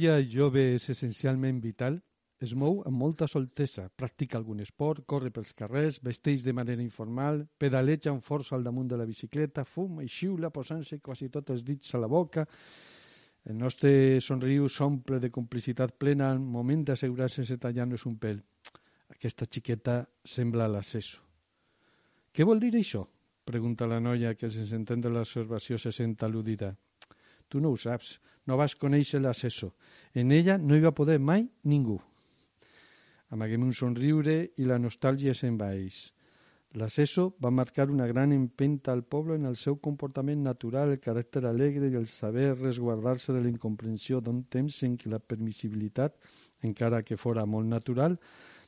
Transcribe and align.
Noia 0.00 0.22
jove 0.24 0.62
és 0.78 0.86
essencialment 0.88 1.58
vital, 1.60 1.98
es 2.40 2.54
mou 2.56 2.78
amb 2.88 2.96
molta 2.96 3.26
soltesa, 3.28 3.82
practica 3.92 4.38
algun 4.38 4.62
esport, 4.64 5.02
corre 5.04 5.28
pels 5.28 5.52
carrers, 5.52 5.98
vesteix 6.00 6.40
de 6.40 6.54
manera 6.56 6.80
informal, 6.80 7.42
pedaleja 7.60 8.08
amb 8.08 8.24
força 8.24 8.54
al 8.56 8.64
damunt 8.64 8.88
de 8.88 8.96
la 8.96 9.04
bicicleta, 9.04 9.66
fuma 9.68 10.00
i 10.00 10.08
xiula 10.08 10.48
posant-se 10.48 11.02
quasi 11.04 11.28
tots 11.28 11.52
els 11.52 11.66
dits 11.66 11.92
a 11.92 12.00
la 12.00 12.08
boca. 12.08 12.46
El 13.44 13.58
nostre 13.60 14.22
somriu 14.24 14.70
s'omple 14.72 15.20
de 15.20 15.28
complicitat 15.28 15.92
plena 16.00 16.30
al 16.30 16.40
moment 16.40 16.86
d'assegurar-se 16.88 17.42
sense 17.42 17.60
tallar-nos 17.60 18.06
un 18.08 18.16
pèl. 18.16 18.40
Aquesta 19.12 19.44
xiqueta 19.44 20.00
sembla 20.24 20.70
l'acceso. 20.72 21.20
Què 22.32 22.48
vol 22.48 22.64
dir 22.64 22.72
això? 22.80 23.04
Pregunta 23.44 23.84
la 23.84 24.00
noia 24.00 24.32
que 24.32 24.48
sense 24.48 24.72
entendre 24.72 25.12
l'observació 25.12 25.76
se 25.76 25.92
sent 25.92 26.16
al·ludida. 26.24 26.72
Tu 27.50 27.60
no 27.60 27.74
ho 27.74 27.76
saps, 27.76 28.16
no 28.46 28.56
vas 28.56 28.76
conèixer 28.76 29.20
l'assessor. 29.20 29.72
En 30.14 30.32
ella 30.32 30.58
no 30.58 30.76
hi 30.76 30.84
va 30.84 30.94
poder 30.96 31.18
mai 31.20 31.46
ningú. 31.64 31.98
Amaguem 33.30 33.62
un 33.62 33.74
somriure 33.74 34.40
i 34.58 34.66
la 34.66 34.78
nostàlgia 34.82 35.34
s'envaeix. 35.38 36.00
L'assessor 36.78 37.32
va 37.42 37.50
marcar 37.50 37.88
una 37.90 38.06
gran 38.06 38.32
empenta 38.32 38.92
al 38.92 39.02
poble 39.02 39.34
en 39.34 39.46
el 39.46 39.56
seu 39.56 39.80
comportament 39.82 40.42
natural, 40.42 40.92
el 40.94 41.00
caràcter 41.02 41.42
alegre 41.46 41.88
i 41.90 41.96
el 41.98 42.06
saber 42.06 42.52
resguardar-se 42.54 43.34
de 43.34 43.40
la 43.42 43.50
incomprensió 43.50 44.20
d'un 44.20 44.44
temps 44.46 44.82
en 44.86 44.94
què 44.98 45.10
la 45.10 45.18
permissibilitat, 45.18 46.14
encara 46.62 47.02
que 47.02 47.18
fora 47.18 47.46
molt 47.46 47.66
natural, 47.66 48.18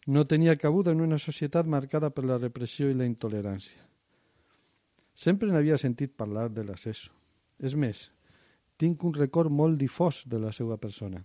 no 0.06 0.26
tenia 0.26 0.58
cabuda 0.58 0.90
en 0.90 1.00
una 1.00 1.18
societat 1.18 1.66
marcada 1.66 2.10
per 2.10 2.24
la 2.26 2.38
repressió 2.42 2.90
i 2.90 2.98
la 2.98 3.06
intolerància. 3.06 3.78
Sempre 5.14 5.52
n'havia 5.52 5.78
sentit 5.78 6.16
parlar 6.16 6.48
de 6.50 6.64
l'assessor. 6.66 7.14
És 7.62 7.76
més, 7.78 8.08
tinc 8.82 9.04
un 9.06 9.14
record 9.14 9.52
molt 9.54 9.78
difós 9.78 10.24
de 10.26 10.40
la 10.42 10.50
seva 10.50 10.76
persona. 10.82 11.20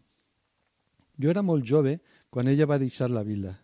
Jo 1.18 1.32
era 1.34 1.42
molt 1.42 1.66
jove 1.66 1.96
quan 2.30 2.50
ella 2.52 2.68
va 2.70 2.78
deixar 2.78 3.10
la 3.10 3.24
vila. 3.26 3.56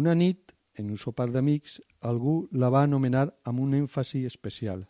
Una 0.00 0.14
nit, 0.16 0.54
en 0.80 0.88
un 0.88 0.96
sopar 0.96 1.28
d'amics, 1.34 1.76
algú 2.08 2.48
la 2.56 2.70
va 2.72 2.86
anomenar 2.88 3.26
amb 3.44 3.60
un 3.60 3.76
èmfasi 3.82 4.24
especial. 4.24 4.86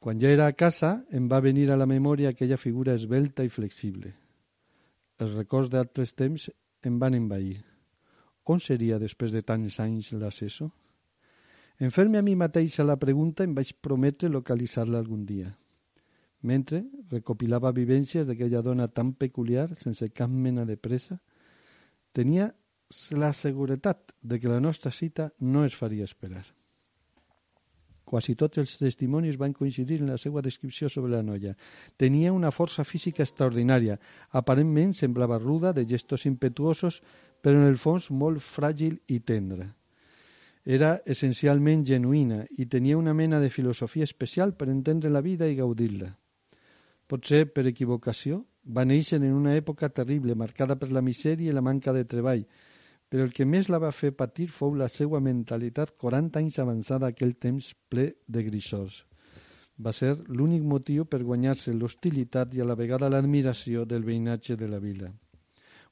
Quan 0.00 0.18
ja 0.18 0.32
era 0.32 0.48
a 0.48 0.56
casa, 0.56 1.04
em 1.12 1.28
va 1.28 1.44
venir 1.44 1.68
a 1.70 1.76
la 1.76 1.86
memòria 1.86 2.32
aquella 2.32 2.56
figura 2.56 2.96
esbelta 2.96 3.44
i 3.44 3.52
flexible. 3.52 4.14
Els 5.20 5.36
records 5.36 5.68
d'altres 5.68 6.16
temps 6.16 6.48
em 6.82 6.98
van 6.98 7.14
envair. 7.14 7.60
On 8.48 8.58
seria 8.58 8.98
després 8.98 9.36
de 9.36 9.44
tants 9.44 9.78
anys 9.84 10.14
l'assessor? 10.16 10.72
En 11.78 11.92
fer-me 11.92 12.18
a 12.18 12.24
mi 12.24 12.34
mateixa 12.34 12.88
la 12.88 12.96
pregunta 12.96 13.44
em 13.44 13.52
vaig 13.54 13.76
prometre 13.84 14.32
localitzar-la 14.32 14.98
algun 14.98 15.26
dia 15.28 15.52
mentre 16.42 16.82
recopilava 17.10 17.72
vivències 17.72 18.26
d'aquella 18.26 18.62
dona 18.62 18.88
tan 18.88 19.14
peculiar, 19.14 19.70
sense 19.78 20.10
cap 20.10 20.30
mena 20.30 20.66
de 20.66 20.76
pressa, 20.76 21.18
tenia 22.12 22.50
la 23.16 23.32
seguretat 23.32 24.12
de 24.20 24.38
que 24.38 24.48
la 24.48 24.60
nostra 24.60 24.90
cita 24.90 25.32
no 25.38 25.64
es 25.64 25.74
faria 25.74 26.04
esperar. 26.04 26.44
Quasi 28.04 28.34
tots 28.36 28.58
els 28.60 28.74
testimonis 28.76 29.38
van 29.40 29.54
coincidir 29.56 30.02
en 30.02 30.10
la 30.10 30.18
seva 30.20 30.42
descripció 30.44 30.90
sobre 30.92 31.14
la 31.14 31.22
noia. 31.22 31.54
Tenia 31.96 32.34
una 32.34 32.50
força 32.52 32.84
física 32.84 33.22
extraordinària. 33.24 33.96
Aparentment 34.36 34.92
semblava 34.92 35.38
ruda, 35.38 35.72
de 35.72 35.86
gestos 35.88 36.26
impetuosos, 36.26 37.00
però 37.40 37.56
en 37.56 37.70
el 37.70 37.78
fons 37.80 38.10
molt 38.10 38.42
fràgil 38.44 38.98
i 39.08 39.22
tendra. 39.24 39.70
Era 40.64 40.98
essencialment 41.06 41.86
genuïna 41.86 42.44
i 42.58 42.66
tenia 42.66 42.98
una 42.98 43.14
mena 43.14 43.40
de 43.40 43.48
filosofia 43.50 44.04
especial 44.04 44.52
per 44.54 44.68
entendre 44.68 45.10
la 45.10 45.24
vida 45.24 45.48
i 45.48 45.56
gaudir-la 45.56 46.12
potser 47.12 47.44
per 47.52 47.66
equivocació, 47.68 48.40
va 48.64 48.86
néixer 48.88 49.18
en 49.20 49.34
una 49.36 49.52
època 49.58 49.90
terrible, 49.92 50.36
marcada 50.38 50.78
per 50.80 50.88
la 50.96 51.02
misèria 51.04 51.50
i 51.50 51.54
la 51.54 51.64
manca 51.64 51.92
de 51.92 52.06
treball, 52.08 52.46
però 53.12 53.26
el 53.26 53.34
que 53.36 53.44
més 53.44 53.68
la 53.68 53.80
va 53.82 53.90
fer 53.92 54.14
patir 54.16 54.46
fou 54.48 54.72
la 54.72 54.88
seva 54.88 55.20
mentalitat 55.20 55.92
40 56.00 56.40
anys 56.40 56.56
avançada 56.62 57.10
aquell 57.10 57.34
temps 57.36 57.74
ple 57.92 58.06
de 58.24 58.44
grissors. 58.46 59.02
Va 59.76 59.92
ser 59.92 60.14
l'únic 60.28 60.64
motiu 60.64 61.04
per 61.04 61.20
guanyar-se 61.20 61.74
l'hostilitat 61.76 62.54
i 62.56 62.62
a 62.62 62.68
la 62.70 62.78
vegada 62.78 63.10
l'admiració 63.12 63.84
del 63.84 64.08
veïnatge 64.08 64.56
de 64.56 64.70
la 64.70 64.80
vila. 64.80 65.10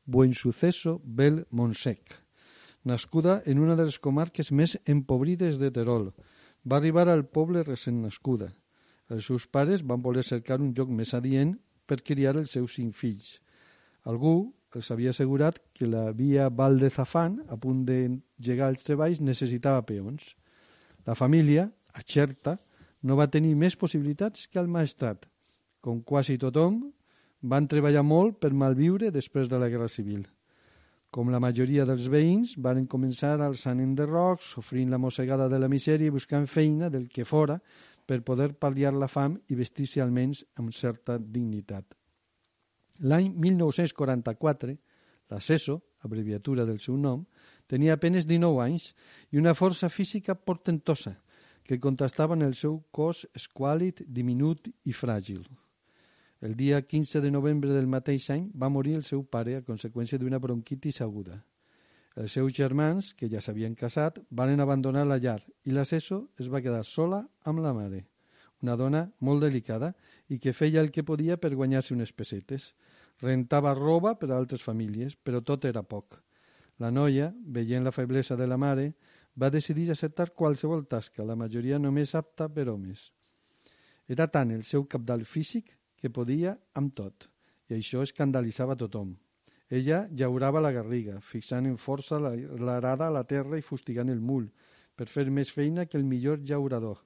Buen 0.06 0.32
suceso 0.32 1.02
Bel 1.04 1.44
Montsec. 1.50 2.16
Nascuda 2.84 3.42
en 3.44 3.60
una 3.60 3.76
de 3.76 3.84
les 3.90 3.98
comarques 3.98 4.52
més 4.52 4.78
empobrides 4.86 5.60
de 5.60 5.68
Terol, 5.68 6.14
va 6.64 6.80
arribar 6.80 7.10
al 7.10 7.26
poble 7.28 7.66
recent 7.66 8.00
nascuda. 8.00 8.54
Els 9.10 9.26
seus 9.26 9.46
pares 9.50 9.82
van 9.82 10.02
voler 10.02 10.22
cercar 10.26 10.60
un 10.62 10.72
lloc 10.76 10.90
més 10.94 11.12
adient 11.18 11.56
per 11.86 12.00
criar 12.06 12.36
els 12.38 12.54
seus 12.54 12.76
cinc 12.78 12.94
fills. 12.94 13.38
Algú 14.06 14.52
els 14.78 14.90
havia 14.94 15.10
assegurat 15.10 15.58
que 15.74 15.88
la 15.90 16.10
via 16.14 16.48
Val 16.48 16.78
de 16.78 16.90
Zafán, 16.94 17.40
a 17.48 17.56
punt 17.58 17.82
de 17.88 17.98
llegar 18.38 18.68
als 18.70 18.86
treballs, 18.86 19.20
necessitava 19.20 19.82
peons. 19.82 20.36
La 21.06 21.16
família, 21.18 21.66
a 21.92 22.02
Xerta, 22.06 22.56
no 23.02 23.16
va 23.18 23.30
tenir 23.32 23.56
més 23.58 23.76
possibilitats 23.76 24.46
que 24.46 24.60
el 24.62 24.70
maestrat. 24.70 25.26
Com 25.80 26.04
quasi 26.06 26.38
tothom, 26.38 26.84
van 27.42 27.66
treballar 27.66 28.04
molt 28.04 28.38
per 28.38 28.52
malviure 28.52 29.10
després 29.10 29.48
de 29.48 29.58
la 29.58 29.70
Guerra 29.72 29.88
Civil. 29.88 30.26
Com 31.10 31.32
la 31.32 31.40
majoria 31.42 31.82
dels 31.88 32.04
veïns, 32.06 32.52
van 32.62 32.84
començar 32.86 33.32
alçant 33.42 33.80
enderrocs, 33.82 34.52
sofrint 34.54 34.92
la 34.92 35.00
mossegada 35.02 35.48
de 35.50 35.58
la 35.58 35.68
misèria 35.72 36.06
i 36.06 36.14
buscant 36.14 36.46
feina 36.46 36.90
del 36.92 37.08
que 37.10 37.24
fora 37.26 37.58
per 38.10 38.24
poder 38.26 38.56
pal·liar 38.58 38.90
la 38.98 39.06
fam 39.06 39.36
i 39.46 39.54
vestir-se 39.54 40.00
almenys 40.02 40.42
amb 40.58 40.74
certa 40.74 41.14
dignitat. 41.22 41.94
L'any 43.06 43.28
1944, 43.30 44.74
l'Aceso, 45.30 45.76
abreviatura 46.02 46.64
del 46.66 46.80
seu 46.82 46.96
nom, 46.98 47.22
tenia 47.70 47.94
apenes 47.94 48.26
19 48.26 48.58
anys 48.64 48.88
i 49.30 49.38
una 49.38 49.54
força 49.54 49.88
física 49.88 50.34
portentosa 50.34 51.20
que 51.62 51.78
contrastava 51.78 52.34
en 52.34 52.42
el 52.42 52.56
seu 52.58 52.80
cos 52.90 53.28
esquàlid, 53.38 54.02
diminut 54.08 54.66
i 54.90 54.96
fràgil. 54.96 55.44
El 56.42 56.56
dia 56.56 56.82
15 56.82 57.22
de 57.22 57.30
novembre 57.30 57.70
del 57.70 57.86
mateix 57.86 58.26
any 58.34 58.50
va 58.58 58.72
morir 58.74 58.96
el 58.98 59.06
seu 59.06 59.22
pare 59.22 59.54
a 59.54 59.62
conseqüència 59.62 60.18
d'una 60.18 60.42
bronquitis 60.42 60.98
aguda. 61.04 61.38
Els 62.20 62.34
seus 62.36 62.52
germans, 62.52 63.14
que 63.16 63.30
ja 63.32 63.40
s'havien 63.40 63.72
casat, 63.72 64.18
van 64.30 64.60
abandonar 64.60 65.06
la 65.08 65.16
llar 65.16 65.38
i 65.64 65.72
la 65.72 65.86
Seso 65.88 66.18
es 66.42 66.50
va 66.52 66.60
quedar 66.60 66.82
sola 66.84 67.22
amb 67.48 67.62
la 67.64 67.72
mare, 67.72 68.02
una 68.60 68.74
dona 68.76 69.06
molt 69.24 69.40
delicada 69.46 69.94
i 70.28 70.36
que 70.38 70.52
feia 70.52 70.82
el 70.84 70.90
que 70.92 71.04
podia 71.10 71.38
per 71.40 71.54
guanyar-se 71.54 71.94
unes 71.94 72.12
pessetes. 72.12 72.74
Rentava 73.22 73.72
roba 73.78 74.18
per 74.20 74.28
a 74.30 74.36
altres 74.36 74.60
famílies, 74.60 75.16
però 75.16 75.40
tot 75.40 75.64
era 75.64 75.82
poc. 75.82 76.18
La 76.80 76.90
noia, 76.90 77.30
veient 77.56 77.88
la 77.88 77.92
feblesa 77.92 78.36
de 78.36 78.46
la 78.48 78.60
mare, 78.60 78.92
va 79.40 79.48
decidir 79.48 79.88
acceptar 79.90 80.34
qualsevol 80.36 80.84
tasca, 80.92 81.24
la 81.24 81.36
majoria 81.36 81.78
només 81.78 82.14
apta 82.14 82.50
per 82.52 82.68
homes. 82.68 83.10
Era 84.08 84.28
tant 84.28 84.52
el 84.52 84.64
seu 84.64 84.84
capdalt 84.84 85.24
físic 85.24 85.72
que 85.96 86.12
podia 86.12 86.56
amb 86.74 86.92
tot, 86.92 87.30
i 87.68 87.80
això 87.80 88.04
escandalitzava 88.04 88.76
tothom. 88.76 89.16
Ella 89.70 90.08
llaurava 90.10 90.60
la 90.60 90.72
garriga, 90.74 91.20
fixant 91.22 91.68
en 91.70 91.76
força 91.78 92.18
l'arada 92.18 93.06
a 93.06 93.14
la 93.14 93.22
terra 93.22 93.58
i 93.58 93.62
fustigant 93.62 94.10
el 94.10 94.18
mul, 94.20 94.48
per 94.98 95.06
fer 95.06 95.28
més 95.30 95.52
feina 95.54 95.86
que 95.86 95.96
el 95.96 96.04
millor 96.04 96.42
llaurador. 96.42 96.98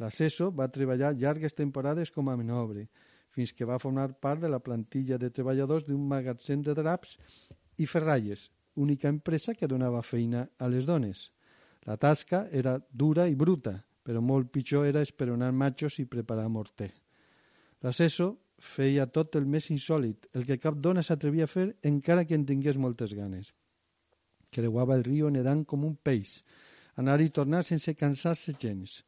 L'assessor 0.00 0.54
va 0.56 0.70
treballar 0.72 1.12
llargues 1.12 1.54
temporades 1.58 2.10
com 2.14 2.30
a 2.30 2.36
menobre, 2.40 2.86
fins 3.28 3.52
que 3.52 3.68
va 3.68 3.78
formar 3.78 4.08
part 4.22 4.40
de 4.40 4.48
la 4.48 4.62
plantilla 4.64 5.18
de 5.18 5.28
treballadors 5.30 5.84
d'un 5.84 6.06
magatzem 6.08 6.62
de 6.64 6.74
draps 6.74 7.18
i 7.76 7.86
ferralles, 7.86 8.48
única 8.74 9.12
empresa 9.12 9.54
que 9.54 9.68
donava 9.68 10.02
feina 10.02 10.48
a 10.58 10.68
les 10.72 10.86
dones. 10.86 11.28
La 11.84 11.96
tasca 11.96 12.46
era 12.52 12.78
dura 12.90 13.28
i 13.28 13.36
bruta, 13.36 13.76
però 14.02 14.22
molt 14.24 14.48
pitjor 14.54 14.86
era 14.88 15.04
esperonar 15.04 15.52
matxos 15.52 15.98
i 16.00 16.08
preparar 16.08 16.48
morter. 16.48 16.90
L'assessor 17.84 18.32
feia 18.58 19.06
tot 19.06 19.36
el 19.38 19.46
més 19.46 19.70
insòlid, 19.70 20.28
el 20.34 20.44
que 20.46 20.58
cap 20.58 20.78
dona 20.82 21.02
s'atrevia 21.02 21.46
a 21.46 21.50
fer 21.50 21.68
encara 21.86 22.24
que 22.26 22.34
en 22.34 22.46
tingués 22.46 22.76
moltes 22.76 23.14
ganes. 23.14 23.52
Creuava 24.50 24.96
el 24.96 25.04
riu 25.04 25.28
nedant 25.30 25.64
com 25.64 25.84
un 25.84 25.94
peix, 25.96 26.42
anar 26.96 27.20
i 27.22 27.30
tornar 27.30 27.62
sense 27.64 27.94
cansar-se 27.94 28.56
gens. 28.58 29.02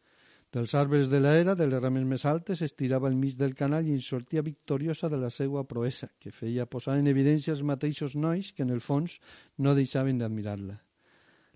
Dels 0.51 0.75
arbres 0.75 1.11
de 1.11 1.21
l'era, 1.21 1.55
de 1.55 1.67
les 1.67 1.83
rames 1.83 2.05
més 2.07 2.25
altes, 2.27 2.63
estirava 2.63 3.07
al 3.07 3.15
mig 3.19 3.37
del 3.39 3.55
canal 3.55 3.87
i 3.87 3.95
en 3.95 4.01
sortia 4.03 4.43
victoriosa 4.43 5.09
de 5.09 5.19
la 5.19 5.31
seva 5.31 5.63
proesa, 5.65 6.09
que 6.19 6.35
feia 6.35 6.67
posar 6.67 6.97
en 6.99 7.07
evidència 7.07 7.55
els 7.55 7.63
mateixos 7.63 8.17
nois 8.17 8.51
que, 8.53 8.65
en 8.67 8.75
el 8.75 8.83
fons, 8.83 9.21
no 9.59 9.77
deixaven 9.79 10.19
d'admirar-la. 10.19 10.75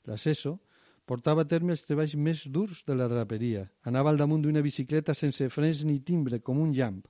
L'assessor 0.06 0.60
portava 1.06 1.42
a 1.42 1.48
terme 1.48 1.74
els 1.74 1.82
treballs 1.84 2.14
més 2.14 2.44
durs 2.46 2.84
de 2.86 2.94
la 2.94 3.08
draperia. 3.10 3.66
Anava 3.82 4.14
al 4.14 4.20
damunt 4.20 4.46
d'una 4.46 4.62
bicicleta 4.62 5.14
sense 5.14 5.50
frens 5.50 5.82
ni 5.84 5.98
timbre, 6.00 6.38
com 6.40 6.62
un 6.62 6.72
llamp. 6.72 7.02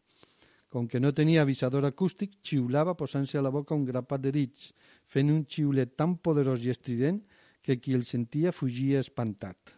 Com 0.75 0.89
que 0.91 0.99
no 0.99 1.13
tenia 1.15 1.45
avisador 1.47 1.85
acústic, 1.87 2.33
xiulava 2.43 2.97
posant-se 2.99 3.39
a 3.39 3.43
la 3.47 3.53
boca 3.55 3.77
un 3.79 3.85
grapat 3.87 4.25
de 4.25 4.33
dits, 4.35 4.73
fent 5.07 5.29
un 5.31 5.45
xiulet 5.47 5.93
tan 5.95 6.17
poderós 6.19 6.65
i 6.67 6.73
estrident 6.73 7.21
que 7.63 7.77
qui 7.79 7.95
el 7.95 8.03
sentia 8.03 8.51
fugia 8.51 8.99
espantat. 8.99 9.71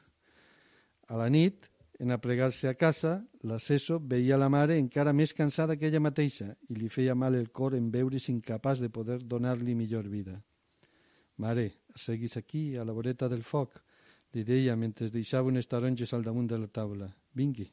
A 1.13 1.19
la 1.21 1.29
nit, 1.29 1.69
en 2.01 2.17
aplegar-se 2.17 2.71
a 2.71 2.75
casa, 2.81 3.19
l'assessor 3.45 4.01
veia 4.09 4.41
la 4.41 4.49
mare 4.49 4.79
encara 4.81 5.13
més 5.13 5.37
cansada 5.37 5.77
que 5.77 5.91
ella 5.91 6.01
mateixa 6.01 6.55
i 6.71 6.79
li 6.81 6.89
feia 6.89 7.15
mal 7.15 7.37
el 7.37 7.53
cor 7.53 7.77
en 7.77 7.93
veure's 7.93 8.31
incapaç 8.33 8.81
de 8.81 8.89
poder 8.89 9.21
donar-li 9.21 9.77
millor 9.77 10.09
vida. 10.09 10.41
Mare, 11.45 11.69
seguis 11.93 12.39
aquí, 12.41 12.73
a 12.77 12.89
la 12.89 12.97
voreta 12.97 13.29
del 13.29 13.45
foc, 13.45 13.83
li 14.33 14.49
deia 14.49 14.81
mentre 14.81 15.13
deixava 15.13 15.53
unes 15.53 15.69
taronges 15.69 16.17
al 16.17 16.25
damunt 16.25 16.49
de 16.49 16.65
la 16.65 16.73
taula. 16.73 17.13
Vingui. 17.37 17.69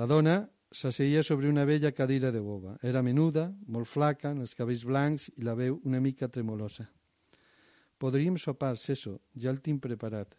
La 0.00 0.08
dona 0.08 0.40
s'asseia 0.74 1.22
sobre 1.22 1.48
una 1.48 1.64
vella 1.64 1.92
cadira 1.92 2.32
de 2.34 2.40
boba. 2.42 2.74
Era 2.82 3.02
menuda, 3.02 3.46
molt 3.66 3.86
flaca, 3.86 4.32
amb 4.32 4.42
els 4.42 4.54
cabells 4.58 4.84
blancs 4.84 5.30
i 5.38 5.46
la 5.46 5.54
veu 5.54 5.78
una 5.84 6.00
mica 6.02 6.28
tremolosa. 6.28 6.88
Podríem 8.02 8.36
sopar, 8.36 8.74
Seso, 8.76 9.20
ja 9.38 9.52
el 9.54 9.62
tinc 9.62 9.80
preparat. 9.84 10.34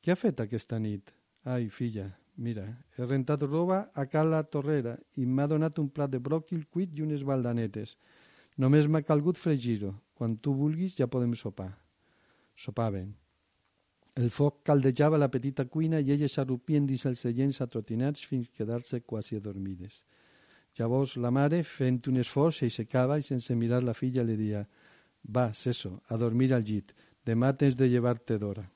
Què 0.00 0.12
ha 0.12 0.18
fet 0.18 0.40
aquesta 0.40 0.78
nit? 0.80 1.12
Ai, 1.44 1.68
filla, 1.68 2.08
mira, 2.36 2.64
he 2.96 3.04
rentat 3.04 3.44
roba 3.44 3.90
a 3.94 4.06
Cala 4.08 4.40
Torrera 4.48 4.96
i 5.20 5.26
m'ha 5.26 5.46
donat 5.46 5.78
un 5.78 5.90
plat 5.92 6.10
de 6.10 6.20
bròquil 6.20 6.64
cuit 6.72 6.96
i 6.96 7.04
unes 7.04 7.22
baldanetes. 7.22 7.98
Només 8.56 8.88
m'ha 8.88 9.04
calgut 9.04 9.40
fregir-ho. 9.40 9.92
Quan 10.14 10.38
tu 10.38 10.54
vulguis 10.54 10.94
ja 10.96 11.10
podem 11.10 11.34
sopar. 11.34 11.72
Sopaven. 12.56 13.12
El 14.14 14.30
foc 14.30 14.60
caldejava 14.62 15.18
la 15.18 15.26
petita 15.26 15.64
cuina 15.66 15.98
i 15.98 16.12
elles 16.14 16.36
s'arrupien 16.36 16.84
dins 16.86 17.02
els 17.10 17.22
seients 17.24 17.60
atrotinats 17.64 18.26
fins 18.30 18.50
quedar-se 18.58 19.00
quasi 19.02 19.40
adormides. 19.40 20.04
Llavors 20.78 21.16
la 21.16 21.32
mare, 21.34 21.62
fent 21.62 22.00
un 22.10 22.20
esforç, 22.22 22.60
s'aixecava 22.60 23.18
i 23.18 23.26
sense 23.26 23.54
mirar 23.58 23.82
la 23.82 23.94
filla 23.94 24.22
li 24.22 24.36
dia 24.38 24.62
«Va, 25.34 25.52
Seso, 25.54 26.00
a 26.10 26.16
dormir 26.16 26.52
al 26.54 26.62
llit. 26.62 26.94
Demà 27.26 27.52
tens 27.58 27.74
de 27.74 27.90
llevar-te 27.90 28.38
d'hora». 28.38 28.68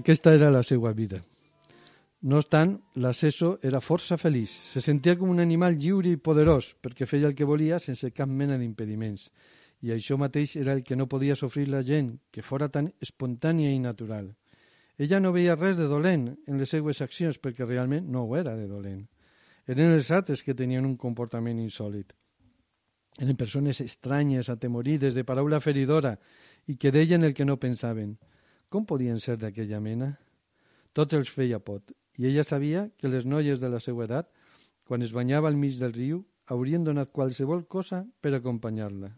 Aquesta 0.00 0.32
era 0.32 0.48
la 0.50 0.62
seva 0.64 0.94
vida. 0.96 1.18
No 2.24 2.38
obstant, 2.40 2.70
l'assessor 3.04 3.58
era 3.68 3.82
força 3.84 4.16
feliç. 4.16 4.48
Se 4.48 4.80
sentia 4.80 5.12
com 5.20 5.28
un 5.28 5.42
animal 5.44 5.76
lliure 5.76 6.08
i 6.08 6.16
poderós, 6.16 6.70
perquè 6.80 7.04
feia 7.04 7.28
el 7.28 7.34
que 7.36 7.48
volia 7.48 7.76
sense 7.84 8.08
cap 8.16 8.30
mena 8.32 8.56
d'impediments. 8.56 9.26
I 9.84 9.92
això 9.92 10.16
mateix 10.16 10.54
era 10.56 10.72
el 10.72 10.80
que 10.88 10.96
no 10.96 11.08
podia 11.08 11.36
sofrir 11.36 11.66
la 11.68 11.82
gent, 11.84 12.14
que 12.32 12.40
fora 12.40 12.70
tan 12.72 12.88
espontània 13.04 13.74
i 13.74 13.82
natural. 13.82 14.30
Ella 14.96 15.20
no 15.20 15.34
veia 15.36 15.58
res 15.58 15.76
de 15.76 15.90
dolent 15.90 16.30
en 16.48 16.56
les 16.56 16.72
seues 16.72 17.04
accions, 17.04 17.36
perquè 17.36 17.68
realment 17.68 18.08
no 18.08 18.24
ho 18.24 18.40
era 18.40 18.56
de 18.56 18.66
dolent. 18.72 19.04
Eren 19.68 19.92
els 19.98 20.08
altres 20.16 20.40
que 20.40 20.56
tenien 20.56 20.88
un 20.88 20.96
comportament 20.96 21.60
insòlid. 21.60 22.16
Eren 23.20 23.36
persones 23.36 23.84
estranyes, 23.84 24.48
atemorides, 24.48 25.12
de 25.12 25.28
paraula 25.28 25.60
feridora, 25.60 26.16
i 26.64 26.80
que 26.80 26.88
deien 26.88 27.24
el 27.28 27.36
que 27.36 27.44
no 27.44 27.60
pensaven. 27.60 28.16
Com 28.70 28.84
podien 28.86 29.18
ser 29.18 29.34
d'aquella 29.42 29.80
mena? 29.82 30.12
Tots 30.94 31.16
els 31.18 31.30
feia 31.34 31.58
pot, 31.58 31.90
i 32.18 32.28
ella 32.30 32.44
sabia 32.46 32.84
que 32.98 33.10
les 33.10 33.26
noies 33.26 33.58
de 33.58 33.68
la 33.70 33.80
seva 33.82 34.04
edat, 34.06 34.28
quan 34.86 35.02
es 35.02 35.10
banyava 35.14 35.50
al 35.50 35.58
mig 35.58 35.78
del 35.80 35.94
riu, 35.96 36.20
haurien 36.54 36.86
donat 36.86 37.10
qualsevol 37.10 37.64
cosa 37.66 38.04
per 38.22 38.32
acompanyar-la. 38.34 39.10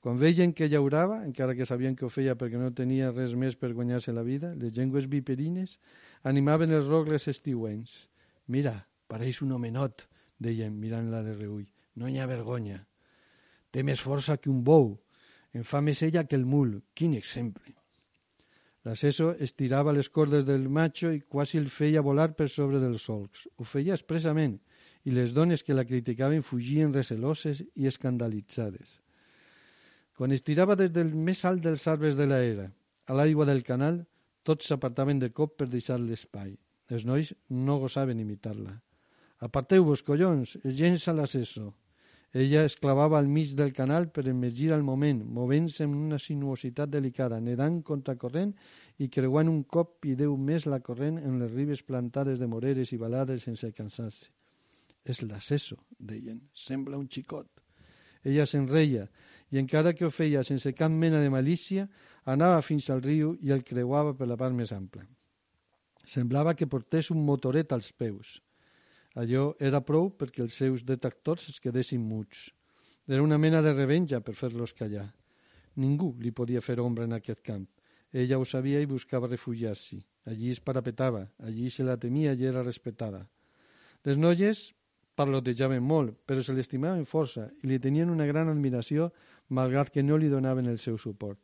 Quan 0.00 0.16
veien 0.20 0.54
que 0.56 0.68
ella 0.68 0.80
orava, 0.80 1.22
encara 1.26 1.56
que 1.58 1.66
sabien 1.68 1.96
que 1.96 2.06
ho 2.06 2.12
feia 2.12 2.36
perquè 2.38 2.60
no 2.60 2.70
tenia 2.72 3.10
res 3.12 3.34
més 3.36 3.56
per 3.60 3.74
guanyar-se 3.76 4.14
la 4.16 4.24
vida, 4.24 4.54
les 4.56 4.72
llengües 4.76 5.08
viperines 5.10 5.78
animaven 6.22 6.72
els 6.72 6.86
rogles 6.88 7.28
estiuents. 7.28 8.06
Mira, 8.46 8.76
pareix 9.10 9.42
un 9.44 9.52
homenot, 9.56 10.06
deien, 10.38 10.76
mirant-la 10.80 11.24
de 11.26 11.34
reull. 11.34 11.66
No 11.96 12.08
hi 12.08 12.20
ha 12.20 12.30
vergonya. 12.30 12.84
Té 13.74 13.82
més 13.82 14.00
força 14.00 14.38
que 14.38 14.48
un 14.52 14.62
bou. 14.64 14.94
En 15.52 15.64
fa 15.64 15.82
més 15.82 16.00
ella 16.06 16.24
que 16.24 16.40
el 16.40 16.46
mul. 16.46 16.78
Quin 16.94 17.18
exemple! 17.18 17.77
L'assessor 18.88 19.36
estirava 19.44 19.92
les 19.92 20.08
cordes 20.08 20.46
del 20.48 20.64
macho 20.72 21.10
i 21.12 21.20
quasi 21.20 21.58
el 21.60 21.68
feia 21.68 22.00
volar 22.00 22.30
per 22.36 22.46
sobre 22.48 22.80
dels 22.80 23.04
solcs. 23.04 23.44
Ho 23.60 23.66
feia 23.68 23.92
expressament, 23.98 24.54
i 25.04 25.12
les 25.12 25.34
dones 25.36 25.62
que 25.64 25.76
la 25.76 25.84
criticaven 25.88 26.40
fugien 26.44 26.94
receloses 26.94 27.60
i 27.76 27.88
escandalitzades. 27.90 28.98
Quan 30.16 30.32
estirava 30.32 30.76
des 30.76 30.90
del 30.94 31.12
més 31.14 31.44
alt 31.44 31.62
dels 31.64 31.84
arbres 31.86 32.16
de 32.16 32.26
l'era 32.26 32.70
a 33.06 33.16
l'aigua 33.16 33.46
del 33.48 33.62
canal, 33.64 34.00
tots 34.42 34.68
s'apartaven 34.68 35.20
de 35.20 35.30
cop 35.36 35.58
per 35.60 35.68
deixar 35.68 35.98
l'espai. 36.00 36.56
Els 36.88 37.04
nois 37.04 37.34
no 37.52 37.76
gosaven 37.84 38.20
imitar-la. 38.24 38.72
Aparteu-vos, 39.44 40.02
collons, 40.02 40.56
es 40.64 40.80
llença 40.80 41.12
l'assessor. 41.12 41.70
Ella 42.32 42.64
es 42.68 42.76
clavava 42.76 43.18
al 43.18 43.28
mig 43.28 43.54
del 43.56 43.72
canal 43.72 44.10
per 44.12 44.26
emergir 44.28 44.72
al 44.74 44.82
moment, 44.84 45.22
movent-se 45.24 45.86
amb 45.86 45.96
una 45.96 46.18
sinuositat 46.20 46.90
delicada, 46.92 47.38
nedant 47.40 47.80
contracorrent 47.82 48.52
i 48.98 49.08
creuant 49.08 49.48
un 49.48 49.62
cop 49.64 50.04
i 50.04 50.12
deu 50.14 50.36
més 50.36 50.66
la 50.68 50.80
corrent 50.84 51.16
en 51.22 51.38
les 51.40 51.54
ribes 51.54 51.82
plantades 51.82 52.38
de 52.38 52.46
moreres 52.46 52.92
i 52.92 52.98
balades 53.00 53.46
sense 53.48 53.72
cansar-se. 53.72 54.28
És 55.08 55.22
l'accesso, 55.24 55.78
deien. 55.98 56.42
Sembla 56.52 56.98
un 57.00 57.08
xicot. 57.08 57.48
Ella 58.24 58.44
se'n 58.44 58.66
reia, 58.68 59.06
i 59.48 59.56
encara 59.56 59.94
que 59.96 60.04
ho 60.04 60.10
feia 60.12 60.44
sense 60.44 60.74
cap 60.76 60.92
mena 60.92 61.22
de 61.22 61.30
malícia, 61.32 61.86
anava 62.28 62.60
fins 62.60 62.90
al 62.90 63.00
riu 63.00 63.38
i 63.40 63.54
el 63.54 63.64
creuava 63.64 64.12
per 64.12 64.28
la 64.28 64.36
part 64.36 64.52
més 64.52 64.74
ampla. 64.76 65.06
Semblava 66.04 66.52
que 66.54 66.68
portés 66.68 67.08
un 67.14 67.24
motoret 67.24 67.72
als 67.72 67.88
peus. 67.92 68.36
Allò 69.18 69.56
era 69.58 69.80
prou 69.82 70.12
perquè 70.14 70.44
els 70.44 70.54
seus 70.54 70.84
detectors 70.86 71.48
es 71.50 71.58
quedessin 71.58 72.04
muts. 72.06 72.52
Era 73.08 73.24
una 73.24 73.38
mena 73.38 73.62
de 73.64 73.72
revenja 73.74 74.20
per 74.22 74.36
fer-los 74.38 74.74
callar. 74.78 75.08
Ningú 75.82 76.12
li 76.22 76.30
podia 76.30 76.62
fer 76.62 76.78
ombra 76.78 77.06
en 77.08 77.16
aquest 77.16 77.42
camp. 77.42 77.66
Ella 78.12 78.38
ho 78.38 78.44
sabia 78.46 78.80
i 78.80 78.86
buscava 78.86 79.26
refugiar-s'hi. 79.26 79.98
Allí 80.30 80.52
es 80.52 80.60
parapetava, 80.60 81.24
allí 81.42 81.70
se 81.70 81.82
la 81.82 81.96
temia 81.96 82.34
i 82.34 82.46
era 82.46 82.62
respetada. 82.62 83.24
Les 84.04 84.16
noies 84.16 84.68
parlotejaven 85.18 85.82
molt, 85.82 86.14
però 86.24 86.44
se 86.44 86.54
l'estimaven 86.54 87.04
força 87.08 87.48
i 87.64 87.68
li 87.72 87.78
tenien 87.82 88.12
una 88.12 88.26
gran 88.26 88.48
admiració 88.52 89.10
malgrat 89.50 89.90
que 89.90 90.04
no 90.04 90.16
li 90.16 90.30
donaven 90.30 90.70
el 90.70 90.78
seu 90.78 90.98
suport. 90.98 91.40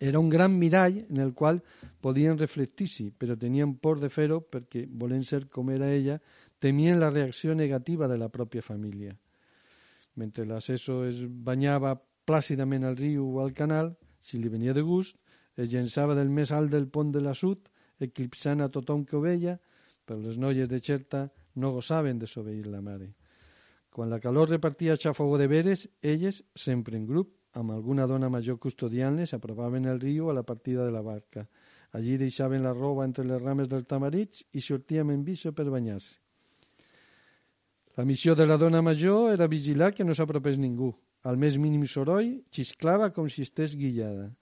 Era 0.00 0.18
un 0.18 0.28
gran 0.28 0.58
mirall 0.58 1.04
en 1.08 1.20
el 1.22 1.32
qual 1.38 1.60
podien 2.02 2.38
reflectir-s'hi, 2.38 3.12
però 3.14 3.36
tenien 3.38 3.76
por 3.78 4.00
de 4.02 4.10
fer-ho 4.10 4.40
perquè, 4.42 4.88
volent 4.90 5.22
ser 5.24 5.44
com 5.48 5.70
era 5.70 5.92
ella, 5.92 6.18
temien 6.64 6.96
la 6.96 7.10
reacció 7.10 7.52
negativa 7.52 8.08
de 8.08 8.16
la 8.16 8.30
pròpia 8.32 8.64
família. 8.64 9.12
Mentre 10.16 10.46
l'assessor 10.48 11.02
es 11.10 11.18
banyava 11.28 11.90
plàcidament 12.24 12.86
al 12.88 12.96
riu 12.96 13.26
o 13.26 13.42
al 13.42 13.52
canal, 13.52 13.90
si 14.24 14.40
li 14.40 14.48
venia 14.48 14.72
de 14.72 14.80
gust, 14.80 15.18
es 15.60 15.68
llençava 15.68 16.16
del 16.16 16.32
més 16.32 16.54
alt 16.56 16.72
del 16.72 16.88
pont 16.88 17.10
de 17.12 17.20
la 17.20 17.34
sud, 17.36 17.68
eclipsant 18.00 18.64
a 18.64 18.70
tothom 18.72 19.04
que 19.04 19.18
ho 19.18 19.20
veia, 19.20 19.58
però 20.06 20.16
les 20.22 20.40
noies 20.40 20.70
de 20.70 20.80
Xerta 20.80 21.26
no 21.60 21.74
gosaven 21.76 22.24
desobeir 22.24 22.64
la 22.66 22.80
mare. 22.80 23.12
Quan 23.92 24.08
la 24.08 24.22
calor 24.24 24.48
repartia 24.48 24.96
xafogó 24.96 25.36
de 25.36 25.50
veres, 25.52 25.90
elles, 26.00 26.42
sempre 26.56 26.96
en 26.96 27.04
grup, 27.04 27.36
amb 27.52 27.76
alguna 27.76 28.08
dona 28.08 28.32
major 28.32 28.56
custodiant-les, 28.58 29.36
apropaven 29.36 29.84
el 29.84 30.00
riu 30.00 30.30
a 30.30 30.40
la 30.40 30.48
partida 30.48 30.88
de 30.88 30.96
la 30.96 31.04
barca. 31.04 31.44
Allí 31.92 32.16
deixaven 32.16 32.64
la 32.64 32.72
roba 32.72 33.04
entre 33.04 33.28
les 33.28 33.42
rames 33.42 33.68
dels 33.68 33.86
tamarits 33.86 34.46
i 34.52 34.64
sortíem 34.64 35.12
en 35.12 35.28
biso 35.28 35.52
per 35.52 35.68
banyar-se. 35.68 36.23
La 37.96 38.04
missió 38.04 38.34
de 38.34 38.44
la 38.44 38.56
dona 38.58 38.80
major 38.82 39.32
era 39.32 39.46
vigilar 39.46 39.92
que 39.94 40.04
no 40.04 40.14
s'apropés 40.18 40.56
ningú. 40.58 40.88
Al 41.22 41.36
més 41.38 41.54
mínim 41.62 41.84
soroll, 41.86 42.40
xisclava 42.50 43.12
com 43.14 43.28
si 43.30 43.44
estés 43.46 43.76
guillada. 43.78 44.32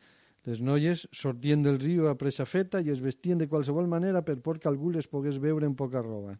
Les 0.48 0.62
noies 0.64 1.02
sortien 1.12 1.60
del 1.62 1.76
riu 1.82 2.08
a 2.08 2.14
pressa 2.16 2.46
feta 2.48 2.80
i 2.80 2.88
es 2.90 3.02
vestien 3.04 3.38
de 3.38 3.50
qualsevol 3.52 3.90
manera 3.92 4.22
per 4.24 4.38
por 4.40 4.58
que 4.58 4.70
algú 4.70 4.90
les 4.90 5.06
pogués 5.06 5.36
veure 5.38 5.68
en 5.68 5.76
poca 5.76 6.00
roba. 6.00 6.38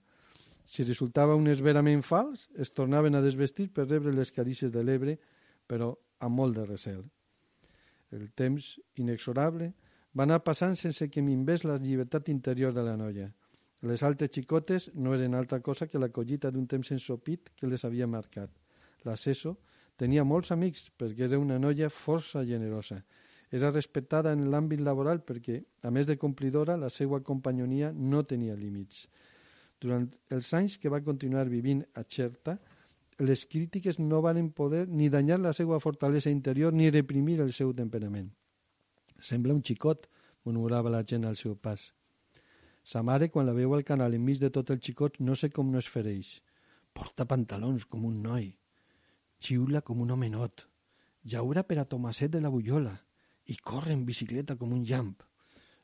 Si 0.65 0.89
resultava 0.89 1.37
un 1.37 1.53
esverament 1.53 2.01
fals, 2.03 2.49
es 2.57 2.73
tornaven 2.73 3.15
a 3.15 3.21
desvestir 3.21 3.69
per 3.77 3.87
rebre 3.91 4.17
les 4.17 4.33
carícies 4.33 4.73
de 4.73 4.83
l'Ebre, 4.83 5.19
però 5.69 5.93
amb 6.19 6.41
molt 6.41 6.57
de 6.57 6.65
recel. 6.65 7.05
El 8.11 8.31
temps, 8.33 8.79
inexorable, 8.97 9.75
va 10.17 10.25
anar 10.25 10.41
passant 10.49 10.81
sense 10.81 11.11
que 11.13 11.23
minvés 11.23 11.69
la 11.69 11.77
llibertat 11.77 12.33
interior 12.33 12.73
de 12.73 12.89
la 12.89 12.97
noia. 12.97 13.29
Les 13.83 14.03
altres 14.07 14.31
xicotes 14.31 14.91
no 14.95 15.15
eren 15.17 15.35
altra 15.35 15.59
cosa 15.61 15.89
que 15.91 15.99
la 15.99 16.13
collita 16.15 16.53
d'un 16.55 16.69
temps 16.71 16.93
ensopit 16.95 17.51
que 17.59 17.67
les 17.67 17.83
havia 17.85 18.07
marcat. 18.07 18.51
La 19.03 19.17
Seso 19.17 19.57
tenia 19.99 20.23
molts 20.25 20.53
amics 20.55 20.87
perquè 20.99 21.27
era 21.27 21.41
una 21.43 21.59
noia 21.59 21.91
força 21.91 22.45
generosa. 22.47 23.01
Era 23.51 23.73
respectada 23.73 24.33
en 24.33 24.47
l'àmbit 24.53 24.81
laboral 24.81 25.21
perquè, 25.27 25.59
a 25.83 25.91
més 25.91 26.07
de 26.07 26.17
complidora, 26.17 26.79
la 26.79 26.89
seva 26.91 27.21
companyonia 27.21 27.91
no 27.93 28.23
tenia 28.25 28.55
límits. 28.57 29.09
Durant 29.83 30.07
els 30.31 30.53
anys 30.55 30.79
que 30.79 30.89
va 30.89 31.03
continuar 31.03 31.49
vivint 31.51 31.83
a 31.99 32.05
Xerta, 32.07 32.57
les 33.19 33.45
crítiques 33.47 33.99
no 33.99 34.23
van 34.23 34.51
poder 34.51 34.87
ni 34.89 35.11
danyar 35.11 35.41
la 35.41 35.53
seva 35.53 35.81
fortalesa 35.81 36.31
interior 36.31 36.73
ni 36.73 36.91
reprimir 36.91 37.41
el 37.41 37.53
seu 37.53 37.75
temperament. 37.75 38.31
Sembla 39.21 39.55
un 39.55 39.63
xicot, 39.63 40.07
murmurava 40.45 40.91
la 40.91 41.03
gent 41.05 41.27
al 41.27 41.37
seu 41.37 41.59
pas. 41.59 41.91
Sa 42.83 43.03
mare, 43.07 43.29
quan 43.31 43.47
la 43.47 43.55
veu 43.55 43.75
al 43.75 43.85
canal 43.87 44.15
enmig 44.15 44.41
de 44.43 44.51
tot 44.51 44.71
el 44.75 44.81
xicot, 44.83 45.21
no 45.21 45.37
sé 45.39 45.51
com 45.51 45.71
no 45.71 45.79
es 45.79 45.89
fereix. 45.89 46.41
Porta 46.93 47.25
pantalons 47.29 47.87
com 47.87 48.05
un 48.05 48.21
noi. 48.23 48.51
Xiula 49.43 49.83
com 49.87 50.03
un 50.03 50.11
homenot. 50.11 50.67
Llaura 51.25 51.63
per 51.63 51.79
a 51.79 51.87
Tomaset 51.87 52.33
de 52.35 52.41
la 52.43 52.51
Bullola. 52.51 52.95
I 53.47 53.57
corre 53.57 53.95
en 53.95 54.05
bicicleta 54.07 54.57
com 54.59 54.75
un 54.75 54.83
llamp. 54.85 55.23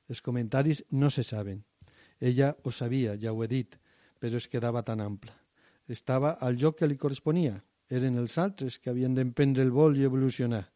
Els 0.09 0.23
comentaris 0.25 0.83
no 0.91 1.11
se 1.11 1.23
saben. 1.23 1.63
Ella 2.21 2.57
ho 2.65 2.73
sabia, 2.73 3.15
ja 3.17 3.33
ho 3.33 3.43
he 3.45 3.49
dit, 3.49 3.77
però 4.19 4.37
es 4.37 4.49
quedava 4.51 4.83
tan 4.83 5.01
ampla. 5.01 5.35
Estava 5.87 6.35
al 6.43 6.59
lloc 6.59 6.81
que 6.81 6.89
li 6.89 6.99
corresponia. 6.99 7.63
Eren 7.89 8.19
els 8.21 8.37
altres 8.39 8.79
que 8.79 8.91
havien 8.91 9.15
d'emprendre 9.15 9.63
el 9.63 9.71
vol 9.73 9.97
i 9.97 10.05
evolucionar. 10.05 10.67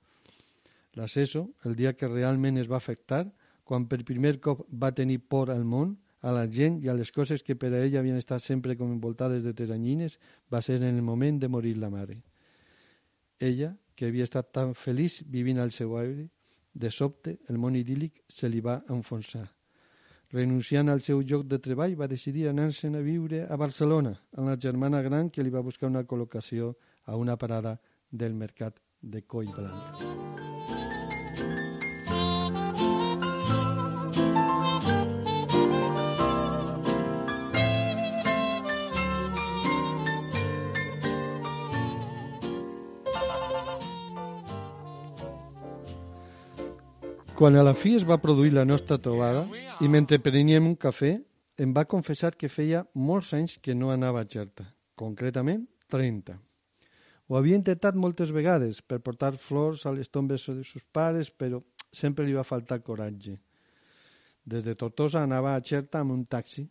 L'aceso, 0.95 1.49
el 1.65 1.75
dia 1.77 1.93
que 1.97 2.09
realment 2.09 2.61
es 2.61 2.71
va 2.71 2.79
afectar, 2.79 3.27
quan 3.65 3.87
per 3.89 4.05
primer 4.05 4.39
cop 4.41 4.65
va 4.69 4.93
tenir 4.95 5.19
por 5.29 5.51
al 5.51 5.65
món, 5.65 5.97
a 6.23 6.33
la 6.33 6.47
gent 6.47 6.79
i 6.83 6.89
a 6.89 6.95
les 6.95 7.11
coses 7.13 7.43
que 7.43 7.57
per 7.59 7.73
a 7.75 7.83
ella 7.83 8.01
havien 8.01 8.17
estat 8.17 8.43
sempre 8.43 8.77
com 8.79 8.93
envoltades 8.95 9.43
de 9.45 9.53
teranyines, 9.55 10.19
va 10.53 10.63
ser 10.63 10.79
en 10.79 10.87
el 10.87 11.03
moment 11.03 11.41
de 11.43 11.49
morir 11.51 11.77
la 11.77 11.91
mare. 11.91 12.23
Ella, 13.41 13.75
que 13.95 14.07
havia 14.07 14.25
estat 14.25 14.53
tan 14.55 14.77
feliç 14.79 15.23
vivint 15.27 15.59
al 15.59 15.75
seu 15.75 15.97
aire, 15.99 16.29
de 16.73 16.91
sobte 16.91 17.37
el 17.51 17.59
món 17.59 17.75
idíl·lic 17.77 18.23
se 18.31 18.49
li 18.49 18.63
va 18.65 18.81
enfonsar. 18.89 19.49
Renunciant 20.33 20.89
al 20.89 21.03
seu 21.05 21.21
lloc 21.21 21.45
de 21.45 21.59
treball, 21.61 21.99
va 21.99 22.09
decidir 22.09 22.47
anar-se'n 22.49 22.97
a 22.97 23.03
viure 23.05 23.43
a 23.45 23.59
Barcelona, 23.61 24.15
amb 24.39 24.49
la 24.49 24.57
germana 24.57 25.03
gran 25.05 25.29
que 25.29 25.45
li 25.45 25.53
va 25.53 25.61
buscar 25.61 25.91
una 25.91 26.07
col·locació 26.09 26.73
a 27.05 27.19
una 27.21 27.37
parada 27.37 27.77
del 28.09 28.33
mercat 28.33 28.81
de 29.03 29.27
Coll 29.27 29.53
Blanc. 29.53 30.52
Quan 47.43 47.57
a 47.59 47.63
la 47.67 47.73
fi 47.75 47.97
es 47.99 48.05
va 48.07 48.21
produir 48.23 48.53
la 48.55 48.63
nostra 48.63 49.01
trobada 49.03 49.41
i 49.83 49.89
mentre 49.91 50.21
preníem 50.23 50.69
un 50.69 50.77
cafè, 50.79 51.09
em 51.65 51.73
va 51.75 51.83
confessar 51.91 52.31
que 52.39 52.47
feia 52.47 52.85
molts 52.95 53.33
anys 53.35 53.57
que 53.59 53.75
no 53.75 53.91
anava 53.91 54.23
a 54.23 54.29
Xerta, 54.35 54.69
concretament 54.95 55.65
30. 55.91 56.37
Ho 57.27 57.41
havia 57.41 57.59
intentat 57.59 57.99
moltes 57.99 58.31
vegades 58.31 58.79
per 58.87 59.01
portar 59.03 59.33
flors 59.49 59.83
a 59.91 59.97
les 59.99 60.07
tombes 60.07 60.47
de 60.47 60.63
seus 60.63 60.87
pares, 60.95 61.35
però 61.35 61.59
sempre 61.91 62.31
li 62.31 62.39
va 62.39 62.47
faltar 62.47 62.79
coratge. 62.79 63.41
Des 64.47 64.63
de 64.63 64.79
Tortosa 64.79 65.27
anava 65.27 65.57
a 65.57 65.67
Xerta 65.67 65.99
amb 65.99 66.15
un 66.15 66.27
taxi. 66.31 66.69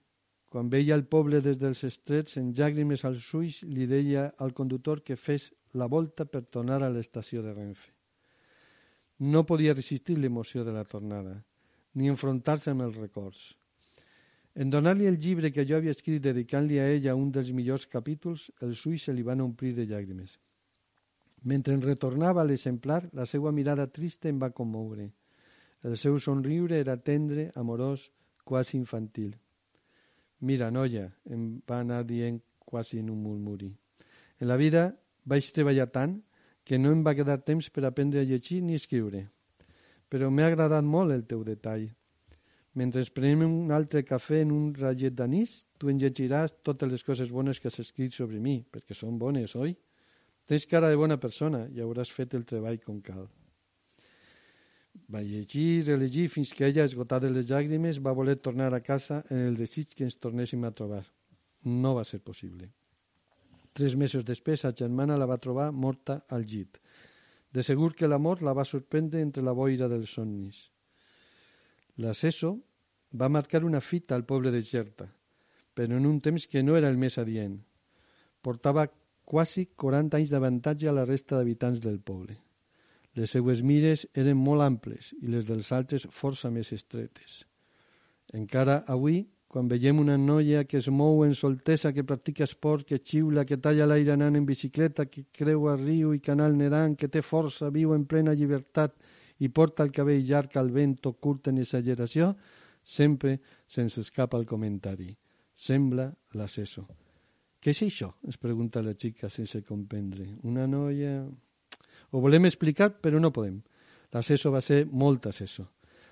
Quan 0.47 0.71
veia 0.71 0.95
el 0.95 1.03
poble 1.03 1.43
des 1.43 1.59
dels 1.59 1.83
estrets, 1.83 2.39
en 2.39 2.53
llàgrimes 2.55 3.03
als 3.03 3.33
ulls, 3.33 3.65
li 3.67 3.91
deia 3.91 4.29
al 4.37 4.55
conductor 4.55 5.03
que 5.03 5.19
fes 5.19 5.51
la 5.73 5.91
volta 5.91 6.23
per 6.23 6.47
tornar 6.47 6.79
a 6.79 6.95
l'estació 6.95 7.43
de 7.43 7.59
Renfe. 7.59 7.91
No 9.21 9.45
podia 9.45 9.75
resistir 9.77 10.17
l'emoció 10.17 10.63
de 10.65 10.73
la 10.73 10.83
tornada, 10.83 11.35
ni 11.93 12.09
enfrontar-se 12.09 12.71
amb 12.71 12.87
els 12.87 12.95
records. 12.97 13.51
En 14.55 14.71
donar-li 14.73 15.05
el 15.07 15.19
llibre 15.21 15.51
que 15.53 15.63
jo 15.67 15.77
havia 15.77 15.93
escrit 15.93 16.23
dedicant-li 16.25 16.79
a 16.81 16.87
ella 16.89 17.13
un 17.15 17.29
dels 17.31 17.51
millors 17.55 17.85
capítols, 17.87 18.49
els 18.65 18.81
ulls 18.89 19.05
se 19.05 19.13
li 19.13 19.23
van 19.23 19.43
omplir 19.45 19.75
de 19.77 19.85
llàgrimes. 19.85 20.39
Mentre 21.43 21.73
en 21.77 21.83
retornava 21.85 22.43
l'exemplar, 22.43 23.03
la 23.13 23.25
seva 23.25 23.53
mirada 23.53 23.87
trista 23.87 24.29
em 24.29 24.41
va 24.41 24.51
commoure. 24.57 25.07
El 25.85 25.97
seu 25.97 26.17
somriure 26.19 26.77
era 26.77 26.97
tendre, 26.97 27.49
amorós, 27.55 28.09
quasi 28.43 28.77
infantil. 28.77 29.37
Mira, 30.41 30.69
noia, 30.73 31.07
em 31.29 31.61
va 31.69 31.79
anar 31.85 32.03
dient 32.09 32.41
quasi 32.65 32.99
en 32.99 33.09
un 33.13 33.21
murmuri. 33.23 33.71
En 34.41 34.49
la 34.49 34.57
vida 34.57 34.89
vaig 35.25 35.49
treballar 35.53 35.87
tant 35.93 36.17
que 36.71 36.77
no 36.79 36.93
em 36.95 37.01
va 37.03 37.11
quedar 37.11 37.41
temps 37.43 37.67
per 37.67 37.81
aprendre 37.83 38.21
a 38.21 38.23
llegir 38.23 38.61
ni 38.63 38.77
escriure. 38.79 39.25
Però 40.07 40.29
m'ha 40.31 40.45
agradat 40.47 40.85
molt 40.87 41.11
el 41.11 41.25
teu 41.27 41.41
detall. 41.43 41.89
Mentre 42.79 43.03
prenem 43.11 43.43
un 43.43 43.73
altre 43.75 44.05
cafè 44.07 44.39
en 44.45 44.53
un 44.55 44.69
ratllet 44.77 45.17
d'anís, 45.17 45.65
tu 45.75 45.91
en 45.91 45.99
llegiràs 45.99 46.55
totes 46.63 46.87
les 46.87 47.03
coses 47.03 47.35
bones 47.35 47.59
que 47.59 47.67
has 47.67 47.81
escrit 47.83 48.15
sobre 48.15 48.39
mi, 48.39 48.61
perquè 48.63 48.95
són 48.95 49.19
bones, 49.19 49.57
oi? 49.59 49.75
Tens 50.47 50.63
cara 50.63 50.87
de 50.87 50.95
bona 50.95 51.19
persona 51.19 51.65
i 51.75 51.83
hauràs 51.83 52.15
fet 52.15 52.39
el 52.39 52.47
treball 52.47 52.79
com 52.79 53.03
cal. 53.03 53.27
Va 55.11 55.19
llegir, 55.27 55.83
relegir, 55.91 56.29
fins 56.31 56.55
que 56.55 56.69
ella, 56.71 56.87
esgotada 56.87 57.27
les 57.27 57.51
llàgrimes, 57.51 57.99
va 57.99 58.15
voler 58.15 58.39
tornar 58.39 58.71
a 58.71 58.79
casa 58.79 59.25
en 59.27 59.49
el 59.49 59.59
desig 59.59 59.91
que 59.91 60.07
ens 60.07 60.15
tornéssim 60.15 60.63
a 60.63 60.71
trobar. 60.71 61.03
No 61.67 61.97
va 61.99 62.07
ser 62.07 62.23
possible. 62.23 62.71
Tres 63.73 63.95
mesos 63.95 64.25
després, 64.27 64.63
sa 64.63 64.73
germana 64.75 65.17
la 65.17 65.27
va 65.29 65.39
trobar 65.39 65.71
morta 65.71 66.21
al 66.29 66.43
llit. 66.43 66.79
De 67.51 67.63
segur 67.63 67.93
que 67.95 68.07
la 68.07 68.19
mort 68.19 68.43
la 68.43 68.53
va 68.55 68.67
sorprendre 68.67 69.21
entre 69.21 69.43
la 69.43 69.55
boira 69.55 69.87
dels 69.91 70.11
somnis. 70.17 70.69
L'aceso 71.97 72.57
va 73.15 73.29
marcar 73.29 73.63
una 73.67 73.81
fita 73.81 74.15
al 74.15 74.25
poble 74.25 74.51
de 74.51 74.61
Gerta, 74.63 75.07
però 75.73 75.97
en 75.97 76.07
un 76.07 76.19
temps 76.21 76.47
que 76.47 76.63
no 76.63 76.77
era 76.77 76.89
el 76.89 76.97
més 76.97 77.17
adient. 77.17 77.57
Portava 78.41 78.87
quasi 79.25 79.67
40 79.75 80.17
anys 80.17 80.31
d'avantatge 80.31 80.87
a 80.87 80.95
la 80.95 81.05
resta 81.05 81.37
d'habitants 81.37 81.83
del 81.83 81.99
poble. 81.99 82.37
Les 83.15 83.31
seues 83.31 83.61
mires 83.63 84.05
eren 84.15 84.39
molt 84.39 84.63
amples 84.63 85.11
i 85.19 85.27
les 85.31 85.47
dels 85.47 85.71
altres 85.75 86.07
força 86.15 86.51
més 86.51 86.71
estretes. 86.71 87.41
Encara 88.31 88.81
avui 88.87 89.25
quan 89.51 89.67
veiem 89.67 89.97
una 89.99 90.15
noia 90.15 90.63
que 90.63 90.77
es 90.79 90.87
mou 90.87 91.25
en 91.25 91.33
soltesa, 91.35 91.91
que 91.91 92.05
practica 92.07 92.45
esport, 92.45 92.85
que 92.87 93.01
xiula, 93.03 93.43
que 93.43 93.57
talla 93.59 93.83
l'aire 93.83 94.13
anant 94.13 94.37
en 94.39 94.45
bicicleta, 94.47 95.09
que 95.11 95.25
creua 95.27 95.73
riu 95.75 96.13
i 96.15 96.21
canal 96.23 96.55
nedant, 96.55 96.95
que 96.95 97.09
té 97.11 97.19
força, 97.19 97.67
viu 97.67 97.91
en 97.91 98.05
plena 98.07 98.31
llibertat 98.31 98.95
i 99.43 99.49
porta 99.51 99.83
el 99.83 99.91
cabell 99.91 100.23
llarg 100.23 100.55
al 100.55 100.71
vent 100.71 101.03
o 101.03 101.11
curt 101.19 101.49
en 101.51 101.59
exageració, 101.65 102.31
sempre 102.81 103.41
se'ns 103.67 103.99
escapa 103.99 104.39
el 104.39 104.47
comentari. 104.47 105.09
Sembla 105.51 106.07
l'assessor. 106.39 106.87
Què 107.59 107.75
és 107.75 107.83
això? 107.83 108.13
es 108.31 108.39
pregunta 108.39 108.79
la 108.79 108.95
xica 108.95 109.27
sense 109.29 109.65
comprendre. 109.67 110.29
Una 110.47 110.63
noia... 110.63 111.27
Ho 112.11 112.23
volem 112.23 112.47
explicar, 112.47 112.89
però 113.03 113.19
no 113.19 113.35
podem. 113.35 113.59
L'assessor 114.15 114.55
va 114.55 114.63
ser 114.63 114.85
molt 114.87 115.27
assessor 115.27 115.67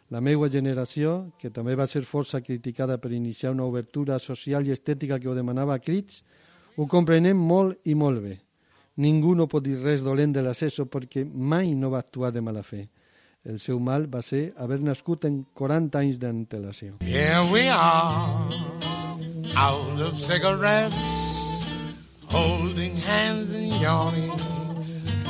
la 0.10 0.22
meva 0.22 0.50
generació, 0.50 1.30
que 1.38 1.52
també 1.54 1.76
va 1.78 1.86
ser 1.88 2.02
força 2.08 2.42
criticada 2.42 2.98
per 2.98 3.12
iniciar 3.14 3.54
una 3.54 3.66
obertura 3.66 4.18
social 4.20 4.66
i 4.66 4.74
estètica 4.74 5.20
que 5.20 5.30
ho 5.30 5.36
demanava 5.38 5.76
a 5.76 5.84
crits, 5.84 6.24
ho 6.78 6.88
comprenem 6.90 7.38
molt 7.38 7.86
i 7.86 7.96
molt 7.96 8.24
bé. 8.24 8.38
Ningú 9.00 9.36
no 9.36 9.48
pot 9.48 9.64
dir 9.64 9.78
res 9.80 10.02
dolent 10.04 10.34
de 10.36 10.42
l'assessor 10.44 10.90
perquè 10.92 11.24
mai 11.24 11.76
no 11.76 11.92
va 11.94 12.02
actuar 12.02 12.34
de 12.34 12.42
mala 12.42 12.64
fe. 12.64 12.88
El 13.46 13.60
seu 13.64 13.80
mal 13.80 14.10
va 14.12 14.22
ser 14.26 14.50
haver 14.58 14.82
nascut 14.84 15.26
en 15.30 15.44
40 15.56 16.00
anys 16.00 16.18
d'antelació. 16.20 16.98
Here 17.02 17.46
we 17.54 17.70
are, 17.70 18.50
out 19.56 20.02
of 20.02 20.20
cigarettes, 20.20 20.98
holding 22.28 22.98
hands 22.98 23.54
and 23.54 23.80
yawning. 23.80 24.34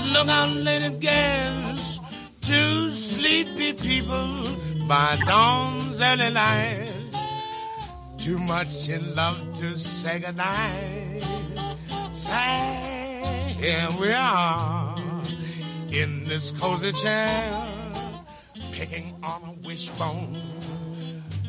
Look 0.09 0.27
out, 0.27 0.55
little 0.55 0.97
girls, 0.97 1.99
two 2.41 2.89
sleepy 2.89 3.73
people 3.73 4.68
by 4.89 5.15
dawn's 5.27 6.01
early 6.01 6.31
light. 6.31 6.91
Too 8.17 8.39
much 8.39 8.89
in 8.89 9.13
love 9.13 9.37
to 9.59 9.77
say 9.77 10.17
goodnight. 10.17 11.23
Say, 12.15 13.55
here 13.59 13.87
we 14.01 14.11
are 14.11 14.97
in 15.91 16.25
this 16.25 16.51
cozy 16.53 16.91
chair, 16.91 17.63
picking 18.71 19.15
on 19.21 19.43
a 19.43 19.67
wishbone 19.67 20.41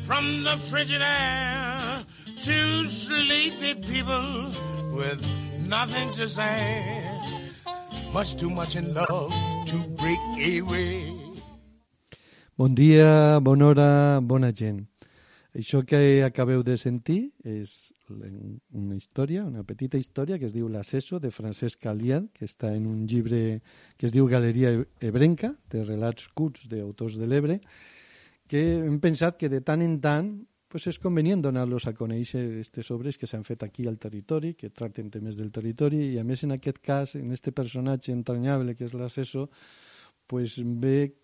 from 0.03 0.43
the 0.43 0.55
frigid 0.69 1.01
air. 1.01 2.03
Two 2.43 2.87
sleepy 2.89 3.73
people 3.73 4.51
with 4.93 5.19
nothing 5.65 6.13
to 6.13 6.29
say. 6.29 6.85
Much 8.13 8.35
too 8.35 8.51
much 8.51 8.75
in 8.75 8.93
love 8.93 9.33
to 9.65 9.77
break 9.97 10.19
away. 10.59 11.10
Bon 12.57 12.75
dia, 12.75 13.39
bona 13.39 13.69
hora, 13.69 14.19
bona 14.19 14.49
gent. 14.51 14.81
Això 15.55 15.85
que 15.87 16.19
acabeu 16.25 16.65
de 16.67 16.75
sentir 16.75 17.31
és 17.47 17.93
una 18.11 18.97
història, 18.97 19.45
una 19.47 19.63
petita 19.63 19.95
història 19.97 20.35
que 20.37 20.49
es 20.49 20.53
diu 20.53 20.67
L'Assesso, 20.67 21.21
de 21.23 21.31
Francesc 21.31 21.87
Alian, 21.87 22.27
que 22.35 22.43
està 22.43 22.73
en 22.75 22.89
un 22.91 23.05
llibre 23.07 23.61
que 23.95 24.09
es 24.09 24.11
diu 24.11 24.27
Galeria 24.27 24.73
Ebrenca, 24.99 25.53
de 25.71 25.85
relats 25.85 26.27
curts 26.35 26.67
d'autors 26.67 27.15
de 27.21 27.29
l'Ebre, 27.31 27.61
que 28.51 28.65
hem 28.81 28.99
pensat 28.99 29.39
que 29.39 29.47
de 29.47 29.63
tant 29.63 29.81
en 29.87 29.95
tant 30.03 30.33
pues 30.71 30.89
és 30.91 30.99
convenient 30.99 31.39
donar-los 31.47 31.87
a 31.87 31.95
conèixer 31.95 32.43
aquestes 32.49 32.91
obres 32.91 33.15
que 33.19 33.31
s'han 33.31 33.47
fet 33.47 33.63
aquí 33.63 33.87
al 33.87 33.95
territori, 33.99 34.53
que 34.59 34.73
tracten 34.75 35.07
temes 35.11 35.39
del 35.39 35.55
territori, 35.55 36.03
i 36.11 36.19
a 36.19 36.27
més 36.27 36.43
en 36.43 36.51
aquest 36.59 36.83
cas, 36.83 37.15
en 37.15 37.31
este 37.31 37.55
personatge 37.55 38.11
entranyable 38.11 38.75
que 38.75 38.91
és 38.91 38.95
l'assessor, 38.95 39.47
pues 40.27 40.59
ve 40.59 41.20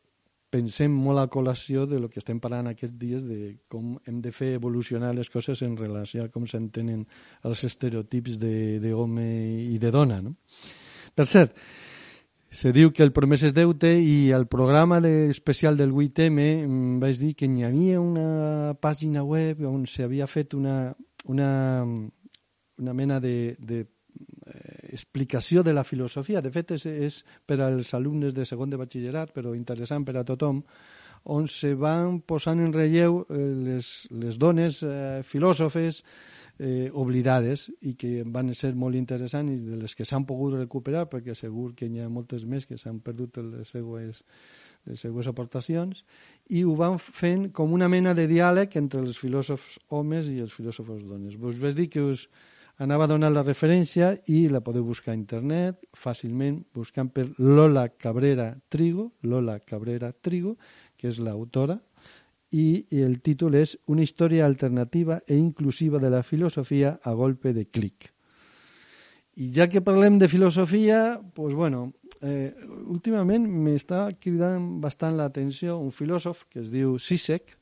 pensem 0.50 0.94
molt 0.94 1.20
a 1.20 1.28
col·lació 1.32 1.86
de 1.90 2.00
lo 2.00 2.10
que 2.10 2.22
estem 2.22 2.40
parlant 2.40 2.70
aquests 2.72 2.98
dies 3.00 3.26
de 3.28 3.58
com 3.72 3.98
hem 4.08 4.22
de 4.24 4.32
fer 4.32 4.54
evolucionar 4.56 5.14
les 5.16 5.30
coses 5.30 5.62
en 5.66 5.76
relació 5.78 6.24
a 6.24 6.32
com 6.32 6.48
s'entenen 6.48 7.04
els 7.44 7.64
estereotips 7.68 8.40
d'home 8.40 9.28
i 9.68 9.78
de 9.82 9.92
dona. 9.92 10.22
No? 10.24 10.36
Per 11.16 11.26
cert, 11.28 11.58
se 12.50 12.72
diu 12.72 12.94
que 12.96 13.04
el 13.04 13.12
promès 13.12 13.44
és 13.44 13.54
deute 13.56 13.92
i 14.00 14.32
al 14.32 14.48
programa 14.48 15.02
de, 15.04 15.28
especial 15.30 15.76
del 15.78 15.92
8M 15.92 16.40
em 16.64 16.78
vaig 17.02 17.20
dir 17.20 17.34
que 17.36 17.50
n'hi 17.52 17.68
havia 17.68 18.00
una 18.00 18.74
pàgina 18.80 19.26
web 19.28 19.66
on 19.68 19.84
s'havia 19.86 20.30
fet 20.32 20.56
una, 20.56 20.94
una, 21.28 21.50
una 21.84 22.94
mena 22.96 23.20
de, 23.20 23.58
de 23.60 23.84
explicació 24.98 25.64
de 25.64 25.76
la 25.78 25.86
filosofia. 25.88 26.42
De 26.42 26.52
fet, 26.54 26.74
és, 26.78 26.86
és 26.86 27.22
per 27.46 27.62
als 27.64 27.94
alumnes 27.98 28.34
de 28.36 28.46
segon 28.50 28.74
de 28.74 28.80
batxillerat, 28.82 29.34
però 29.36 29.54
interessant 29.56 30.06
per 30.08 30.18
a 30.18 30.26
tothom, 30.28 30.64
on 31.38 31.48
se 31.52 31.74
van 31.76 32.22
posant 32.26 32.60
en 32.64 32.74
relleu 32.74 33.22
eh, 33.30 33.38
les, 33.68 33.88
les 34.16 34.38
dones 34.40 34.82
eh, 34.86 35.22
filòsofes, 35.28 36.04
eh, 36.60 36.90
oblidades 36.94 37.68
i 37.86 37.94
que 38.00 38.24
van 38.26 38.54
ser 38.58 38.74
molt 38.76 38.98
interessants 38.98 39.54
i 39.54 39.58
de 39.62 39.82
les 39.84 39.94
que 39.96 40.06
s'han 40.08 40.26
pogut 40.26 40.58
recuperar 40.58 41.06
perquè 41.10 41.36
segur 41.38 41.74
que 41.78 41.90
n'hi 41.90 42.02
ha 42.02 42.10
moltes 42.10 42.46
més 42.50 42.66
que 42.66 42.80
s'han 42.80 43.00
perdut 43.04 43.38
les 43.44 43.70
seues, 43.70 44.24
les 44.88 45.04
seues 45.06 45.30
aportacions 45.30 46.04
i 46.50 46.64
ho 46.66 46.76
van 46.80 46.98
fent 46.98 47.50
com 47.54 47.74
una 47.76 47.90
mena 47.92 48.16
de 48.18 48.28
diàleg 48.30 48.78
entre 48.80 49.04
els 49.04 49.20
filòsofs 49.22 49.78
homes 49.90 50.32
i 50.32 50.40
els 50.42 50.54
filòsofs 50.56 51.04
dones. 51.06 51.38
Us 51.38 51.62
vaig 51.62 51.78
dir 51.78 51.90
que 51.94 52.02
us 52.02 52.28
anava 52.78 53.06
a 53.06 53.12
donar 53.12 53.32
la 53.34 53.44
referència 53.44 54.12
i 54.30 54.46
la 54.54 54.62
podeu 54.62 54.86
buscar 54.86 55.14
a 55.14 55.18
internet 55.18 55.82
fàcilment 55.98 56.62
buscant 56.76 57.10
per 57.10 57.28
Lola 57.38 57.88
Cabrera 57.90 58.52
Trigo, 58.70 59.12
Lola 59.24 59.60
Cabrera 59.60 60.12
Trigo, 60.14 60.56
que 60.98 61.10
és 61.10 61.20
l'autora, 61.20 61.80
i 62.54 62.86
el 63.04 63.20
títol 63.20 63.58
és 63.60 63.76
Una 63.88 64.04
història 64.06 64.46
alternativa 64.46 65.20
e 65.28 65.36
inclusiva 65.36 66.00
de 66.00 66.10
la 66.10 66.24
filosofia 66.24 67.00
a 67.04 67.14
golpe 67.14 67.52
de 67.54 67.66
clic. 67.66 68.14
I 69.38 69.52
ja 69.54 69.68
que 69.70 69.82
parlem 69.82 70.18
de 70.18 70.28
filosofia, 70.28 71.20
pues 71.36 71.54
bueno, 71.54 71.94
eh, 72.22 72.54
últimament 72.88 73.46
m'està 73.46 74.08
cridant 74.18 74.80
bastant 74.82 75.18
l'atenció 75.18 75.78
un 75.78 75.92
filòsof 75.92 76.46
que 76.50 76.62
es 76.64 76.72
diu 76.72 76.98
Sisek 76.98 77.57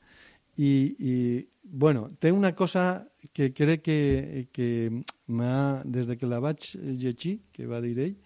i, 0.56 0.70
i 0.98 1.14
bueno, 1.62 2.10
té 2.20 2.32
una 2.32 2.54
cosa 2.54 3.06
que 3.32 3.52
crec 3.52 3.82
que, 3.82 4.48
que 4.52 4.68
des 5.84 6.06
de 6.06 6.16
que 6.16 6.26
la 6.26 6.40
vaig 6.40 6.62
llegir, 6.74 7.40
que 7.52 7.66
va 7.66 7.80
dir 7.80 7.98
ell, 7.98 8.16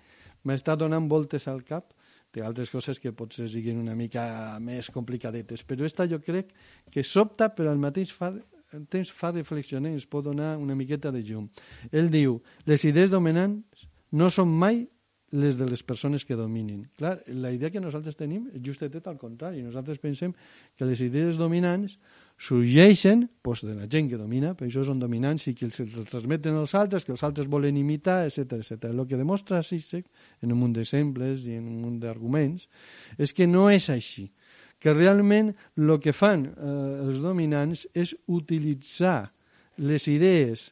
m'està 0.45 0.77
donant 0.77 1.09
voltes 1.09 1.49
al 1.49 1.65
cap 1.65 1.95
té 2.31 2.45
altres 2.47 2.71
coses 2.71 3.01
que 3.03 3.13
potser 3.17 3.49
siguin 3.51 3.81
una 3.81 3.97
mica 3.99 4.23
més 4.63 4.91
complicadetes, 4.95 5.65
però 5.67 5.87
esta 5.87 6.07
jo 6.07 6.21
crec 6.23 6.53
que 6.93 7.03
sobta 7.03 7.51
però 7.55 7.73
al 7.73 7.83
mateix 7.83 8.13
fa, 8.15 8.31
temps 8.93 9.11
fa 9.11 9.33
reflexionar 9.35 9.91
i 9.91 9.99
ens 9.99 10.07
pot 10.07 10.25
donar 10.25 10.55
una 10.59 10.77
miqueta 10.79 11.11
de 11.11 11.25
llum. 11.27 11.49
Ell 11.91 12.11
diu, 12.13 12.39
les 12.71 12.87
idees 12.87 13.11
dominants 13.11 13.89
no 14.15 14.31
són 14.31 14.51
mai 14.51 14.85
les 15.31 15.59
de 15.59 15.67
les 15.67 15.83
persones 15.87 16.25
que 16.27 16.35
dominin. 16.35 16.89
Clar, 16.99 17.21
la 17.39 17.53
idea 17.55 17.71
que 17.71 17.83
nosaltres 17.83 18.19
tenim 18.19 18.49
és 18.51 18.63
justet 18.67 18.97
al 19.07 19.19
contrari. 19.19 19.63
Nosaltres 19.63 20.01
pensem 20.03 20.35
que 20.77 20.87
les 20.89 21.03
idees 21.07 21.39
dominants 21.39 21.99
sorgeixen 22.41 23.29
pues, 23.43 23.61
de 23.61 23.75
la 23.75 23.87
gent 23.87 24.09
que 24.09 24.17
domina, 24.17 24.55
per 24.57 24.65
això 24.67 24.81
són 24.87 24.99
dominants 24.99 25.45
i 25.51 25.53
que 25.55 25.67
els, 25.69 25.77
els 25.85 26.09
transmeten 26.09 26.57
als 26.57 26.73
altres, 26.79 27.05
que 27.05 27.13
els 27.13 27.25
altres 27.27 27.51
volen 27.53 27.77
imitar, 27.77 28.23
etc 28.31 28.57
etc. 28.57 28.89
El 28.89 29.05
que 29.07 29.21
demostra 29.21 29.61
Sisek, 29.63 30.07
en 30.41 30.55
un 30.55 30.63
munt 30.63 30.73
d'exemples 30.79 31.45
i 31.51 31.59
en 31.59 31.69
un 31.69 31.83
munt 31.85 31.99
d'arguments, 32.01 32.65
és 33.21 33.37
que 33.37 33.47
no 33.47 33.69
és 33.69 33.91
així. 33.93 34.31
Que 34.81 34.97
realment 34.97 35.53
el 35.77 35.95
que 36.01 36.17
fan 36.17 36.49
eh, 36.49 36.73
els 37.05 37.21
dominants 37.21 37.85
és 37.93 38.17
utilitzar 38.33 39.29
les 39.77 40.09
idees, 40.09 40.71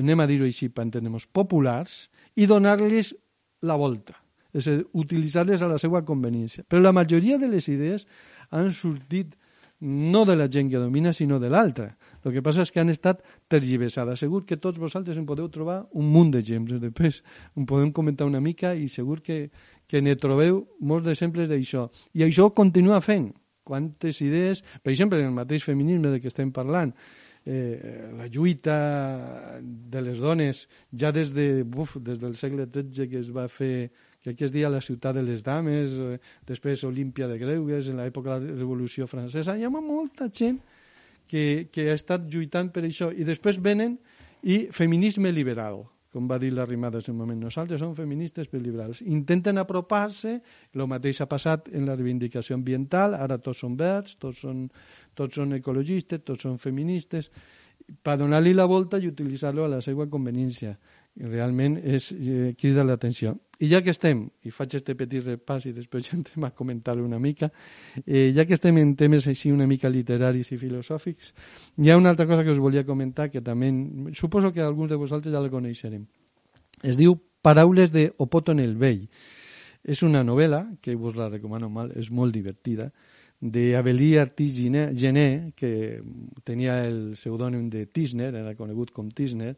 anem 0.00 0.24
a 0.24 0.28
dir-ho 0.30 0.48
així 0.48 0.70
per 0.72 0.88
entendre 0.88 1.20
populars, 1.36 2.08
i 2.34 2.48
donar-les 2.48 3.12
la 3.60 3.76
volta. 3.76 4.16
És 4.56 4.70
a 4.70 4.78
dir, 4.78 4.88
utilitzar-les 4.96 5.60
a 5.60 5.68
la 5.68 5.76
seva 5.82 6.00
conveniència. 6.00 6.64
Però 6.64 6.80
la 6.80 6.96
majoria 6.96 7.36
de 7.36 7.50
les 7.50 7.68
idees 7.68 8.08
han 8.54 8.72
sortit 8.72 9.34
no 9.80 10.24
de 10.24 10.36
la 10.36 10.48
gent 10.48 10.70
que 10.70 10.80
domina, 10.80 11.12
sinó 11.12 11.38
de 11.40 11.50
l'altra. 11.50 11.96
El 12.24 12.32
que 12.32 12.42
passa 12.42 12.64
és 12.64 12.72
que 12.72 12.80
han 12.80 12.92
estat 12.92 13.22
tergiversades. 13.52 14.22
Segur 14.22 14.44
que 14.48 14.56
tots 14.56 14.80
vosaltres 14.80 15.18
en 15.20 15.26
podeu 15.28 15.50
trobar 15.52 15.82
un 15.92 16.08
munt 16.12 16.30
d'exemples. 16.34 16.80
Després 16.80 17.22
en 17.56 17.66
podem 17.68 17.92
comentar 17.92 18.28
una 18.28 18.40
mica 18.40 18.74
i 18.74 18.88
segur 18.88 19.20
que, 19.22 19.50
que 19.86 20.00
ne 20.00 20.16
trobeu 20.16 20.62
molts 20.80 21.08
d'exemples 21.08 21.50
d'això. 21.52 21.88
I 22.14 22.24
això 22.28 22.48
continua 22.54 23.02
fent. 23.04 23.32
Quantes 23.64 24.20
idees, 24.20 24.62
per 24.84 24.92
exemple, 24.92 25.20
en 25.20 25.30
el 25.30 25.36
mateix 25.36 25.64
feminisme 25.64 26.12
de 26.12 26.20
què 26.20 26.28
estem 26.28 26.50
parlant, 26.52 26.92
eh, 27.44 28.10
la 28.16 28.26
lluita 28.28 29.60
de 29.60 30.02
les 30.02 30.20
dones 30.20 30.66
ja 30.92 31.12
des, 31.12 31.32
de, 31.36 31.62
buf, 31.64 31.96
des 32.00 32.20
del 32.20 32.36
segle 32.36 32.66
XIII 32.66 33.08
que 33.08 33.20
es 33.20 33.30
va 33.32 33.48
fer 33.48 33.90
que 34.32 34.46
es 34.46 34.52
deia 34.54 34.72
la 34.72 34.80
ciutat 34.80 35.18
de 35.18 35.22
les 35.22 35.44
dames, 35.44 35.98
eh, 36.00 36.18
després 36.48 36.84
Olímpia 36.88 37.28
de 37.28 37.36
Greuges, 37.38 37.90
en 37.92 38.00
l'època 38.00 38.38
de 38.40 38.54
la 38.54 38.58
Revolució 38.58 39.06
Francesa, 39.06 39.56
hi 39.58 39.64
ha 39.64 39.70
molta 39.70 40.30
gent 40.32 40.62
que, 41.28 41.68
que 41.72 41.90
ha 41.90 41.96
estat 41.98 42.24
lluitant 42.32 42.70
per 42.72 42.86
això, 42.88 43.10
i 43.12 43.24
després 43.24 43.60
venen 43.60 43.98
i 44.44 44.66
feminisme 44.72 45.32
liberal, 45.32 45.82
com 46.14 46.28
va 46.30 46.38
dir 46.38 46.52
la 46.54 46.64
en 46.64 47.10
un 47.10 47.16
moment. 47.16 47.40
Nosaltres 47.40 47.80
som 47.80 47.94
feministes 47.94 48.48
per 48.48 48.60
liberals. 48.62 49.02
Intenten 49.02 49.58
apropar-se, 49.58 50.40
el 50.72 50.86
mateix 50.86 51.20
ha 51.20 51.26
passat 51.26 51.68
en 51.72 51.86
la 51.86 51.96
reivindicació 51.96 52.54
ambiental, 52.54 53.14
ara 53.14 53.38
tots 53.38 53.60
són 53.60 53.76
verds, 53.76 54.16
tots 54.16 54.40
són, 54.40 54.70
tots 55.14 55.34
són 55.34 55.52
ecologistes, 55.52 56.22
tots 56.24 56.42
són 56.42 56.56
feministes, 56.58 57.30
per 58.02 58.16
donar-li 58.16 58.54
la 58.54 58.64
volta 58.64 58.98
i 58.98 59.08
utilitzar-lo 59.08 59.64
a 59.64 59.68
la 59.68 59.80
seva 59.82 60.06
conveniència 60.08 60.78
realment 61.16 61.76
és, 61.78 62.10
eh, 62.12 62.54
crida 62.58 62.84
l'atenció. 62.84 63.36
I 63.60 63.68
ja 63.70 63.80
que 63.82 63.90
estem, 63.90 64.24
i 64.42 64.50
faig 64.50 64.74
este 64.74 64.96
petit 64.98 65.22
repàs 65.24 65.66
i 65.66 65.72
després 65.72 66.04
ja 66.08 66.16
entrem 66.16 66.44
a 66.44 66.50
comentar-lo 66.50 67.04
una 67.04 67.18
mica, 67.18 67.50
eh, 68.04 68.32
ja 68.34 68.44
que 68.44 68.54
estem 68.54 68.78
en 68.78 68.96
temes 68.96 69.28
així 69.30 69.52
una 69.52 69.66
mica 69.66 69.88
literaris 69.88 70.50
i 70.52 70.58
filosòfics, 70.58 71.32
hi 71.78 71.90
ha 71.90 71.96
una 71.96 72.10
altra 72.10 72.26
cosa 72.26 72.42
que 72.42 72.50
us 72.50 72.58
volia 72.58 72.84
comentar 72.84 73.30
que 73.30 73.40
també, 73.40 73.70
suposo 74.12 74.52
que 74.52 74.60
alguns 74.60 74.90
de 74.90 74.96
vosaltres 74.96 75.32
ja 75.32 75.40
la 75.40 75.50
coneixerem. 75.50 76.04
Es 76.82 76.96
diu 76.96 77.16
Paraules 77.44 77.92
de 77.92 78.12
Opoton 78.18 78.58
el 78.58 78.76
Vell. 78.76 79.08
És 79.84 80.00
una 80.02 80.22
novel·la, 80.24 80.78
que 80.80 80.94
vos 80.96 81.14
la 81.14 81.28
recomano 81.28 81.68
mal, 81.68 81.90
és 81.92 82.08
molt 82.10 82.32
divertida, 82.32 82.88
d'Avelí 83.44 84.14
Artís 84.16 84.56
Gené, 84.56 85.52
que 85.54 86.00
tenia 86.44 86.78
el 86.86 87.12
pseudònim 87.12 87.68
de 87.68 87.84
Tisner, 87.84 88.30
era 88.32 88.54
conegut 88.56 88.90
com 88.96 89.10
Tisner, 89.10 89.54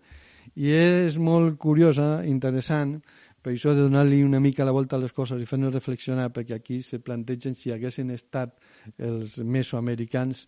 i 0.55 0.71
és 0.71 1.19
molt 1.19 1.59
curiosa, 1.59 2.23
interessant, 2.25 3.01
per 3.43 3.53
això 3.55 3.77
de 3.77 3.85
donar-li 3.85 4.25
una 4.27 4.41
mica 4.43 4.65
la 4.67 4.75
volta 4.75 4.97
a 4.97 5.03
les 5.03 5.13
coses 5.15 5.39
i 5.39 5.47
fer-nos 5.47 5.75
reflexionar, 5.75 6.33
perquè 6.35 6.57
aquí 6.57 6.81
se 6.83 6.99
plantegen 6.99 7.55
si 7.55 7.71
haguessin 7.71 8.11
estat 8.11 8.57
els 8.99 9.37
mesoamericans 9.39 10.47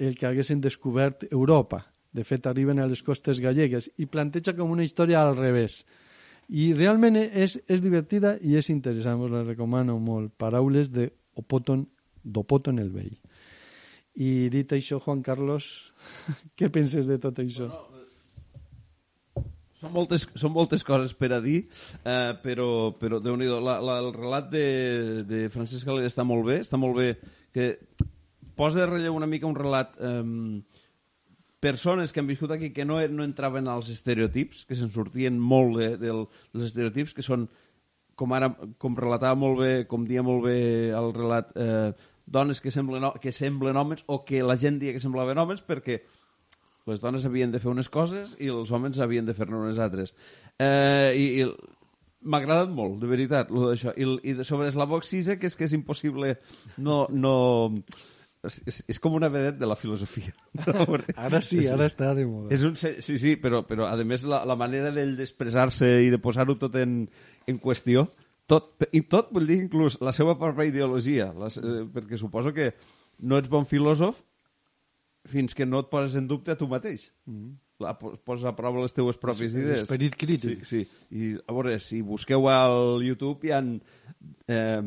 el 0.00 0.16
que 0.16 0.26
haguessin 0.26 0.62
descobert 0.64 1.26
Europa. 1.30 1.82
De 2.12 2.24
fet, 2.24 2.46
arriben 2.48 2.80
a 2.80 2.88
les 2.88 3.02
costes 3.04 3.42
gallegues 3.44 3.90
i 4.00 4.08
planteja 4.08 4.54
com 4.56 4.72
una 4.72 4.86
història 4.86 5.20
al 5.20 5.36
revés. 5.36 5.84
I 6.48 6.72
realment 6.74 7.20
és, 7.20 7.58
és 7.68 7.84
divertida 7.84 8.34
i 8.40 8.56
és 8.58 8.70
interessant, 8.72 9.20
us 9.20 9.30
la 9.30 9.44
recomano 9.44 9.98
molt. 10.00 10.32
Paraules 10.40 10.90
de 10.90 11.10
Opoton, 11.38 11.84
d'Opoton 12.24 12.80
el 12.82 12.90
Vell. 12.90 13.14
I 14.16 14.48
dit 14.50 14.72
això, 14.72 14.98
Juan 15.04 15.20
Carlos, 15.22 15.92
què 16.58 16.72
penses 16.72 17.06
de 17.06 17.20
tot 17.22 17.38
això? 17.44 17.68
Bueno, 17.68 17.89
són 19.80 19.94
moltes, 19.94 20.26
són 20.36 20.52
moltes 20.52 20.84
coses 20.84 21.14
per 21.16 21.32
a 21.32 21.40
dir, 21.40 21.62
eh, 22.04 22.34
però, 22.44 22.92
però 23.00 23.20
déu 23.24 23.38
nhi 23.40 23.48
el 23.48 24.12
relat 24.16 24.50
de, 24.52 24.66
de 25.28 25.46
Francesc 25.52 25.88
Galera 25.88 26.10
està 26.10 26.26
molt 26.26 26.46
bé, 26.48 26.60
està 26.60 26.80
molt 26.80 26.98
bé 26.98 27.14
que 27.54 27.72
posa 28.58 28.82
de 28.82 28.90
relleu 28.90 29.16
una 29.16 29.30
mica 29.30 29.48
un 29.48 29.56
relat 29.56 29.96
eh, 29.96 30.60
persones 31.60 32.12
que 32.12 32.20
han 32.20 32.28
viscut 32.28 32.52
aquí 32.52 32.72
que 32.76 32.84
no, 32.84 33.00
no 33.08 33.24
entraven 33.24 33.68
als 33.68 33.90
estereotips, 33.92 34.64
que 34.68 34.76
se'n 34.76 34.92
sortien 34.92 35.40
molt 35.40 35.76
de, 35.78 35.90
de, 36.00 36.14
dels 36.52 36.70
estereotips, 36.70 37.16
que 37.16 37.24
són, 37.24 37.48
com 38.20 38.32
ara 38.36 38.50
com 38.80 38.96
relatava 38.96 39.36
molt 39.38 39.60
bé, 39.60 39.74
com 39.88 40.04
dia 40.08 40.24
molt 40.24 40.44
bé 40.48 40.60
el 40.96 41.12
relat, 41.16 41.52
eh, 41.56 41.92
dones 42.30 42.60
que 42.60 42.72
semblen, 42.72 43.10
que 43.20 43.32
semblen 43.32 43.76
homes 43.80 44.04
o 44.06 44.22
que 44.24 44.44
la 44.44 44.56
gent 44.60 44.78
dia 44.80 44.92
que 44.94 45.02
semblaven 45.02 45.40
homes 45.40 45.64
perquè 45.66 46.02
Les 46.88 47.02
dones 47.02 47.26
havien 47.28 47.52
de 47.52 47.60
fer 47.60 47.70
unes 47.72 47.90
coses 47.92 48.36
i 48.40 48.48
els 48.52 48.70
homes 48.72 49.00
havien 49.00 49.26
de 49.26 49.34
fer-ne 49.36 49.58
unes 49.58 49.80
altres. 49.82 50.14
Eh, 50.58 51.12
I 51.16 51.26
i 51.42 51.48
m'ha 52.20 52.40
agradat 52.40 52.72
molt, 52.72 52.98
de 53.00 53.08
veritat, 53.08 53.50
lo 53.52 53.70
d'això. 53.70 53.94
I, 53.96 54.06
I 54.32 54.44
sobre 54.44 54.70
Slavoj 54.72 55.04
Zizek 55.08 55.44
és 55.48 55.56
que 55.56 55.66
és 55.68 55.76
impossible 55.76 56.36
no... 56.78 57.04
no 57.10 57.34
és, 58.40 58.56
és, 58.64 58.78
és 58.94 59.00
com 59.02 59.12
una 59.12 59.28
vedet 59.28 59.58
de 59.60 59.68
la 59.68 59.76
filosofia. 59.76 60.32
Ara 61.26 61.42
sí, 61.44 61.60
ara 61.68 61.84
està 61.90 62.14
de 62.16 62.24
moda. 62.24 62.48
És 62.56 62.64
un, 62.64 62.72
sí, 62.78 62.94
sí, 63.04 63.34
però, 63.36 63.60
però 63.68 63.84
a 63.90 63.96
més 64.00 64.24
la, 64.24 64.40
la 64.48 64.56
manera 64.56 64.92
d'ell 64.96 65.12
d'expressar-se 65.18 65.90
i 66.06 66.08
de 66.12 66.20
posar-ho 66.22 66.56
tot 66.60 66.78
en, 66.80 67.02
en 67.44 67.60
qüestió, 67.60 68.06
tot, 68.48 68.72
i 68.96 69.04
tot 69.12 69.28
vull 69.34 69.44
dir 69.46 69.60
inclús 69.60 69.98
la 70.00 70.14
seva 70.16 70.38
pròpia 70.40 70.70
ideologia, 70.70 71.28
les, 71.36 71.60
eh, 71.60 71.84
perquè 71.92 72.16
suposo 72.18 72.54
que 72.56 72.72
no 73.20 73.36
ets 73.38 73.52
bon 73.52 73.68
filòsof 73.68 74.24
fins 75.28 75.54
que 75.56 75.66
no 75.66 75.82
et 75.84 75.90
poses 75.90 76.16
en 76.16 76.28
dubte 76.30 76.52
a 76.52 76.58
tu 76.58 76.68
mateix. 76.70 77.10
Mm. 77.28 77.58
La, 77.80 77.94
poses 77.96 78.44
a 78.44 78.52
prova 78.56 78.82
les 78.82 78.92
teues 78.92 79.16
pròpies 79.20 79.54
idees. 79.56 79.84
Esperit 79.86 80.16
crític. 80.20 80.64
Sí, 80.68 80.84
sí. 80.84 81.16
I 81.16 81.32
a 81.48 81.56
veure, 81.56 81.78
si 81.80 82.02
busqueu 82.04 82.48
al 82.52 83.04
YouTube 83.04 83.48
hi 83.48 83.54
ha, 83.56 83.60
eh, 84.52 84.80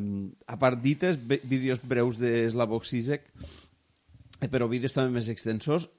a 0.46 0.58
part 0.62 0.82
dites, 0.82 1.18
vídeos 1.26 1.82
breus 1.82 2.20
de 2.22 2.44
Slavoj 2.54 2.86
Zizek, 2.90 3.26
eh, 4.40 4.50
però 4.50 4.70
vídeos 4.70 4.94
també 4.94 5.18
més 5.18 5.30
extensos, 5.34 5.90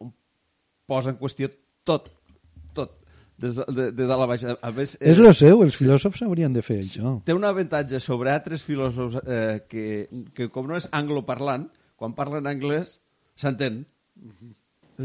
posa 0.86 1.10
en 1.14 1.18
qüestió 1.18 1.50
tot, 1.86 2.12
tot, 2.76 3.00
des 3.38 3.56
de, 3.58 3.64
de, 3.74 3.86
de 3.92 4.06
dalt 4.06 4.24
a 4.24 4.28
baix. 4.30 4.44
A 4.54 4.70
més, 4.74 4.94
eh, 5.00 5.10
és 5.10 5.18
lo 5.18 5.32
seu, 5.34 5.62
els 5.66 5.78
filòsofs 5.78 6.22
haurien 6.26 6.54
de 6.54 6.62
fer 6.62 6.78
això. 6.84 7.16
Té 7.26 7.34
un 7.34 7.46
avantatge 7.48 8.00
sobre 8.02 8.32
altres 8.32 8.62
filòsofs 8.66 9.18
eh, 9.24 9.64
que, 9.70 9.86
que 10.36 10.50
com 10.54 10.70
no 10.70 10.78
és 10.78 10.86
angloparlant, 10.94 11.66
quan 11.98 12.14
parlen 12.14 12.46
anglès 12.50 12.98
s'entén. 13.40 13.82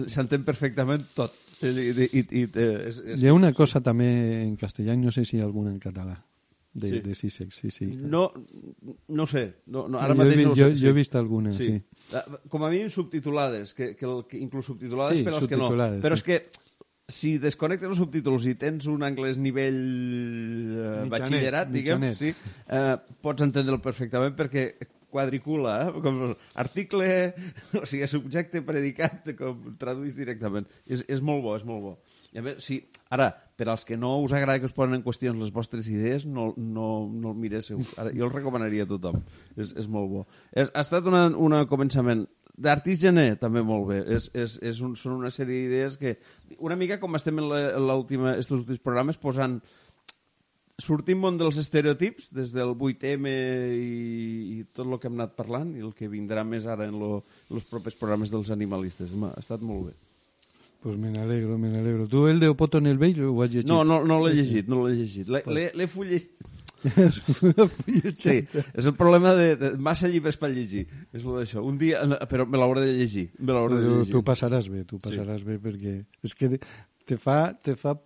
S'entén 0.07 0.43
perfectament 0.45 1.07
tot. 1.17 1.33
I, 1.65 1.67
i, 1.67 2.07
i, 2.21 2.21
i, 2.39 2.43
és, 2.45 2.99
és... 3.03 3.19
Hi 3.23 3.27
ha 3.27 3.33
una 3.35 3.49
cosa 3.57 3.81
també 3.83 4.07
en 4.45 4.53
castellà, 4.55 4.93
no 4.95 5.11
sé 5.11 5.25
si 5.27 5.35
hi 5.37 5.41
ha 5.41 5.47
alguna 5.47 5.73
en 5.73 5.79
català, 5.81 6.13
de, 6.71 6.87
Sí. 6.93 6.99
de 7.03 7.15
Sisek, 7.17 7.51
sí, 7.51 7.71
sí. 7.73 7.87
No, 7.89 8.29
no 9.09 9.25
sé. 9.27 9.43
No, 9.67 9.87
no, 9.91 9.97
ara 9.99 10.13
jo, 10.13 10.21
he, 10.21 10.23
mateix 10.23 10.39
vi- 10.39 10.45
no 10.45 10.53
ho 10.53 10.55
jo, 10.55 10.69
sé. 10.69 10.79
jo 10.79 10.89
he 10.93 10.95
vist 10.95 11.17
alguna, 11.19 11.51
sí. 11.51 11.65
Sí. 11.65 12.05
Ah, 12.15 12.23
Com 12.47 12.63
a 12.63 12.69
mínim 12.71 12.89
subtitulades, 12.93 13.73
que, 13.73 13.95
que, 13.97 14.05
el- 14.07 14.23
que 14.29 14.37
inclús 14.39 14.69
subtitulades 14.71 15.17
Sí, 15.17 15.23
per 15.25 15.33
als 15.33 15.47
que 15.51 15.57
no. 15.59 15.71
Però 15.73 16.15
sí. 16.15 16.21
és 16.21 16.23
que 16.29 16.39
si 17.09 17.33
desconnectes 17.41 17.89
els 17.89 17.97
subtítols 17.97 18.45
i 18.45 18.53
tens 18.55 18.85
un 18.87 19.01
anglès 19.03 19.39
nivell 19.41 19.75
eh, 19.75 20.77
Mitjanet, 20.77 21.11
batxillerat, 21.17 21.71
diguem, 21.73 21.99
mitjanet. 22.05 22.15
sí, 22.15 22.31
eh, 22.69 22.95
pots 23.25 23.41
entendre'l 23.43 23.81
perfectament 23.81 24.37
perquè 24.37 24.69
quadricula, 25.11 25.75
eh? 25.87 26.01
com 26.03 26.21
article, 26.53 27.09
o 27.81 27.85
sigui, 27.85 28.07
subjecte, 28.09 28.61
predicat, 28.65 29.33
com 29.39 29.75
traduïs 29.81 30.15
directament. 30.17 30.69
És, 30.85 31.03
és 31.09 31.21
molt 31.25 31.43
bo, 31.45 31.57
és 31.57 31.65
molt 31.67 31.85
bo. 31.85 31.93
I 32.29 32.37
a 32.37 32.43
més, 32.45 32.59
sí, 32.61 32.75
ara, 33.09 33.31
per 33.57 33.65
als 33.71 33.81
que 33.89 33.97
no 33.97 34.19
us 34.21 34.35
agrada 34.37 34.59
que 34.61 34.67
us 34.69 34.75
posen 34.77 34.93
en 34.99 35.01
qüestió 35.05 35.31
les 35.33 35.49
vostres 35.51 35.87
idees, 35.89 36.27
no, 36.29 36.51
no, 36.57 36.89
no 37.09 37.31
el 37.33 37.39
mireu. 37.41 37.81
Ara, 37.97 38.11
jo 38.13 38.27
el 38.27 38.33
recomanaria 38.35 38.85
a 38.85 38.89
tothom. 38.91 39.17
És, 39.57 39.73
és 39.73 39.87
molt 39.89 40.11
bo. 40.11 40.21
És, 40.53 40.69
ha 40.75 40.83
estat 40.85 41.09
una, 41.09 41.25
una 41.33 41.63
començament 41.65 42.27
d'Artist 42.59 43.01
Gené, 43.01 43.31
també 43.41 43.63
molt 43.65 43.87
bé. 43.89 43.99
És, 44.13 44.29
és, 44.37 44.59
és 44.61 44.81
un, 44.85 44.93
són 44.99 45.17
una 45.17 45.33
sèrie 45.33 45.65
d'idees 45.65 45.97
que... 45.97 46.17
Una 46.59 46.77
mica 46.77 46.99
com 47.01 47.17
estem 47.17 47.41
en 47.41 47.49
l'última- 47.87 48.37
estos 48.37 48.59
últims 48.61 48.81
programes 48.83 49.17
posant 49.17 49.57
sortim 50.81 51.19
món 51.23 51.37
dels 51.39 51.57
estereotips, 51.61 52.29
des 52.35 52.51
del 52.55 52.73
8M 52.75 53.29
i, 53.29 54.59
i 54.59 54.63
tot 54.73 54.85
el 54.87 54.99
que 54.99 55.09
hem 55.09 55.17
anat 55.19 55.35
parlant, 55.37 55.73
i 55.77 55.83
el 55.85 55.93
que 55.95 56.09
vindrà 56.11 56.43
més 56.47 56.65
ara 56.69 56.87
en 56.89 56.99
els 56.99 57.65
propers 57.69 57.97
programes 57.99 58.31
dels 58.33 58.51
animalistes. 58.55 59.11
Home, 59.15 59.33
ha 59.35 59.43
estat 59.43 59.61
molt 59.65 59.91
bé. 59.91 59.97
Pues 60.79 60.95
me 60.95 61.11
n'alegro, 61.11 61.57
me 61.59 61.67
n'alegro. 61.73 62.07
Tu 62.07 62.27
el 62.31 62.39
de 62.39 62.47
Opoto 62.47 62.79
en 62.79 62.87
el 62.87 62.97
vell 62.97 63.17
ho 63.27 63.33
has 63.43 63.51
llegit? 63.51 63.67
No, 63.67 63.81
no, 63.83 63.99
no 64.07 64.21
l'he 64.23 64.33
llegit, 64.37 64.69
no 64.71 64.85
l'he 64.87 64.95
llegit. 64.95 65.27
L'he- 65.27 65.87
fullegit. 65.91 66.31
Sí, 68.15 68.37
és 68.47 68.85
el 68.87 68.93
problema 68.95 69.33
de, 69.35 69.57
de 69.59 69.71
massa 69.83 70.07
llibres 70.07 70.37
per 70.39 70.47
llegir. 70.53 70.85
És 71.11 71.25
lo 71.27 71.35
d'això. 71.35 71.59
Un 71.67 71.75
dia, 71.81 71.99
però 72.31 72.45
me 72.47 72.59
l'hauré 72.61 72.85
de 72.87 72.93
llegir. 72.95 73.25
Me 73.39 73.51
l'hauré 73.51 73.81
de 73.81 73.89
llegir. 73.97 74.13
tu 74.15 74.21
passaràs 74.23 74.69
bé, 74.71 74.85
tu 74.87 74.99
passaràs 75.03 75.43
bé 75.43 75.57
perquè 75.59 75.97
és 76.23 76.35
que 76.39 76.53
te 77.09 77.17
fa, 77.19 77.51
te 77.59 77.75
fa 77.75 77.97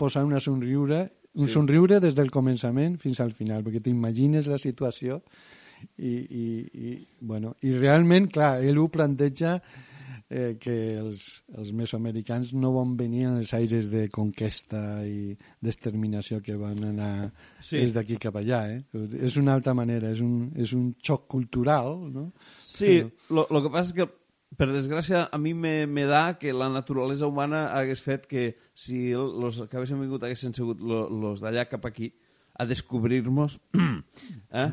posar 0.00 0.24
una 0.24 0.40
somriure, 0.40 1.04
un 1.34 1.46
Sí. 1.48 1.52
somriure 1.54 2.00
des 2.00 2.14
del 2.14 2.30
començament 2.30 2.98
fins 3.00 3.20
al 3.20 3.32
final, 3.32 3.62
perquè 3.64 3.80
t'imagines 3.82 4.46
la 4.46 4.58
situació 4.58 5.22
i, 5.98 6.12
i, 6.12 6.44
i, 6.72 7.08
bueno, 7.20 7.56
i 7.62 7.72
realment, 7.72 8.28
clar, 8.30 8.60
ell 8.62 8.78
ho 8.78 8.88
planteja 8.88 9.56
eh, 10.30 10.56
que 10.60 10.96
els, 10.96 11.42
els 11.58 11.72
mesoamericans 11.76 12.54
no 12.54 12.70
van 12.72 12.94
venir 12.96 13.26
en 13.28 13.36
els 13.42 13.52
aires 13.52 13.90
de 13.92 14.06
conquesta 14.08 15.02
i 15.04 15.34
d'exterminació 15.60 16.40
que 16.40 16.54
van 16.56 16.78
anar 16.84 17.32
Sí. 17.60 17.78
des 17.82 17.92
d'aquí 17.92 18.16
cap 18.16 18.36
allà. 18.40 18.62
Eh? 18.76 18.80
És 19.26 19.36
una 19.36 19.52
altra 19.54 19.74
manera, 19.74 20.10
és 20.10 20.20
un, 20.24 20.50
és 20.56 20.72
un 20.72 20.94
xoc 21.02 21.26
cultural, 21.28 21.98
no? 22.12 22.32
Sí, 22.60 23.02
lo, 23.30 23.46
lo 23.50 23.62
que 23.62 23.68
passa 23.70 23.90
és 23.90 23.94
que, 23.98 24.08
per 24.56 24.68
desgràcia, 24.72 25.26
a 25.32 25.38
mi 25.40 25.54
me, 25.54 25.86
me 25.86 26.04
da 26.08 26.38
que 26.38 26.52
la 26.52 26.68
naturalesa 26.68 27.26
humana 27.26 27.70
hagués 27.72 28.02
fet 28.04 28.26
que 28.28 28.56
si 28.74 29.12
los 29.12 29.62
que 29.68 29.76
haguessin 29.78 30.00
vingut 30.02 30.24
haguessin 30.26 30.52
sigut 30.56 30.80
lo, 30.80 31.06
los 31.08 31.40
d'allà 31.40 31.64
cap 31.70 31.86
aquí 31.88 32.12
a 32.52 32.66
descobrir-nos 32.68 33.58
eh? 34.52 34.68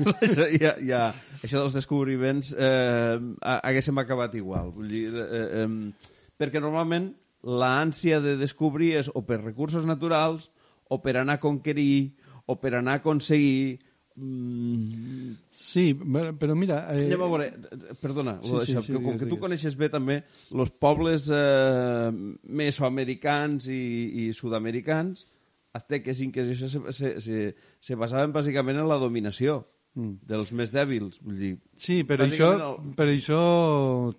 ja, 0.62 0.76
ja, 0.78 1.02
això 1.42 1.58
dels 1.58 1.74
descobriments 1.74 2.52
eh, 2.54 3.18
ha- 3.42 3.60
haguéssim 3.66 3.98
acabat 3.98 4.36
igual 4.38 4.70
vull 4.76 4.86
dir, 4.90 5.08
eh, 5.10 5.64
eh, 5.64 6.12
perquè 6.38 6.62
normalment 6.62 7.10
l'ànsia 7.42 8.20
de 8.22 8.36
descobrir 8.38 8.94
és 9.00 9.10
o 9.12 9.24
per 9.26 9.40
recursos 9.42 9.86
naturals 9.86 10.50
o 10.88 11.00
per 11.02 11.16
anar 11.18 11.40
a 11.40 11.42
conquerir 11.42 12.14
o 12.46 12.60
per 12.62 12.76
anar 12.78 13.00
a 13.00 13.02
aconseguir 13.02 13.80
mm, 14.16 15.36
Sí, 15.50 15.94
però 15.94 16.54
mira... 16.58 16.82
Eh, 16.94 17.04
Anem 17.06 17.22
a 17.22 17.28
veure, 17.30 17.46
perdona, 18.00 18.36
Sí, 18.42 18.50
sí, 18.66 18.74
sí, 18.80 18.92
que 18.92 18.98
com 18.98 19.04
digues, 19.04 19.18
que 19.20 19.24
tu 19.24 19.30
digues. 19.30 19.42
coneixes 19.44 19.76
bé 19.78 19.88
també 19.92 20.18
els 20.52 20.70
pobles 20.80 21.28
eh, 21.32 22.10
mesoamericans 22.66 23.68
i, 23.72 23.80
i 24.26 24.32
sud-americans, 24.36 25.26
azteques, 25.76 26.20
inques, 26.24 26.48
i 26.48 26.56
això 26.56 26.68
se, 26.72 26.82
se, 26.96 27.14
se, 27.20 27.40
se 27.80 27.94
basaven 27.98 28.32
bàsicament 28.36 28.78
en 28.82 28.88
la 28.90 28.98
dominació 29.02 29.64
Mm. 29.96 30.18
dels 30.28 30.50
més 30.52 30.68
dèbils. 30.74 31.22
Vull 31.24 31.38
dir, 31.40 31.54
Sí, 31.80 32.02
per 32.04 32.18
això, 32.20 32.50
Bàsicament 32.52 32.96
per 32.98 33.06
això 33.08 33.38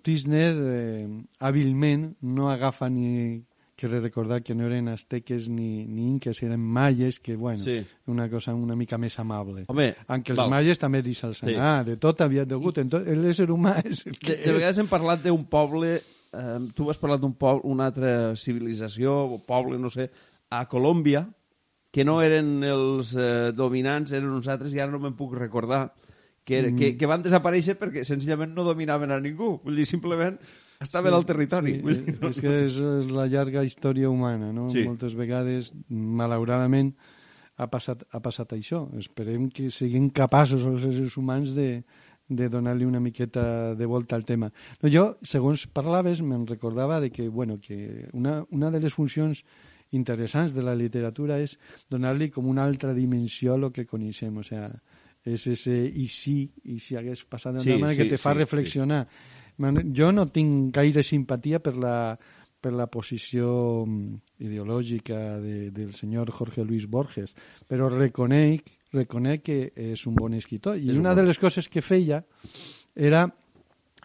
Tisner 0.02 0.48
eh, 0.58 1.04
hàbilment 1.38 2.16
no 2.26 2.48
agafa 2.50 2.88
ni 2.90 3.44
que 3.78 3.86
recordar 3.86 4.42
que 4.42 4.56
no 4.58 4.66
eren 4.66 4.88
azteques 4.90 5.46
ni, 5.48 5.84
ni 5.86 6.08
inques, 6.10 6.40
eren 6.42 6.58
maies, 6.58 7.20
que, 7.22 7.36
bueno, 7.36 7.62
Sí. 7.62 7.78
una 8.10 8.28
cosa 8.28 8.52
una 8.52 8.74
mica 8.74 8.98
més 8.98 9.16
amable. 9.22 9.64
Home, 9.68 9.94
Aunque 10.08 10.32
els 10.34 10.40
val. 10.40 10.50
maies 10.50 10.80
també 10.82 11.00
deixa'ls 11.00 11.38
Sí. 11.38 11.54
anar, 11.54 11.84
de 11.86 11.96
tot 11.96 12.20
havia 12.20 12.44
degut. 12.44 12.78
En 12.82 12.88
tot, 12.90 13.06
l'ésser 13.06 13.46
humà 13.54 13.76
és 13.86 14.02
el 14.10 14.18
que 14.18 14.34
de, 14.34 14.42
de 14.48 14.52
vegades 14.58 14.78
hem 14.82 14.88
parlat 14.90 15.22
d'un 15.22 15.44
poble, 15.46 15.92
eh, 16.32 16.58
tu 16.74 16.90
has 16.90 16.98
parlat 16.98 17.20
d'un 17.22 17.34
poble, 17.38 17.62
una 17.70 17.86
altra 17.86 18.34
civilització, 18.34 19.14
o 19.36 19.38
poble, 19.46 19.78
no 19.78 19.88
sé, 19.88 20.10
a 20.50 20.66
Colòmbia, 20.68 21.28
que 21.92 22.04
no 22.04 22.18
eren 22.20 22.64
els 22.64 23.14
eh, 23.16 23.52
dominants, 23.54 24.10
eren 24.12 24.28
uns 24.34 24.48
altres, 24.48 24.74
i 24.74 24.80
ara 24.82 24.90
no 24.90 24.98
me'n 24.98 25.14
puc 25.16 25.34
recordar, 25.38 25.94
que, 26.44 26.58
era, 26.58 26.74
que, 26.74 26.96
que 26.98 27.06
van 27.06 27.22
desaparèixer 27.22 27.78
perquè 27.78 28.02
senzillament 28.04 28.54
no 28.56 28.64
dominaven 28.64 29.10
a 29.12 29.20
ningú. 29.20 29.60
Vull 29.62 29.76
dir, 29.76 29.86
simplement 29.86 30.38
estaven 30.80 31.14
al 31.14 31.24
territori. 31.26 31.76
Sí, 31.76 31.82
Vull 31.82 31.98
dir, 32.04 32.16
és 32.30 32.40
que 32.40 32.52
és, 32.66 32.76
és 33.02 33.08
la 33.10 33.26
llarga 33.30 33.64
història 33.66 34.10
humana, 34.10 34.52
no? 34.54 34.68
Sí. 34.70 34.84
Moltes 34.86 35.14
vegades, 35.18 35.72
malauradament, 35.90 36.92
ha 37.58 37.66
passat, 37.70 38.04
ha 38.14 38.20
passat 38.22 38.52
això. 38.54 38.84
Esperem 38.98 39.48
que 39.50 39.70
siguin 39.74 40.10
capaços 40.14 40.64
els 40.68 40.84
éssers 40.86 41.16
humans 41.18 41.54
de, 41.56 41.82
de 42.28 42.48
donar-li 42.52 42.86
una 42.86 43.00
miqueta 43.02 43.74
de 43.74 43.86
volta 43.90 44.14
al 44.16 44.24
tema. 44.28 44.52
No, 44.82 44.90
jo, 44.92 45.08
segons 45.26 45.66
parlaves, 45.66 46.22
me'n 46.22 46.46
recordava 46.46 47.00
de 47.02 47.10
que, 47.10 47.26
bueno, 47.28 47.58
que 47.60 48.08
una, 48.12 48.44
una 48.54 48.70
de 48.70 48.80
les 48.84 48.94
funcions 48.94 49.42
interessants 49.90 50.52
de 50.54 50.62
la 50.62 50.74
literatura 50.76 51.38
és 51.40 51.56
donar-li 51.90 52.28
com 52.30 52.46
una 52.46 52.62
altra 52.68 52.92
dimensió 52.94 53.54
a 53.54 53.58
lo 53.58 53.70
que 53.72 53.86
coneixem, 53.88 54.36
o 54.36 54.44
sea, 54.44 54.66
és 55.24 55.46
ese 55.48 55.74
i 55.88 56.04
si, 56.12 56.42
i 56.68 56.78
si 56.78 56.94
hagués 56.96 57.24
passat 57.26 57.56
d'una 57.56 57.64
Sí, 57.64 57.72
manera 57.74 57.94
sí, 57.96 58.02
que 58.04 58.10
te 58.14 58.18
fa 58.20 58.34
sí, 58.36 58.38
reflexionar. 58.44 59.02
Man- 59.08 59.36
Jo 59.94 60.12
no 60.12 60.26
tinc 60.30 60.72
gaire 60.74 61.02
simpatia 61.02 61.58
per 61.60 61.74
la, 61.76 62.16
per 62.60 62.72
la 62.72 62.86
posició 62.90 63.84
mm, 63.86 64.14
ideològica 64.46 65.18
de, 65.42 65.70
del 65.74 65.92
senyor 65.92 66.30
Jorge 66.34 66.64
Luis 66.64 66.86
Borges, 66.86 67.34
però 67.66 67.88
reconec, 67.90 68.64
reconec 68.94 69.42
que 69.48 69.58
és 69.74 70.06
un 70.06 70.14
bon 70.14 70.34
escritor. 70.38 70.78
I 70.78 70.90
una 70.94 71.10
bon- 71.14 71.22
de 71.22 71.26
les 71.32 71.38
coses 71.38 71.68
que 71.68 71.82
feia 71.82 72.22
era 72.94 73.26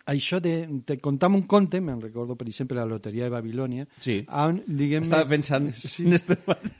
això 0.05 0.39
de, 0.43 0.67
de 0.85 0.97
contar 0.99 1.29
un 1.31 1.43
conte, 1.47 1.79
me'n 1.79 2.01
recordo, 2.01 2.35
per 2.35 2.47
exemple, 2.49 2.75
la 2.75 2.85
loteria 2.85 3.23
de 3.25 3.31
Babilònia, 3.31 3.85
Sí. 4.03 4.17
on, 4.27 4.57
diguem 4.67 5.03
Estava 5.05 5.27
pensant 5.29 5.69
Sí. 5.79 6.03
en 6.05 6.13
este 6.17 6.37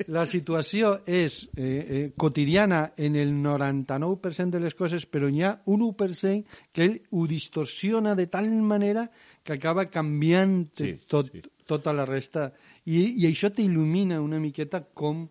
la 0.08 0.26
situació 0.26 0.98
és 1.08 1.50
eh, 1.56 1.64
eh, 1.64 2.12
quotidiana 2.18 2.92
en 2.98 3.16
el 3.16 3.32
99% 3.34 4.50
de 4.50 4.60
les 4.60 4.76
coses, 4.76 5.06
però 5.08 5.30
hi 5.32 5.44
ha 5.44 5.54
un 5.72 5.82
1% 5.88 6.44
que 6.72 6.84
ell 6.84 6.98
ho 7.12 7.28
distorsiona 7.28 8.16
de 8.16 8.28
tal 8.28 8.50
manera 8.62 9.10
que 9.44 9.54
acaba 9.54 9.86
canviant 9.90 10.70
Sí, 10.76 10.98
tot, 11.08 11.32
sí. 11.32 11.42
tota 11.66 11.94
la 11.94 12.06
resta. 12.06 12.52
I, 12.86 13.24
i 13.24 13.28
això 13.30 13.50
t'il·lumina 13.56 14.20
una 14.20 14.40
miqueta 14.40 14.84
com, 14.94 15.30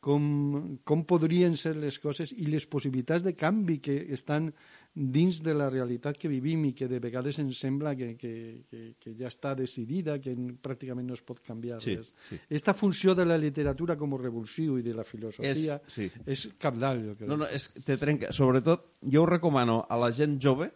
com, 0.00 0.78
com 0.84 1.04
podrien 1.08 1.56
ser 1.56 1.74
les 1.76 1.98
coses 2.00 2.32
i 2.36 2.46
les 2.48 2.66
possibilitats 2.66 3.24
de 3.24 3.34
canvi 3.36 3.78
que 3.80 3.96
estan 4.12 4.52
dins 4.92 5.38
de 5.46 5.52
la 5.54 5.68
realitat 5.70 6.16
que 6.18 6.28
vivim 6.28 6.64
i 6.66 6.72
que 6.74 6.88
de 6.90 6.98
vegades 7.00 7.38
ens 7.38 7.60
sembla 7.62 7.92
que, 7.94 8.16
que, 8.18 8.32
que, 8.68 8.80
que 8.98 9.12
ja 9.14 9.28
està 9.30 9.54
decidida, 9.54 10.16
que 10.18 10.34
pràcticament 10.60 11.06
no 11.06 11.14
es 11.14 11.22
pot 11.22 11.38
canviar 11.46 11.78
sí, 11.80 11.94
res. 11.96 12.10
Sí. 12.26 12.38
Esta 12.50 12.74
funció 12.74 13.14
de 13.14 13.24
la 13.24 13.38
literatura 13.38 13.96
com 13.96 14.16
a 14.16 14.18
revulsiu 14.18 14.78
i 14.80 14.82
de 14.82 14.94
la 14.94 15.04
filosofia 15.06 15.78
És- 15.86 15.94
sí. 15.94 16.08
és 16.26 16.48
capdalt, 16.58 17.04
jo 17.06 17.14
crec. 17.16 17.28
No, 17.30 17.36
no, 17.38 17.46
és 17.46 17.68
te 17.86 17.96
trenca. 18.02 18.32
Sobretot, 18.34 18.96
jo 19.06 19.22
ho 19.22 19.26
recomano 19.30 19.84
a 19.88 19.96
la 19.96 20.10
gent 20.10 20.40
jove, 20.42 20.72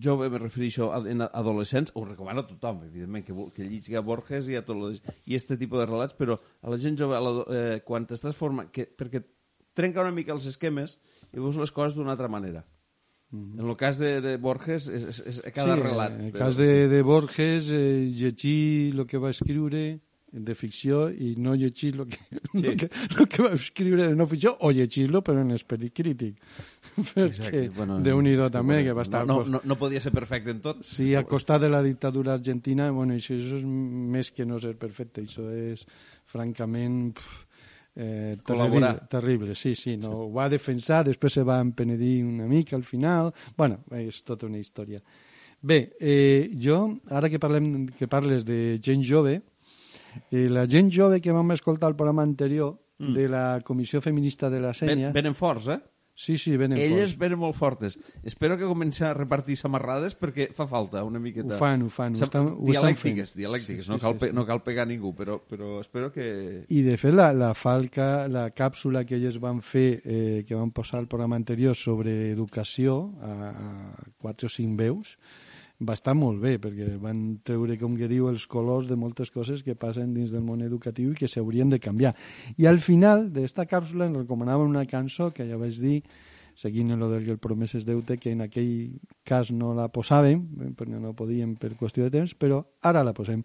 jove 0.00 0.28
me 0.30 0.38
refereixo 0.38 0.90
a, 0.92 1.00
en 1.08 1.22
adolescents, 1.24 1.92
ho 1.94 2.04
recomano 2.04 2.40
a 2.44 2.46
tothom, 2.46 2.84
evidentment, 2.86 3.24
que, 3.26 3.34
que 3.56 3.64
llegui 3.64 3.96
a 3.96 4.02
Borges 4.04 4.48
i 4.48 4.56
a 4.56 4.62
tot 4.64 4.76
les, 4.80 5.00
i 5.26 5.34
este 5.36 5.56
tipus 5.60 5.80
de 5.82 5.86
relats, 5.88 6.14
però 6.16 6.36
a 6.36 6.70
la 6.72 6.78
gent 6.80 6.96
jove, 7.00 7.16
a 7.16 7.20
la, 7.24 7.32
eh, 7.48 7.80
quan 7.84 8.04
t'estàs 8.06 8.36
formant, 8.36 8.68
que, 8.72 8.86
perquè 8.92 9.24
trenca 9.74 10.04
una 10.04 10.12
mica 10.14 10.32
els 10.36 10.46
esquemes 10.50 10.98
i 11.32 11.38
veus 11.40 11.56
les 11.60 11.72
coses 11.72 11.96
d'una 11.96 12.12
altra 12.12 12.28
manera. 12.28 12.62
En 13.32 13.62
el 13.62 13.76
cas 13.78 13.98
de, 14.02 14.20
de 14.20 14.36
Borges, 14.42 14.88
és, 14.90 15.04
és, 15.06 15.20
és 15.30 15.40
cada 15.54 15.76
sí, 15.76 15.82
relat. 15.84 16.16
En 16.18 16.30
el 16.30 16.32
cas 16.34 16.56
de, 16.58 16.88
de 16.90 17.02
Borges, 17.06 17.70
eh, 17.70 18.08
llegir 18.10 18.94
el 18.96 19.06
que 19.06 19.20
va 19.22 19.30
escriure 19.30 20.00
de 20.30 20.54
ficció 20.54 21.08
i 21.10 21.34
no 21.42 21.56
llegir 21.58 21.94
el 21.96 22.06
que, 22.06 22.18
Sí. 22.54 22.62
lo 22.66 22.74
que, 22.76 22.88
lo 23.18 23.26
que 23.26 23.42
va 23.42 23.52
escriure 23.54 24.08
de 24.08 24.16
no 24.16 24.26
ficció 24.26 24.56
o 24.60 24.70
llegir-lo 24.70 25.22
però 25.22 25.42
en 25.42 25.50
esperit 25.54 25.94
crític. 25.94 26.38
Perquè 27.14 27.68
bueno, 27.74 28.00
Déu-n'hi-do 28.02 28.46
és 28.46 28.50
que, 28.50 28.54
també, 28.56 28.76
bueno, 28.76 28.88
que 28.88 28.96
va 28.98 29.04
estar... 29.06 29.24
No, 29.26 29.44
no, 29.46 29.60
no 29.64 29.76
podia 29.78 30.02
ser 30.02 30.12
perfecte 30.14 30.50
en 30.54 30.62
tot. 30.64 30.82
Sí, 30.86 31.12
a 31.14 31.22
costat 31.22 31.62
de 31.62 31.70
la 31.70 31.82
dictadura 31.82 32.34
argentina, 32.34 32.90
bueno, 32.90 33.14
això, 33.14 33.38
això 33.38 33.60
és 33.60 33.66
més 33.66 34.32
que 34.34 34.46
no 34.46 34.58
ser 34.62 34.74
perfecte, 34.78 35.22
això 35.26 35.46
és 35.54 35.86
francament 36.30 37.12
pf, 37.18 37.46
eh, 38.00 38.36
terrible, 38.46 38.94
terrible, 39.12 39.54
sí, 39.54 39.74
sí, 39.76 39.96
no, 40.00 40.14
ho 40.24 40.28
va 40.32 40.48
defensar, 40.48 41.02
després 41.04 41.36
se 41.36 41.44
va 41.46 41.60
empenedir 41.60 42.24
una 42.24 42.48
mica 42.48 42.76
al 42.76 42.84
final, 42.88 43.32
bueno, 43.56 43.82
és 44.00 44.22
tota 44.24 44.48
una 44.48 44.58
història. 44.58 45.02
Bé, 45.60 45.92
eh, 46.00 46.50
jo, 46.56 46.82
ara 47.12 47.28
que, 47.28 47.38
parlem, 47.38 47.86
que 47.92 48.08
parles 48.08 48.46
de 48.48 48.78
gent 48.82 49.04
jove, 49.04 49.42
eh, 50.30 50.48
la 50.48 50.64
gent 50.66 50.88
jove 50.90 51.20
que 51.20 51.34
vam 51.36 51.52
escoltar 51.52 51.90
al 51.90 51.98
programa 51.98 52.24
anterior 52.24 52.78
Mm. 53.00 53.14
de 53.14 53.28
la 53.28 53.60
Comissió 53.64 54.00
Feminista 54.02 54.50
de 54.50 54.60
la 54.60 54.74
Ven, 54.74 54.90
Sènia... 54.90 55.10
venen 55.12 55.34
forts, 55.34 55.70
eh? 55.72 55.78
Sí, 56.20 56.36
sí, 56.36 56.52
venen 56.60 56.76
Elles 56.76 57.14
venen 57.16 57.38
molt 57.40 57.56
fortes. 57.56 57.94
Espero 58.28 58.58
que 58.60 58.66
comenci 58.68 59.06
a 59.08 59.14
repartir 59.16 59.54
samarrades 59.56 60.12
perquè 60.20 60.50
fa 60.52 60.66
falta 60.68 61.00
una 61.08 61.16
miqueta... 61.16 61.54
Ho 61.56 61.60
fan, 61.62 61.86
ho 61.86 61.88
fan, 61.88 62.12
ho 62.12 62.26
estan, 62.26 62.50
ho 62.52 62.66
estan 62.68 62.90
fent. 62.90 63.14
dialèctiques, 63.14 63.32
dialèctiques. 63.38 63.86
Sí, 63.86 63.92
no, 63.94 63.96
sí, 63.96 64.04
cal 64.04 64.18
sí, 64.18 64.28
sí. 64.28 64.36
no 64.36 64.44
cal 64.44 64.60
pegar 64.66 64.84
ningú, 64.90 65.14
però, 65.16 65.38
però 65.40 65.78
espero 65.80 66.10
que... 66.12 66.26
I 66.68 66.82
de 66.84 66.98
fet 67.00 67.16
la, 67.16 67.30
la 67.32 67.54
falca, 67.56 68.28
la 68.28 68.50
càpsula 68.52 69.06
que 69.08 69.16
elles 69.16 69.40
van 69.40 69.64
fer, 69.64 69.88
eh, 70.04 70.42
que 70.44 70.58
van 70.58 70.74
posar 70.76 71.00
al 71.00 71.08
programa 71.08 71.40
anterior 71.40 71.72
sobre 71.72 72.12
educació 72.34 73.00
a, 73.24 73.32
a 73.48 74.10
quatre 74.20 74.52
o 74.52 74.52
cinc 74.52 74.76
veus, 74.76 75.16
va 75.80 75.96
estar 75.96 76.14
molt 76.14 76.40
bé, 76.42 76.56
perquè 76.60 76.94
van 77.00 77.40
treure, 77.44 77.76
com 77.80 77.96
que 77.96 78.08
diu, 78.10 78.28
els 78.28 78.46
colors 78.50 78.88
de 78.88 78.98
moltes 79.00 79.30
coses 79.32 79.64
que 79.64 79.76
passen 79.78 80.12
dins 80.14 80.34
del 80.34 80.44
món 80.44 80.62
educatiu 80.62 81.12
i 81.12 81.18
que 81.18 81.28
s'haurien 81.28 81.70
de 81.72 81.80
canviar. 81.80 82.14
I 82.58 82.68
al 82.68 82.80
final 82.84 83.30
d'esta 83.32 83.66
càpsula 83.66 84.10
ens 84.10 84.22
recomanaven 84.22 84.68
una 84.68 84.86
cançó 84.86 85.30
que 85.32 85.48
ja 85.48 85.58
vaig 85.60 85.80
dir, 85.80 86.00
seguint 86.54 86.92
lo 86.98 87.08
del 87.10 87.24
que 87.24 87.32
el 87.32 87.38
promeses 87.38 87.86
deute, 87.86 88.18
que 88.18 88.32
en 88.32 88.42
aquell 88.44 88.98
cas 89.24 89.50
no 89.52 89.72
la 89.74 89.88
posàvem, 89.88 90.42
perquè 90.76 91.00
no 91.00 91.14
podíem 91.16 91.56
per 91.56 91.72
qüestió 91.78 92.04
de 92.04 92.18
temps, 92.18 92.34
però 92.36 92.64
ara 92.82 93.04
la 93.06 93.16
posem. 93.16 93.42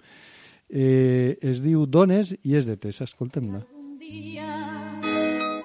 Eh, 0.67 1.38
es 1.41 1.62
diu 1.63 1.86
Dones 1.86 2.34
i 2.43 2.58
és 2.58 2.67
de 2.67 2.76
Tessa, 2.76 3.06
escoltem-la. 3.06 3.62
algún 3.62 4.00
día, 4.00 5.02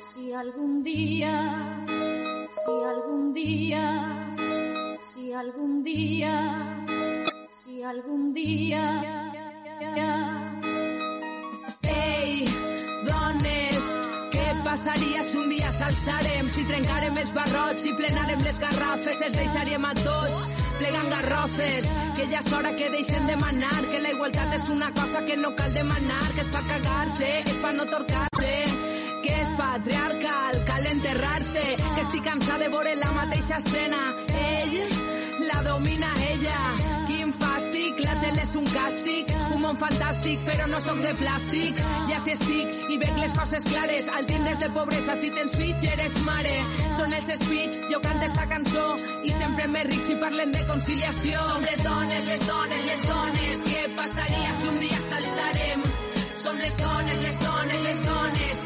si 0.01 0.33
algún 0.33 0.83
día, 0.85 1.85
si 2.51 2.71
algún 2.95 3.35
día, 3.35 4.40
si 5.01 5.33
algún 5.33 5.83
día, 5.83 6.85
si 7.51 7.83
algún 7.83 8.35
día. 8.35 9.33
Ei, 11.83 12.45
dones, 13.09 13.87
què 14.33 14.47
passaria 14.65 15.25
si 15.25 15.39
un 15.39 15.49
dia 15.49 15.73
s'alçarem? 15.73 16.51
Si 16.51 16.65
trencarem 16.69 17.17
els 17.17 17.33
barrots, 17.33 17.83
si 17.83 17.95
plenarem 17.97 18.45
les 18.45 18.61
garrafes, 18.61 19.23
els 19.29 19.39
deixaríem 19.41 19.89
a 19.89 19.95
tots 20.03 20.37
plegant 20.79 21.11
garrofes. 21.17 21.89
Que 22.19 22.29
ja 22.33 22.45
és 22.45 22.53
hora 22.53 22.75
que 22.77 22.91
deixen 22.93 23.27
de 23.27 23.37
manar, 23.41 23.81
que 23.89 24.05
la 24.05 24.15
igualtat 24.17 24.55
és 24.61 24.69
una 24.77 24.93
cosa 25.01 25.25
que 25.25 25.37
no 25.41 25.55
cal 25.57 25.75
demanar, 25.75 26.23
que 26.35 26.45
és 26.45 26.53
per 26.53 26.65
cagar-se, 26.75 27.33
és 27.41 27.59
per 27.65 27.75
no 27.79 27.89
torcar-se, 27.97 28.55
patriarcal, 29.59 30.65
cal 30.67 30.87
enterrar-se, 30.87 31.65
que 31.95 32.01
estic 32.07 32.25
cansada 32.25 32.65
de 32.65 32.69
veure 32.75 32.97
la 32.97 33.13
mateixa 33.17 33.59
escena. 33.59 34.01
Ell 34.47 35.11
la 35.47 35.63
domina 35.63 36.13
ella. 36.29 36.59
Quin 37.09 37.33
fàstic, 37.35 38.01
la 38.05 38.15
tele 38.23 38.43
és 38.45 38.53
un 38.59 38.67
càstig, 38.71 39.33
un 39.55 39.63
món 39.63 39.79
fantàstic, 39.81 40.43
però 40.47 40.67
no 40.71 40.81
sóc 40.85 41.01
de 41.05 41.13
plàstic. 41.21 41.81
Ja 42.11 42.21
si 42.25 42.35
estic 42.37 42.79
i 42.95 42.99
veig 43.03 43.19
les 43.19 43.35
coses 43.39 43.67
clares, 43.69 44.09
al 44.17 44.29
tindres 44.31 44.61
de 44.63 44.71
pobresa, 44.77 45.17
si 45.21 45.33
tens 45.37 45.57
fills 45.59 45.87
eres 45.95 46.19
mare. 46.29 46.57
Són 46.99 47.17
els 47.19 47.33
speech, 47.43 47.81
jo 47.93 48.03
canto 48.05 48.29
esta 48.29 48.47
cançó 48.53 48.87
i 49.25 49.35
sempre 49.39 49.69
més 49.75 49.89
ric 49.91 50.07
si 50.09 50.19
parlen 50.23 50.55
de 50.57 50.67
conciliació. 50.71 51.43
Som 51.49 51.67
les 51.67 51.85
dones, 51.89 52.31
les 52.33 52.47
dones, 52.53 52.87
les 52.91 53.07
dones, 53.09 53.67
què 53.71 53.87
passaria 53.99 54.55
si 54.61 54.73
un 54.75 54.81
dia 54.87 55.03
s'alçarem? 55.09 55.87
Som 56.41 56.57
les 56.57 56.77
dones, 56.81 57.23
les 57.27 57.41
dones, 57.45 57.83
les 57.89 58.05
dones, 58.07 58.60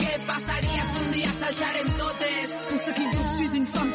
si 1.53 1.65
un 1.65 1.73
dia 1.73 1.85
s'alçarem 1.85 1.87
totes? 1.97 2.69
Pour 2.69 2.79
ceux 2.85 2.93
qui 2.93 3.05
doutent, 3.05 3.39
je 3.39 3.45
suis 3.45 3.57
une 3.57 3.67
femme 3.67 3.93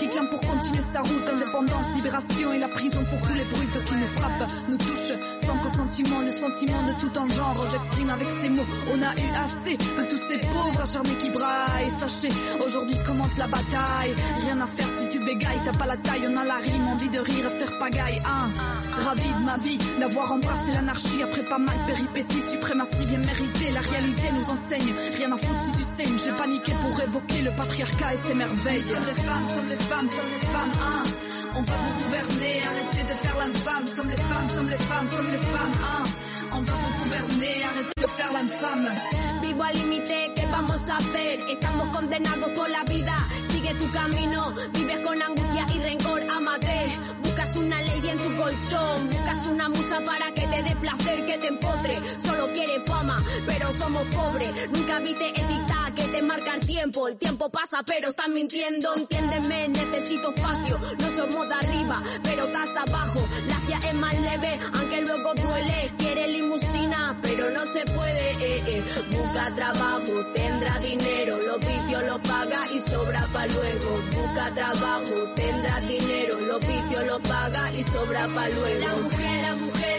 sa 0.92 1.02
route. 1.02 1.30
Indépendance, 1.30 1.88
libération 1.96 2.54
et 2.54 2.60
la 2.60 2.68
prison 2.68 3.04
pour 3.10 3.22
tous 3.22 3.34
les 3.34 3.46
brutes 3.46 3.84
qui 3.84 3.96
nous 3.96 4.08
frappent, 4.08 4.52
nous 4.70 4.78
touchent. 4.78 5.18
Sans 5.46 5.58
consentiment, 5.58 6.22
le 6.22 6.32
sentiment 6.32 6.84
de 6.84 6.94
tout 6.94 7.18
en 7.18 7.28
genre. 7.28 7.66
J'exprime 7.72 8.10
avec 8.10 8.28
ces 8.42 8.50
mots. 8.50 8.66
On 8.94 9.02
a 9.02 9.14
eu 9.16 9.30
assez 9.46 9.78
de 9.78 10.10
tous 10.10 10.22
ces 10.28 10.40
pauvres 10.40 10.82
acharnés 10.82 11.16
qui 11.22 11.30
braillent. 11.30 11.92
Sachez, 11.98 12.30
aujourd'hui 12.66 12.98
commence 13.06 13.38
la 13.38 13.48
bataille. 13.48 14.16
Rien 14.42 14.62
à 14.62 14.68
faire 14.68 14.88
si 14.88 15.08
tu 15.10 15.20
bégayes, 15.24 15.62
t'as 15.66 15.78
pas 15.78 15.86
la 15.86 15.98
taille, 15.98 16.28
on 16.28 16.38
a 16.38 16.46
la 16.46 16.56
rime, 16.56 16.88
envie 16.88 17.10
de 17.10 17.20
rire, 17.20 17.50
faire 17.52 17.78
pagaille. 17.80 18.22
Hein. 18.26 18.52
Ravi 18.98 19.30
de 19.30 19.46
ma 19.46 19.58
vie, 19.58 19.78
d'avoir 20.00 20.32
embrassé 20.32 20.72
l'anarchie 20.74 21.24
après 21.24 21.44
pas 21.44 21.58
mal 21.58 21.78
de 21.80 21.94
péripéties. 21.94 22.42
Suprématie 22.52 23.06
bien 23.06 23.20
méritée, 23.20 23.72
la 23.72 23.82
réalité 23.82 24.32
nous 24.32 24.44
enseigne. 24.44 24.94
Rien 25.18 25.32
à 25.32 25.38
foutre 25.38 25.62
si 25.62 25.72
tu 25.72 25.84
saignes, 25.84 26.18
j'ai 26.24 26.32
paniqué 26.32 26.72
pour 26.74 27.02
évoquer 27.02 27.42
le 27.42 27.52
patriarcat 27.52 28.14
et 28.14 28.28
ses 28.28 28.34
merveilles. 28.34 28.84
Les 28.84 29.22
femmes, 29.22 29.50
sommes 29.50 29.70
les 29.70 29.76
femmes, 29.76 30.10
sommes 30.10 30.32
les 30.32 30.48
femmes, 30.48 30.72
hein. 30.82 31.04
On 31.56 31.62
va 31.62 31.74
vous 31.76 32.04
gouverner, 32.04 32.62
arrêtez 32.64 33.04
de 33.04 33.18
faire 33.20 33.38
l'infâme. 33.38 33.88
Sommes 33.88 34.10
les 34.10 34.18
femmes, 34.18 34.50
sommes 34.50 34.70
les 34.70 34.78
femmes, 34.78 35.10
sommes 35.10 35.32
les 35.32 35.38
femmes, 35.38 35.74
hein. 35.84 36.04
On 36.52 36.62
va 36.62 36.74
vous 36.74 37.04
gouverner, 37.04 37.64
arrêtez 37.64 38.02
de 38.02 38.08
faire 38.08 38.32
l'infâme. 38.32 39.39
Vivo 39.50 39.64
al 39.64 39.74
límite, 39.74 40.32
¿qué 40.36 40.46
vamos 40.46 40.88
a 40.92 40.98
hacer? 40.98 41.40
Estamos 41.50 41.90
condenados 41.90 42.50
por 42.52 42.70
la 42.70 42.84
vida. 42.84 43.18
Sigue 43.50 43.74
tu 43.74 43.92
camino, 43.92 44.54
vives 44.74 45.00
con 45.00 45.20
angustia 45.20 45.66
y 45.74 45.80
rencor, 45.80 46.22
amate. 46.36 46.88
Buscas 47.24 47.56
una 47.56 47.82
ley 47.82 48.02
en 48.10 48.18
tu 48.20 48.36
colchón, 48.38 49.08
buscas 49.08 49.48
una 49.48 49.70
musa 49.70 50.02
para 50.06 50.32
que 50.36 50.46
te 50.46 50.62
dé 50.62 50.76
placer, 50.76 51.26
que 51.26 51.38
te 51.40 51.48
empotre. 51.48 51.96
Solo 52.20 52.54
quieres 52.54 52.84
fama, 52.86 53.24
pero 53.48 53.74
somos 53.74 54.08
pobres. 54.10 54.54
Nunca 54.72 55.00
viste 55.00 55.42
el 55.42 55.48
dictado 55.48 55.96
que 55.96 56.04
te 56.04 56.22
marca 56.22 56.54
el 56.54 56.68
tiempo. 56.68 57.08
El 57.08 57.18
tiempo 57.18 57.50
pasa, 57.50 57.82
pero 57.84 58.10
estás 58.10 58.30
mintiendo. 58.30 58.94
Entiéndeme, 58.96 59.70
necesito 59.70 60.30
espacio. 60.30 60.80
No 61.00 61.10
somos 61.18 61.50
de 61.50 61.56
arriba, 61.56 62.04
pero 62.22 62.46
estás 62.46 62.78
abajo. 62.78 63.28
La 63.48 63.60
tía 63.66 63.80
es 63.90 63.96
más 63.96 64.14
leve, 64.20 64.60
aunque 64.74 65.02
luego 65.02 65.34
duele. 65.34 65.92
Quiere 65.98 66.28
limusina, 66.28 67.18
pero 67.24 67.50
no 67.50 67.66
se 67.66 67.84
puede. 67.86 68.30
Eh, 68.42 68.64
eh. 68.68 68.84
Trabajo, 69.56 70.26
tendrá 70.34 70.80
dinero. 70.80 71.38
Los 71.48 71.60
vicios 71.60 72.04
lo 72.04 72.22
paga 72.22 72.60
y 72.74 72.80
sobra 72.80 73.28
pa' 73.34 73.48
luego. 73.48 73.90
Busca 74.16 74.54
trabajo, 74.54 75.16
tendrá 75.36 75.80
dinero. 75.82 76.40
Los 76.42 76.60
vicios 76.60 77.06
lo 77.06 77.20
paga 77.20 77.74
y 77.74 77.84
sobra 77.84 78.28
pa' 78.28 78.50
luego. 78.50 78.88
La 78.88 78.96
mujer, 78.96 79.42
la 79.44 79.56
mujer. 79.56 79.99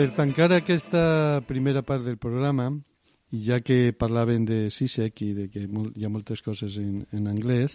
Per 0.00 0.14
tancar 0.16 0.46
aquesta 0.56 1.42
primera 1.44 1.82
part 1.84 2.06
del 2.06 2.14
programa, 2.16 2.70
i 3.36 3.40
ja 3.44 3.58
que 3.60 3.92
parlaven 3.92 4.46
de 4.48 4.70
Sisek 4.72 5.20
i 5.26 5.34
de 5.36 5.44
que 5.52 5.66
hi 5.66 6.06
ha 6.06 6.08
moltes 6.08 6.40
coses 6.40 6.78
en, 6.80 7.02
en 7.12 7.26
anglès, 7.28 7.74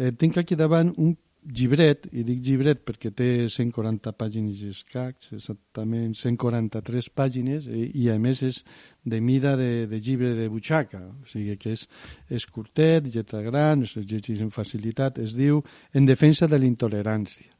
eh, 0.00 0.14
tinc 0.16 0.38
aquí 0.40 0.56
davant 0.56 0.94
un 0.96 1.12
llibret, 1.44 2.06
i 2.16 2.24
dic 2.24 2.40
llibret 2.46 2.80
perquè 2.88 3.12
té 3.12 3.28
140 3.52 4.14
pàgines 4.16 4.62
escacs, 4.70 5.34
exactament 5.36 6.16
143 6.16 7.10
pàgines, 7.12 7.68
eh, 7.68 7.84
i 7.92 8.08
a 8.08 8.16
més 8.16 8.40
és 8.48 8.62
de 9.04 9.20
mida 9.20 9.52
de, 9.60 9.84
de 9.92 10.00
llibre 10.00 10.32
de 10.40 10.48
butxaca, 10.48 11.02
o 11.04 11.28
sigui 11.28 11.60
que 11.60 11.76
és, 11.76 11.84
és 12.32 12.48
curtet, 12.48 13.12
lletra 13.12 13.44
gran, 13.44 13.84
es 13.84 13.92
llegeix 14.00 14.40
amb 14.40 14.56
facilitat, 14.56 15.20
es 15.20 15.36
diu 15.36 15.60
En 15.92 16.08
defensa 16.08 16.48
de 16.48 16.56
la 16.56 16.64
intolerància. 16.64 17.52
i 17.52 17.57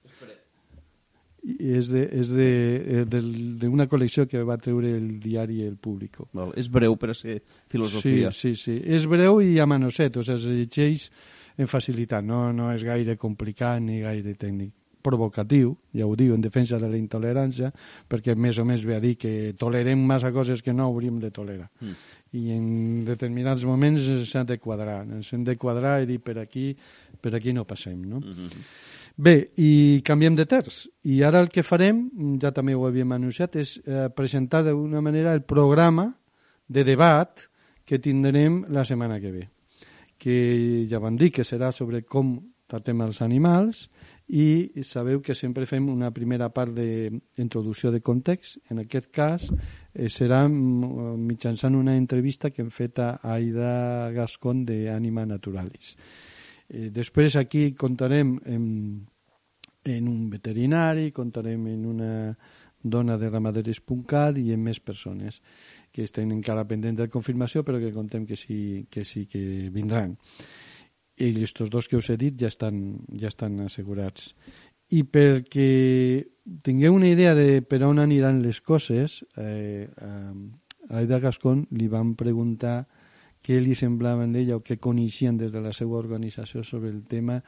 és 1.58 1.88
de, 1.88 2.02
és 2.12 2.28
de, 2.28 2.48
eh, 3.00 3.04
del- 3.08 3.58
d'una 3.58 3.86
col·lecció 3.88 4.26
que 4.28 4.42
va 4.44 4.58
treure 4.58 4.90
el 4.96 5.18
diari 5.20 5.62
El 5.64 5.76
Público. 5.76 6.28
Val, 6.32 6.52
és 6.56 6.68
breu 6.68 6.96
per 6.96 7.10
a 7.10 7.14
ser 7.14 7.42
filosofia. 7.68 8.30
Sí, 8.32 8.54
sí, 8.54 8.62
sí. 8.76 8.82
És 8.84 9.06
breu 9.06 9.40
i 9.40 9.58
a 9.58 9.66
manoset, 9.66 10.16
o 10.16 10.22
sigui, 10.22 10.36
es 10.36 10.44
llegeix 10.44 11.10
en 11.58 11.66
facilitat, 11.66 12.24
no, 12.24 12.52
no 12.52 12.70
és 12.72 12.84
gaire 12.84 13.16
complicat 13.16 13.80
ni 13.82 14.00
gaire 14.00 14.34
tècnic. 14.34 14.72
Provocatiu, 15.02 15.76
ja 15.94 16.04
ho 16.06 16.14
diu, 16.18 16.34
en 16.34 16.40
defensa 16.42 16.76
de 16.78 16.88
la 16.90 16.98
intolerància, 16.98 17.70
perquè 18.10 18.34
més 18.36 18.58
o 18.58 18.64
més 18.66 18.84
ve 18.84 18.96
a 18.96 19.00
dir 19.00 19.16
que 19.16 19.54
tolerem 19.56 19.98
massa 20.04 20.32
coses 20.34 20.60
que 20.60 20.74
no 20.74 20.84
hauríem 20.84 21.20
de 21.22 21.30
tolerar. 21.30 21.70
Mm. 21.80 21.94
I 22.32 22.50
en 22.52 23.04
determinats 23.06 23.64
moments 23.64 24.02
s'han 24.28 24.46
de 24.46 24.58
quadrar, 24.58 25.06
hem 25.06 25.44
de 25.44 25.56
quadrar 25.56 26.02
i 26.02 26.06
dir 26.06 26.18
per 26.20 26.38
aquí, 26.42 26.76
per 27.22 27.34
aquí 27.38 27.54
no 27.54 27.64
passem, 27.64 28.02
no? 28.04 28.18
Mm 28.20 28.34
-hmm. 28.34 28.50
Bé, 29.18 29.50
i 29.58 29.98
canviem 30.06 30.36
de 30.38 30.44
terç. 30.46 30.84
I 31.10 31.24
ara 31.26 31.40
el 31.42 31.48
que 31.50 31.64
farem, 31.66 32.04
ja 32.38 32.52
també 32.54 32.76
ho 32.78 32.84
havíem 32.86 33.16
anunciat, 33.16 33.56
és 33.58 33.72
eh, 33.82 34.06
presentar 34.14 34.62
d'alguna 34.62 35.02
manera 35.02 35.32
el 35.34 35.42
programa 35.42 36.12
de 36.68 36.84
debat 36.86 37.42
que 37.84 37.98
tindrem 37.98 38.60
la 38.70 38.84
setmana 38.86 39.18
que 39.18 39.32
ve. 39.34 39.48
Que 40.22 40.86
ja 40.86 41.02
vam 41.02 41.18
dir 41.18 41.32
que 41.34 41.42
serà 41.42 41.72
sobre 41.74 42.04
com 42.06 42.36
tratem 42.70 43.02
els 43.02 43.18
animals 43.24 43.88
i 44.28 44.70
sabeu 44.84 45.22
que 45.24 45.34
sempre 45.34 45.66
fem 45.66 45.88
una 45.88 46.12
primera 46.14 46.50
part 46.54 46.76
d'introducció 46.76 47.90
de 47.90 48.02
context. 48.04 48.60
En 48.70 48.84
aquest 48.84 49.10
cas 49.10 49.48
eh, 49.50 50.06
serà 50.06 50.44
mm, 50.46 51.18
mitjançant 51.26 51.74
una 51.74 51.96
entrevista 51.98 52.52
que 52.54 52.62
hem 52.62 52.70
fet 52.70 53.02
a 53.02 53.16
Aida 53.34 54.12
Gascon 54.14 54.66
de 54.68 54.84
Anima 54.94 55.26
Naturalis. 55.26 55.96
Eh, 56.68 56.88
després 56.94 57.36
aquí 57.36 57.72
contarem 57.74 58.36
en, 58.46 58.64
en 59.84 60.08
un 60.08 60.30
veterinari, 60.30 61.10
contarem 61.12 61.66
en 61.72 61.84
una 61.86 62.12
dona 62.82 63.16
de 63.18 63.30
ramaderes.cat 63.30 64.38
i 64.38 64.52
en 64.54 64.62
més 64.62 64.78
persones 64.80 65.40
que 65.90 66.04
estan 66.06 66.30
encara 66.30 66.66
pendents 66.68 67.00
de 67.00 67.08
confirmació 67.10 67.64
però 67.66 67.80
que 67.82 67.92
contem 67.92 68.26
que 68.26 68.36
sí 68.36 68.86
que, 68.90 69.04
sí 69.04 69.26
que 69.26 69.68
vindran. 69.74 70.16
I 71.18 71.32
aquests 71.32 71.70
dos 71.72 71.88
que 71.90 71.98
us 71.98 72.10
he 72.12 72.16
dit 72.16 72.36
ja 72.38 72.46
estan, 72.46 73.00
ja 73.18 73.26
estan 73.32 73.58
assegurats. 73.64 74.30
I 74.94 75.02
perquè 75.04 76.22
tingueu 76.64 76.94
una 76.94 77.10
idea 77.10 77.34
de 77.34 77.60
per 77.66 77.82
on 77.84 77.98
aniran 77.98 78.38
les 78.44 78.60
coses, 78.64 79.24
eh, 79.36 79.88
a 79.98 81.00
Aida 81.00 81.18
Gascon 81.20 81.66
li 81.76 81.88
van 81.92 82.14
preguntar 82.16 82.86
què 83.44 83.58
li 83.62 83.74
semblaven 83.78 84.34
ella 84.36 84.58
o 84.58 84.62
què 84.64 84.78
coneixien 84.82 85.36
des 85.38 85.52
de 85.54 85.62
la 85.64 85.72
seva 85.72 85.98
organització 85.98 86.64
sobre 86.64 86.90
el 86.90 87.02
tema 87.08 87.40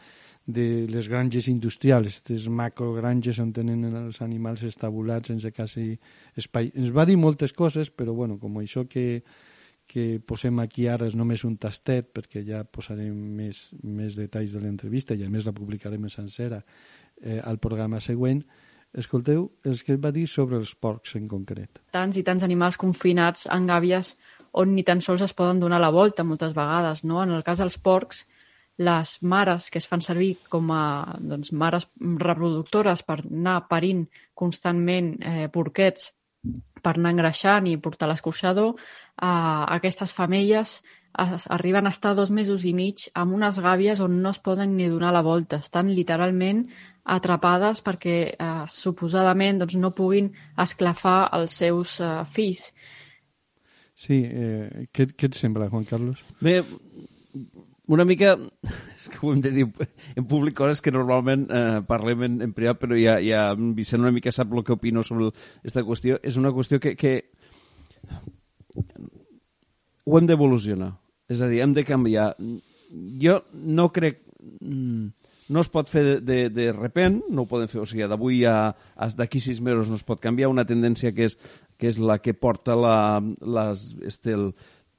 de 0.46 0.86
les 0.88 1.08
granges 1.08 1.48
industrials, 1.48 2.08
aquestes 2.08 2.48
macrogranges 2.48 3.38
on 3.42 3.52
tenen 3.52 3.84
els 3.90 4.20
animals 4.24 4.64
estabulats 4.66 5.30
sense 5.30 5.52
quasi 5.52 5.92
espai. 6.36 6.72
Ens 6.74 6.94
va 6.96 7.06
dir 7.06 7.18
moltes 7.20 7.52
coses, 7.52 7.90
però 7.90 8.14
bueno, 8.16 8.38
com 8.40 8.58
això 8.58 8.86
que, 8.88 9.22
que 9.86 10.20
posem 10.26 10.58
aquí 10.62 10.88
ara 10.88 11.06
és 11.10 11.16
només 11.18 11.44
un 11.44 11.58
tastet, 11.60 12.10
perquè 12.14 12.42
ja 12.46 12.64
posarem 12.64 13.14
més, 13.36 13.68
més 13.82 14.18
detalls 14.18 14.56
de 14.56 14.64
l'entrevista 14.64 15.14
i 15.14 15.24
a 15.26 15.30
més 15.30 15.46
la 15.46 15.54
publicarem 15.54 16.08
en 16.08 16.12
sencera 16.12 16.64
eh, 17.22 17.38
al 17.44 17.58
programa 17.58 18.00
següent, 18.00 18.42
escolteu 18.90 19.44
els 19.66 19.84
que 19.86 19.96
va 20.02 20.10
dir 20.10 20.26
sobre 20.26 20.58
els 20.58 20.72
porcs 20.74 21.14
en 21.18 21.28
concret. 21.30 21.78
tants 21.94 22.16
i 22.18 22.24
tants 22.26 22.42
animals 22.42 22.78
confinats 22.80 23.46
en 23.46 23.68
gàbies 23.68 24.16
on 24.52 24.74
ni 24.74 24.82
tan 24.82 25.00
sols 25.00 25.22
es 25.22 25.34
poden 25.34 25.60
donar 25.60 25.80
la 25.80 25.92
volta 25.94 26.24
moltes 26.24 26.54
vegades. 26.54 27.04
No? 27.04 27.22
En 27.22 27.34
el 27.36 27.44
cas 27.46 27.62
dels 27.62 27.78
porcs, 27.78 28.24
les 28.80 29.18
mares 29.22 29.68
que 29.70 29.78
es 29.78 29.86
fan 29.88 30.00
servir 30.00 30.36
com 30.48 30.70
a 30.72 31.16
doncs, 31.20 31.52
mares 31.52 31.90
reproductores 32.00 33.04
per 33.04 33.20
anar 33.20 33.66
parint 33.68 34.06
constantment 34.34 35.12
eh, 35.20 35.48
porquets 35.52 36.14
per 36.80 36.94
anar 36.96 37.12
engreixant 37.12 37.66
i 37.68 37.76
portar 37.76 38.08
l'escorxador, 38.08 38.72
eh, 38.72 39.64
aquestes 39.76 40.14
femelles 40.16 40.78
es, 41.18 41.46
arriben 41.50 41.86
a 41.86 41.92
estar 41.92 42.14
dos 42.16 42.30
mesos 42.30 42.64
i 42.64 42.72
mig 42.72 43.08
amb 43.14 43.34
unes 43.36 43.58
gàbies 43.60 44.00
on 44.00 44.20
no 44.22 44.32
es 44.32 44.40
poden 44.40 44.76
ni 44.76 44.88
donar 44.88 45.12
la 45.12 45.24
volta. 45.26 45.60
Estan 45.60 45.92
literalment 45.94 46.64
atrapades 47.04 47.82
perquè 47.84 48.16
eh, 48.32 48.64
suposadament 48.68 49.60
doncs, 49.60 49.76
no 49.76 49.92
puguin 49.96 50.32
esclafar 50.56 51.28
els 51.36 51.58
seus 51.62 51.98
eh, 52.00 52.22
fills. 52.24 52.70
Sí, 54.00 54.22
eh, 54.24 54.86
què, 54.96 55.10
què 55.12 55.28
et 55.28 55.36
sembla, 55.36 55.68
Juan 55.68 55.84
Carlos? 55.88 56.22
Bé, 56.40 56.62
una 57.90 58.06
mica... 58.08 58.36
És 58.96 59.08
que 59.12 59.20
ho 59.20 59.32
hem 59.34 59.42
de 59.44 59.52
dir 59.52 59.66
en 60.16 60.24
públic 60.28 60.56
coses 60.56 60.80
que 60.84 60.92
normalment 60.94 61.46
eh, 61.52 61.80
parlem 61.88 62.24
en, 62.26 62.38
en 62.46 62.54
privat, 62.56 62.80
però 62.80 62.96
ja, 62.96 63.18
ja 63.24 63.50
en 63.52 63.74
Vicent 63.76 64.04
una 64.04 64.12
mica 64.14 64.32
sap 64.32 64.52
el 64.56 64.64
que 64.64 64.76
opino 64.76 65.04
sobre 65.04 65.30
aquesta 65.60 65.84
qüestió. 65.84 66.16
És 66.24 66.40
una 66.40 66.52
qüestió 66.56 66.80
que, 66.80 66.94
que 67.00 67.14
ho 70.04 70.18
hem 70.18 70.28
d'evolucionar. 70.28 70.94
És 71.30 71.44
a 71.44 71.48
dir, 71.50 71.60
hem 71.64 71.76
de 71.76 71.84
canviar. 71.88 72.32
Jo 73.20 73.40
no 73.52 73.90
crec... 73.92 74.22
mm, 74.60 75.19
No 75.50 75.64
es 75.64 75.68
pot 75.72 75.88
fer 75.90 76.04
de, 76.06 76.14
de, 76.22 76.38
de 76.54 76.68
repent, 76.76 77.20
no 77.28 77.42
ho 77.42 77.50
podem 77.50 77.66
fer, 77.70 77.80
o 77.82 77.86
sigui, 77.88 78.06
d'avui 78.06 78.44
a, 78.46 78.70
a 78.70 79.10
d'aquí 79.18 79.40
sis 79.42 79.58
mesos 79.60 79.90
no 79.90 79.98
es 79.98 80.06
pot 80.06 80.20
canviar, 80.22 80.48
una 80.52 80.62
tendència 80.68 81.10
que 81.16 81.26
és, 81.26 81.34
que 81.76 81.90
és 81.90 81.98
la 81.98 82.20
que 82.22 82.34
porta 82.38 82.76
la, 82.78 82.96
les, 83.42 83.88
este, 84.06 84.36
el, 84.38 84.50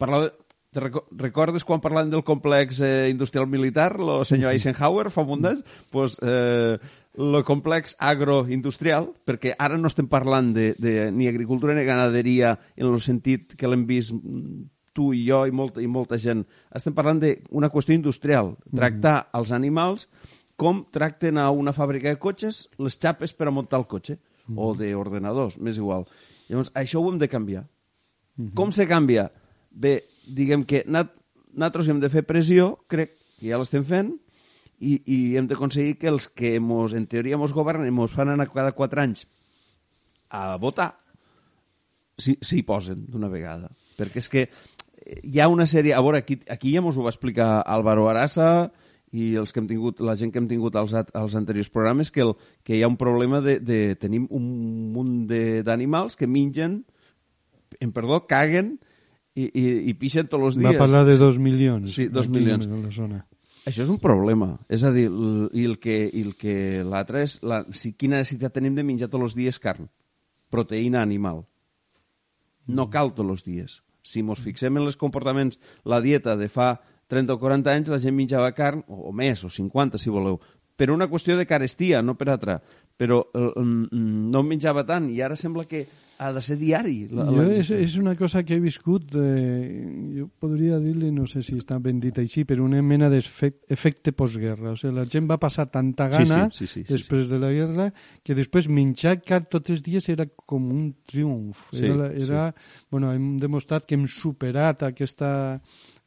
parlava, 0.01 0.33
te 0.71 0.79
reco- 0.83 1.05
recordes 1.19 1.63
quan 1.67 1.81
parlàvem 1.83 2.11
del 2.13 2.23
complex 2.27 2.77
eh, 2.83 3.07
industrial 3.11 3.47
militar, 3.51 3.93
el 3.99 4.25
senyor 4.27 4.51
Eisenhower, 4.55 5.09
fa 5.11 5.23
un 5.23 5.41
d'anys? 5.43 5.63
Pues, 5.91 6.17
eh, 6.23 6.77
el 7.19 7.41
complex 7.43 7.95
agroindustrial, 7.99 9.09
perquè 9.27 9.51
ara 9.59 9.75
no 9.79 9.89
estem 9.91 10.07
parlant 10.11 10.53
de, 10.55 10.69
de 10.79 11.09
ni 11.11 11.27
agricultura 11.27 11.75
ni 11.75 11.83
ganaderia 11.87 12.53
en 12.75 12.87
el 12.87 13.01
sentit 13.03 13.55
que 13.59 13.67
l'hem 13.67 13.83
vist 13.87 14.15
mm, 14.15 14.61
tu 14.95 15.11
i 15.15 15.25
jo 15.27 15.45
i 15.47 15.51
molta, 15.55 15.83
i 15.83 15.87
molta 15.91 16.17
gent. 16.19 16.45
Estem 16.75 16.95
parlant 16.95 17.19
d'una 17.23 17.69
qüestió 17.71 17.95
industrial, 17.95 18.53
tractar 18.75 19.29
els 19.39 19.51
animals 19.55 20.07
com 20.61 20.83
tracten 20.93 21.39
a 21.41 21.47
una 21.49 21.73
fàbrica 21.73 22.11
de 22.11 22.19
cotxes 22.21 22.67
les 22.77 22.99
xapes 23.01 23.33
per 23.33 23.47
a 23.49 23.53
muntar 23.55 23.79
el 23.81 23.87
cotxe, 23.89 24.19
o 24.51 24.73
d'ordenadors, 24.77 25.57
m'és 25.57 25.79
igual. 25.79 26.05
Llavors, 26.49 26.69
això 26.77 27.01
ho 27.01 27.09
hem 27.09 27.17
de 27.21 27.29
canviar. 27.31 27.63
Com 28.57 28.73
se 28.75 28.85
canvia? 28.89 29.29
Bé, 29.71 30.01
diguem 30.27 30.65
que 30.67 30.83
nat 30.85 31.13
nosaltres 31.51 31.89
hem 31.91 32.01
de 32.01 32.09
fer 32.13 32.23
pressió, 32.27 32.75
crec 32.91 33.15
que 33.39 33.49
ja 33.49 33.59
l'estem 33.59 33.85
fent, 33.87 34.11
i, 34.81 34.97
i 35.05 35.17
hem 35.37 35.47
d'aconseguir 35.49 35.97
que 36.01 36.09
els 36.11 36.27
que 36.29 36.55
mos, 36.61 36.93
en 36.97 37.07
teoria 37.09 37.39
mos 37.41 37.53
governen 37.53 37.89
i 37.89 37.95
mos 37.95 38.13
fan 38.13 38.31
anar 38.33 38.49
cada 38.51 38.73
quatre 38.77 39.01
anys 39.01 39.25
a 40.29 40.57
votar, 40.61 40.91
s'hi 42.21 42.37
s'hi 42.41 42.61
posen 42.67 43.05
d'una 43.09 43.29
vegada. 43.31 43.71
Perquè 43.97 44.21
és 44.21 44.29
que 44.29 44.45
hi 45.23 45.41
ha 45.41 45.49
una 45.49 45.65
sèrie... 45.65 45.93
A 45.97 46.01
veure, 46.05 46.21
aquí, 46.21 46.39
aquí 46.49 46.73
ja 46.75 46.85
mos 46.85 46.97
ho 46.97 47.05
va 47.05 47.13
explicar 47.13 47.61
Álvaro 47.65 48.07
Arasa 48.09 48.71
i 49.11 49.33
els 49.35 49.51
que 49.51 49.59
hem 49.59 49.67
tingut, 49.67 49.99
la 49.99 50.15
gent 50.15 50.31
que 50.31 50.39
hem 50.39 50.47
tingut 50.47 50.75
als, 50.79 50.93
als 50.95 51.35
anteriors 51.35 51.69
programes, 51.69 52.11
que, 52.15 52.21
el, 52.23 52.35
que 52.63 52.77
hi 52.77 52.83
ha 52.83 52.87
un 52.87 52.95
problema 52.99 53.41
de, 53.43 53.57
de 53.59 53.95
tenim 53.99 54.27
un 54.31 54.45
munt 54.93 55.25
de- 55.27 55.63
d'animals 55.67 56.15
que 56.15 56.27
mengen, 56.31 56.85
en 57.79 57.91
perdó, 57.91 58.21
caguen 58.27 58.77
i, 59.35 59.49
i, 59.51 59.65
i 59.91 59.93
pixen 59.99 60.27
tots 60.31 60.43
els 60.53 60.57
dies. 60.59 60.71
Va 60.71 60.79
parlar 60.79 61.03
de 61.07 61.17
dos 61.19 61.39
milions. 61.39 61.91
Sí, 61.95 62.07
dos 62.07 62.27
aquí 62.29 62.39
milions. 62.39 62.67
A 62.67 62.79
la 62.79 62.91
zona. 62.91 63.19
Això 63.67 63.83
és 63.83 63.91
un 63.93 63.99
problema. 64.01 64.55
És 64.73 64.83
a 64.87 64.89
dir, 64.95 65.05
i 65.53 65.65
el 65.67 65.75
que, 65.79 65.97
i 66.07 66.23
el 66.25 66.33
que 66.39 66.55
l'altre 66.87 67.21
és 67.27 67.37
la, 67.45 67.61
si, 67.75 67.91
quina 67.93 68.17
necessitat 68.17 68.55
tenim 68.55 68.73
de 68.79 68.83
menjar 68.87 69.09
tots 69.11 69.27
els 69.29 69.35
dies 69.37 69.59
carn, 69.61 69.85
proteïna 70.49 71.03
animal. 71.03 71.43
No 72.71 72.87
cal 72.89 73.11
tots 73.13 73.29
els 73.35 73.43
dies. 73.45 73.81
Si 74.01 74.23
mos 74.25 74.39
fixem 74.41 74.79
en 74.79 74.87
els 74.87 74.97
comportaments, 74.97 75.59
la 75.85 75.99
dieta 76.01 76.33
de 76.39 76.47
fa 76.49 76.71
30 77.11 77.35
o 77.35 77.39
40 77.41 77.75
anys, 77.75 77.91
la 77.91 77.99
gent 78.01 78.15
menjava 78.17 78.53
carn, 78.55 78.81
o, 78.87 79.09
o 79.11 79.15
més, 79.15 79.43
o 79.43 79.51
50, 79.51 79.99
si 79.99 80.09
voleu, 80.13 80.39
per 80.79 80.87
una 80.89 81.09
qüestió 81.11 81.35
de 81.37 81.45
carestia, 81.45 81.99
no 82.01 82.15
per 82.17 82.31
altra. 82.33 82.61
Però 82.97 83.23
no 83.33 84.39
en 84.41 84.47
menjava 84.47 84.85
tant, 84.87 85.09
i 85.11 85.19
ara 85.25 85.35
sembla 85.37 85.65
que 85.69 85.83
ha 86.21 86.29
de 86.35 86.41
ser 86.45 86.53
diari. 86.61 87.07
La, 87.09 87.23
Jo 87.25 87.39
la... 87.41 87.47
és, 87.57 87.69
és 87.73 87.95
una 87.97 88.11
cosa 88.17 88.43
que 88.45 88.53
he 88.55 88.61
viscut, 88.61 89.15
eh, 89.17 90.11
jo 90.19 90.27
podria 90.41 90.77
dir-li, 90.81 91.09
no 91.13 91.25
sé 91.29 91.41
si 91.41 91.55
està 91.57 91.79
ben 91.81 91.97
dit 92.01 92.17
així, 92.21 92.43
però 92.45 92.61
una 92.67 92.81
mena 92.85 93.09
d'efecte 93.09 94.13
postguerra. 94.13 94.75
O 94.75 94.77
sigui, 94.77 94.93
la 94.99 95.07
gent 95.09 95.25
va 95.29 95.39
passar 95.41 95.65
tanta 95.73 96.07
Sí, 96.11 96.19
gana 96.27 96.43
sí, 96.53 96.67
sí, 96.67 96.67
sí, 96.67 96.83
sí, 96.85 96.93
després 96.93 97.29
de 97.31 97.39
la 97.41 97.49
guerra 97.55 97.89
que 98.23 98.37
després 98.37 98.69
menjar 98.69 99.15
carn 99.25 99.49
tots 99.49 99.73
els 99.73 99.81
dies 99.85 100.09
era 100.13 100.27
com 100.45 100.69
un 100.69 100.91
triomf. 101.09 101.67
Sí, 101.73 101.87
era, 101.89 101.97
la- 102.03 102.11
era, 102.13 102.45
bueno, 102.93 103.13
hem 103.17 103.31
demostrat 103.41 103.85
que 103.89 103.97
hem 103.97 104.05
superat 104.09 104.85
aquesta, 104.91 105.33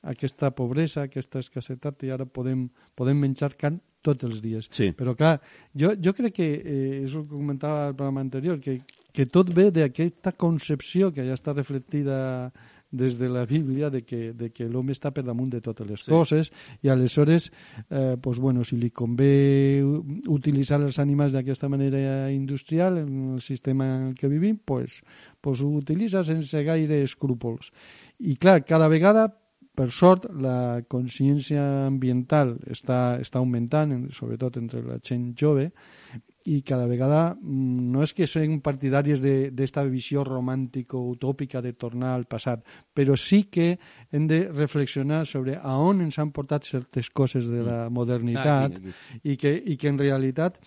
aquesta 0.05 0.51
pobresa, 0.55 1.07
aquesta 1.09 1.41
escassetat 1.41 2.05
i 2.05 2.13
ara 2.15 2.27
podem, 2.27 2.69
podem 2.97 3.25
menjar 3.25 3.55
carn 3.59 3.81
tots 4.05 4.27
els 4.29 4.43
dies. 4.45 4.69
Sí. 4.75 4.91
Però 4.97 5.15
clar, 5.17 5.39
jo, 5.73 5.95
jo 5.97 6.13
crec 6.17 6.37
que, 6.37 6.51
eh, 6.61 7.03
és 7.07 7.15
el 7.15 7.25
que 7.25 7.33
comentava 7.33 7.89
al 7.89 7.97
programa 7.97 8.21
anterior, 8.21 8.61
que, 8.61 8.83
que 9.15 9.27
tot 9.27 9.51
ve 9.57 9.71
d'aquesta 9.73 10.35
concepció 10.37 11.11
que 11.15 11.25
ja 11.25 11.37
està 11.39 11.57
reflectida 11.57 12.53
des 12.95 13.19
de 13.19 13.29
la 13.29 13.45
Bíblia 13.45 13.91
de 13.91 14.05
que, 14.05 14.33
de 14.33 14.53
que 14.55 14.69
l'home 14.71 14.95
està 14.95 15.11
per 15.11 15.25
damunt 15.27 15.51
de 15.51 15.61
totes 15.65 15.89
les 15.89 16.05
sí. 16.05 16.11
coses 16.13 16.53
i 16.85 16.91
aleshores 16.93 17.49
eh, 17.91 18.15
pues, 18.23 18.39
bueno, 18.39 18.63
si 18.63 18.79
li 18.79 18.93
convé 18.95 19.83
utilitzar 20.31 20.79
els 20.81 21.01
animals 21.03 21.35
d'aquesta 21.35 21.69
manera 21.69 22.31
industrial 22.31 23.01
en 23.03 23.35
el 23.35 23.41
sistema 23.43 23.89
en 23.97 24.07
el 24.11 24.15
que 24.15 24.31
vivim 24.31 24.61
pues, 24.65 25.03
pues 25.41 25.61
ho 25.61 25.73
utilitza 25.75 26.23
sense 26.23 26.63
gaire 26.63 27.03
escrúpols 27.03 27.73
i 28.21 28.37
clar, 28.39 28.63
cada 28.63 28.87
vegada 28.87 29.27
per 29.75 29.89
sort, 29.91 30.29
la 30.39 30.83
consciència 30.89 31.87
ambiental 31.89 32.57
està, 32.71 33.19
està 33.21 33.41
augmentant, 33.41 33.91
en- 33.93 34.11
sobretot 34.15 34.57
entre 34.61 34.83
la 34.87 35.01
gent 35.03 35.33
jove, 35.37 35.73
i 36.47 36.59
cada 36.63 36.85
vegada 36.87 37.33
mm, 37.35 37.91
no 37.91 38.03
és 38.05 38.13
que 38.13 38.27
siguin 38.29 38.61
partidaris 38.61 39.23
d'esta 39.25 39.83
visió 39.89 40.23
romàntico-utòpica 40.29 41.63
de 41.65 41.73
tornar 41.73 42.15
al 42.15 42.27
passat, 42.29 42.61
però 42.95 43.17
sí 43.17 43.45
que 43.51 43.79
hem 44.13 44.27
de 44.29 44.43
reflexionar 44.53 45.25
sobre 45.27 45.57
a 45.57 45.77
on 45.81 46.03
ens 46.05 46.19
han 46.21 46.31
portat 46.37 46.65
certes 46.69 47.09
coses 47.11 47.49
de 47.49 47.63
la 47.65 47.89
modernitat 47.91 48.77
Aquí, 48.77 48.89
aquí. 48.93 49.21
i 49.33 49.37
que, 49.41 49.55
i 49.57 49.77
que 49.81 49.89
en 49.89 49.99
realitat 49.99 50.61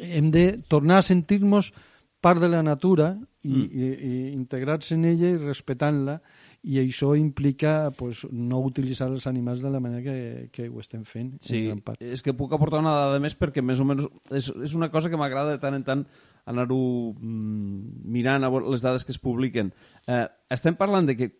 hem 0.00 0.30
de 0.30 0.58
tornar 0.68 0.98
a 1.00 1.06
sentir-nos 1.06 1.72
part 2.20 2.40
de 2.42 2.48
la 2.52 2.62
natura 2.62 3.14
i, 3.42 3.48
Mm. 3.48 3.70
i, 3.72 3.86
i 3.86 4.32
integrar-se 4.34 4.94
en 4.94 5.06
ella 5.08 5.30
i 5.30 5.36
respectant-la 5.40 6.18
i 6.62 6.76
això 6.76 7.14
implica 7.16 7.90
pues, 7.96 8.26
no 8.30 8.58
utilitzar 8.60 9.08
els 9.08 9.26
animals 9.26 9.62
de 9.64 9.70
la 9.72 9.80
manera 9.80 10.02
que, 10.04 10.48
que 10.52 10.68
ho 10.68 10.80
estem 10.82 11.06
fent 11.08 11.38
Sí, 11.40 11.56
en 11.62 11.68
gran 11.70 11.80
part. 11.86 12.02
és 12.04 12.20
que 12.20 12.34
puc 12.36 12.52
aportar 12.52 12.82
una 12.82 12.92
dada 12.92 13.20
més 13.22 13.36
perquè 13.38 13.62
més 13.64 13.80
o 13.80 13.86
menys 13.88 14.04
és, 14.30 14.50
és 14.60 14.74
una 14.76 14.90
cosa 14.92 15.08
que 15.08 15.16
m'agrada 15.16 15.54
de 15.54 15.62
tant 15.62 15.78
en 15.78 15.86
tant 15.86 16.02
anar-ho 16.50 16.80
mm, 17.16 18.04
mirant 18.12 18.44
a 18.44 18.50
les 18.50 18.84
dades 18.84 19.06
que 19.06 19.12
es 19.12 19.20
publiquen. 19.22 19.72
Eh, 20.06 20.26
estem 20.50 20.76
parlant 20.76 21.08
de 21.08 21.16
que 21.16 21.30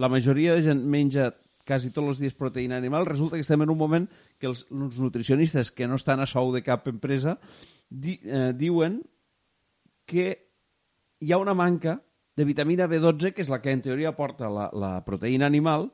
la 0.00 0.08
majoria 0.10 0.54
de 0.56 0.62
gent 0.66 0.82
menja 0.82 1.30
quasi 1.66 1.92
tots 1.94 2.08
els 2.16 2.18
dies 2.18 2.34
proteïna 2.34 2.78
animal, 2.80 3.04
resulta 3.06 3.36
que 3.36 3.44
estem 3.46 3.62
en 3.62 3.70
un 3.70 3.78
moment 3.78 4.06
que 4.40 4.48
els, 4.48 4.64
els 4.74 4.98
nutricionistes 4.98 5.70
que 5.70 5.86
no 5.86 5.94
estan 6.00 6.18
a 6.18 6.26
sou 6.26 6.50
de 6.54 6.64
cap 6.66 6.88
empresa 6.90 7.36
di, 7.90 8.18
eh, 8.24 8.50
diuen 8.56 9.02
que 10.10 10.32
hi 11.20 11.30
ha 11.30 11.38
una 11.38 11.54
manca 11.54 12.00
de 12.40 12.46
vitamina 12.48 12.88
B12, 12.88 13.34
que 13.36 13.44
és 13.44 13.50
la 13.52 13.60
que 13.60 13.74
en 13.76 13.82
teoria 13.84 14.14
aporta 14.14 14.48
la, 14.48 14.70
la 14.72 14.94
proteïna 15.04 15.44
animal, 15.50 15.90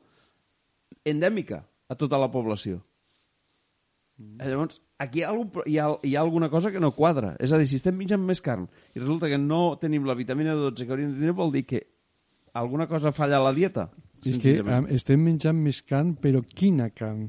endèmica 1.07 1.65
a 1.91 1.95
tota 1.99 2.19
la 2.19 2.29
població. 2.31 2.79
Mm. 4.17 4.41
Llavors, 4.49 4.79
aquí 4.97 5.19
hi 5.21 5.25
ha, 5.25 5.29
algun, 5.29 5.51
hi, 5.69 5.77
ha, 5.77 5.89
hi 6.01 6.15
ha 6.15 6.21
alguna 6.23 6.49
cosa 6.49 6.71
que 6.73 6.79
no 6.81 6.93
quadra. 6.95 7.35
És 7.43 7.51
a 7.53 7.59
dir, 7.61 7.67
si 7.69 7.77
estem 7.77 7.97
menjant 7.99 8.23
més 8.23 8.41
carn 8.41 8.65
i 8.95 9.01
resulta 9.03 9.29
que 9.29 9.37
no 9.37 9.77
tenim 9.81 10.07
la 10.07 10.15
vitamina 10.17 10.55
B12 10.57 10.85
que 10.87 10.95
hauríem 10.95 11.13
de 11.13 11.21
tenir, 11.21 11.35
vol 11.37 11.53
dir 11.53 11.65
que 11.69 11.83
alguna 12.57 12.87
cosa 12.89 13.11
falla 13.13 13.37
a 13.37 13.43
la 13.45 13.53
dieta. 13.53 13.89
És 14.25 14.39
que 14.41 14.55
eh, 14.63 14.79
estem 14.97 15.21
menjant 15.21 15.59
més 15.61 15.83
carn, 15.85 16.15
però 16.17 16.41
quina 16.41 16.89
carn? 16.89 17.27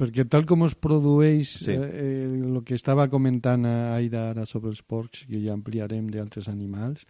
Perquè 0.00 0.24
tal 0.30 0.46
com 0.48 0.62
es 0.64 0.76
produeix 0.78 1.50
Sí. 1.60 1.74
eh, 1.74 2.28
el 2.30 2.62
que 2.64 2.78
estava 2.78 3.08
comentant 3.12 3.66
Aida 3.66 4.30
ara 4.30 4.46
sobre 4.46 4.70
els 4.70 4.80
porcs, 4.86 5.26
que 5.28 5.42
ja 5.42 5.52
ampliarem 5.52 6.06
d'altres 6.14 6.46
animals, 6.48 7.02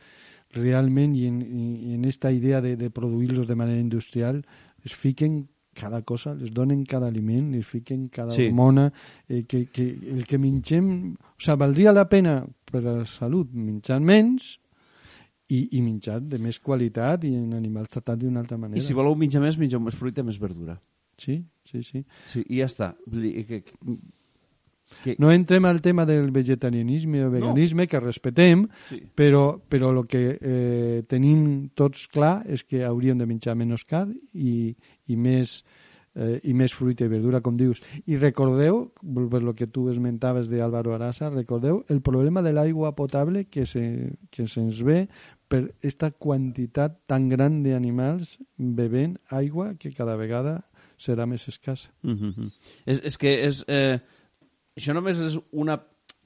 realment 0.53 1.15
i 1.17 1.27
en, 1.29 1.41
i 1.43 1.95
en 1.95 2.05
esta 2.05 2.33
idea 2.33 2.61
de, 2.61 2.77
de 2.77 2.91
produir-los 2.91 3.47
de 3.47 3.55
manera 3.57 3.81
industrial 3.81 4.45
es 4.85 4.95
fiquen 4.97 5.49
cada 5.73 6.03
cosa, 6.03 6.35
les 6.35 6.51
donen 6.53 6.83
cada 6.85 7.07
aliment, 7.07 7.53
les 7.55 7.65
fiquen 7.67 8.09
cada 8.09 8.33
Sí. 8.35 8.49
hormona, 8.49 8.93
eh, 9.29 9.45
que, 9.47 9.67
que 9.71 9.85
el 9.87 10.27
que 10.27 10.37
mengem... 10.39 11.13
O 11.15 11.39
sigui, 11.39 11.57
valdria 11.63 11.93
la 11.95 12.09
pena 12.11 12.41
per 12.71 12.83
a 12.83 12.97
la 12.99 13.07
salut 13.07 13.53
menjar 13.55 14.01
menys 14.03 14.57
i, 15.49 15.69
i 15.79 15.81
menjar 15.83 16.19
de 16.23 16.39
més 16.43 16.59
qualitat 16.59 17.25
i 17.25 17.35
en 17.39 17.55
animals 17.55 17.95
tractats 17.95 18.21
d'una 18.25 18.41
altra 18.43 18.59
manera. 18.59 18.79
I 18.79 18.85
si 18.85 18.95
voleu 18.99 19.15
menjar 19.19 19.41
més, 19.43 19.57
mengeu 19.59 19.81
més 19.81 19.95
fruita, 19.95 20.23
més 20.27 20.39
verdura. 20.43 20.77
Sí, 21.21 21.39
sí, 21.65 21.83
sí. 21.87 22.03
Sí, 22.27 22.43
i 22.49 22.59
ja 22.61 22.67
està. 22.71 22.93
Vull 23.07 23.23
dir 23.29 23.47
que, 23.47 23.63
que, 23.63 23.97
que, 25.03 25.17
No 25.19 25.31
entrem 25.33 25.65
al 25.65 25.81
tema 25.81 26.05
del 26.07 26.31
vegetarianisme 26.31 27.25
o 27.25 27.31
veganisme, 27.31 27.87
que 27.87 28.01
respetem, 28.01 28.69
Sí. 28.89 29.03
però, 29.15 29.61
però 29.69 29.91
el 29.91 30.07
que 30.07 30.39
eh, 30.41 31.03
tenim 31.09 31.71
tots 31.75 32.09
clar 32.09 32.43
és 32.47 32.65
que 32.65 32.85
hauríem 32.85 33.19
de 33.19 33.27
menjar 33.27 33.57
menys 33.57 33.85
carn 33.85 34.15
i, 34.35 34.75
i, 35.07 35.17
més, 35.17 35.65
eh, 36.15 36.41
i 36.45 36.55
més 36.55 36.75
fruita 36.75 37.05
i 37.05 37.09
verdura, 37.09 37.41
com 37.41 37.57
dius. 37.57 37.81
I 38.07 38.17
recordeu, 38.17 38.93
per 39.01 39.43
lo 39.43 39.55
que 39.55 39.67
tu 39.67 39.89
esmentaves 39.89 40.51
d'Álvaro 40.51 40.95
Arasa, 40.95 41.31
recordeu 41.31 41.85
el 41.89 42.01
problema 42.03 42.43
de 42.43 42.53
l'aigua 42.53 42.95
potable 42.97 43.47
que, 43.47 43.67
se, 43.67 44.17
que 44.31 44.47
se'ns 44.47 44.83
ve 44.83 45.09
per 45.51 45.75
esta 45.83 46.13
quantitat 46.13 47.01
tan 47.11 47.29
gran 47.29 47.63
d'animals 47.65 48.39
bevent 48.57 49.19
aigua 49.31 49.75
que 49.75 49.91
cada 49.91 50.15
vegada 50.17 50.61
serà 51.01 51.27
més 51.27 51.49
escassa. 51.49 51.91
Mm 52.03 52.15
-hmm. 52.15 52.51
és, 52.87 53.01
és 53.03 53.17
que 53.19 53.47
és, 53.47 53.65
eh, 53.67 53.99
això 54.81 54.97
només 54.97 55.21
és 55.23 55.39
una, 55.53 55.79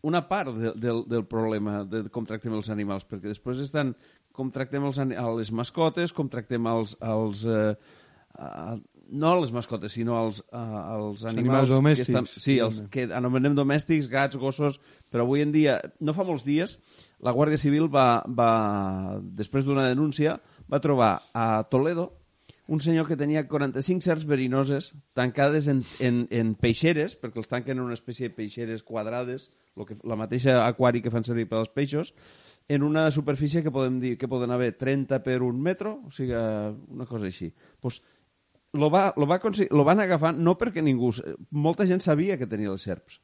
una 0.06 0.22
part 0.30 0.54
de, 0.54 0.72
del, 0.80 1.04
del 1.10 1.26
problema 1.26 1.82
de 1.88 2.06
com 2.14 2.26
tractem 2.28 2.54
els 2.56 2.70
animals, 2.72 3.06
perquè 3.08 3.32
després 3.32 3.62
estan 3.64 3.94
com 4.34 4.50
tractem 4.54 4.84
els, 4.88 4.98
a 4.98 5.28
les 5.36 5.52
mascotes, 5.54 6.14
com 6.14 6.30
tractem 6.30 6.66
els... 6.70 6.96
els 7.02 7.46
eh, 7.46 7.70
a, 8.34 8.74
no 9.04 9.34
les 9.36 9.50
mascotes, 9.52 9.92
sinó 9.92 10.16
els, 10.24 10.40
a, 10.48 10.62
els 10.96 11.26
animals... 11.28 11.68
animals 11.68 11.72
domèstics, 11.74 12.08
Que 12.08 12.14
estan, 12.14 12.28
sí, 12.46 12.54
els 12.64 12.80
que 12.90 13.04
anomenem 13.12 13.54
domèstics, 13.54 14.08
gats, 14.10 14.38
gossos, 14.40 14.78
però 15.12 15.26
avui 15.26 15.44
en 15.44 15.52
dia, 15.52 15.76
no 16.00 16.14
fa 16.16 16.24
molts 16.24 16.42
dies, 16.46 16.78
la 17.22 17.34
Guàrdia 17.36 17.60
Civil 17.60 17.90
va, 17.92 18.24
va 18.26 19.20
després 19.36 19.68
d'una 19.68 19.84
denúncia, 19.90 20.38
va 20.72 20.80
trobar 20.82 21.12
a 21.36 21.66
Toledo 21.70 22.08
un 22.66 22.80
senyor 22.80 23.06
que 23.06 23.18
tenia 23.20 23.44
45 23.48 24.00
serps 24.00 24.24
verinoses 24.24 24.94
tancades 25.12 25.68
en, 25.68 25.82
en, 26.00 26.24
en 26.32 26.54
peixeres, 26.56 27.18
perquè 27.20 27.42
els 27.42 27.52
tanquen 27.52 27.76
en 27.76 27.84
una 27.84 27.96
espècie 27.96 28.30
de 28.30 28.36
peixeres 28.36 28.82
quadrades, 28.82 29.50
lo 29.76 29.84
que, 29.84 29.98
la 30.02 30.16
mateixa 30.16 30.62
aquari 30.64 31.02
que 31.04 31.12
fan 31.12 31.26
servir 31.28 31.44
per 31.50 31.60
als 31.60 31.72
peixos, 31.74 32.14
en 32.68 32.82
una 32.82 33.10
superfície 33.12 33.62
que 33.62 33.72
podem 33.74 34.00
dir 34.00 34.16
que 34.16 34.30
poden 34.30 34.54
haver 34.54 34.72
30 34.80 35.20
per 35.26 35.42
un 35.44 35.60
metro, 35.60 35.98
o 36.08 36.10
sigui, 36.10 36.32
una 36.88 37.04
cosa 37.04 37.28
així. 37.28 37.50
Pues, 37.84 38.00
lo, 38.72 38.88
va, 38.90 39.12
lo, 39.16 39.28
va 39.28 39.40
lo 39.70 39.84
van 39.84 40.00
agafar 40.00 40.32
no 40.34 40.56
perquè 40.56 40.82
ningú... 40.82 41.12
Molta 41.50 41.86
gent 41.86 42.00
sabia 42.00 42.38
que 42.40 42.48
tenia 42.48 42.72
les 42.72 42.88
serps, 42.88 43.20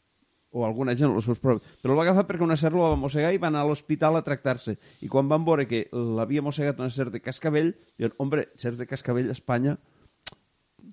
o 0.53 0.65
alguna 0.67 0.97
gent, 0.99 1.13
els 1.15 1.27
seus 1.29 1.39
propis, 1.43 1.77
però 1.83 1.95
el 1.95 2.01
va 2.01 2.07
agafar 2.09 2.27
perquè 2.29 2.47
una 2.47 2.59
lo 2.71 2.83
va 2.83 2.97
mossegar 2.99 3.33
i 3.35 3.39
va 3.39 3.49
anar 3.49 3.63
a 3.63 3.69
l'hospital 3.69 4.17
a 4.17 4.25
tractar-se. 4.27 4.77
I 5.01 5.09
quan 5.09 5.29
van 5.29 5.45
veure 5.45 5.67
que 5.67 5.87
l'havia 5.93 6.43
mossegat 6.43 6.81
una 6.81 6.91
serp 6.91 7.13
de 7.13 7.21
cascavell, 7.21 7.75
diuen, 7.99 8.15
hombre, 8.19 8.49
serps 8.57 8.79
de 8.79 8.87
cascavell 8.91 9.29
a 9.29 9.37
Espanya 9.37 9.79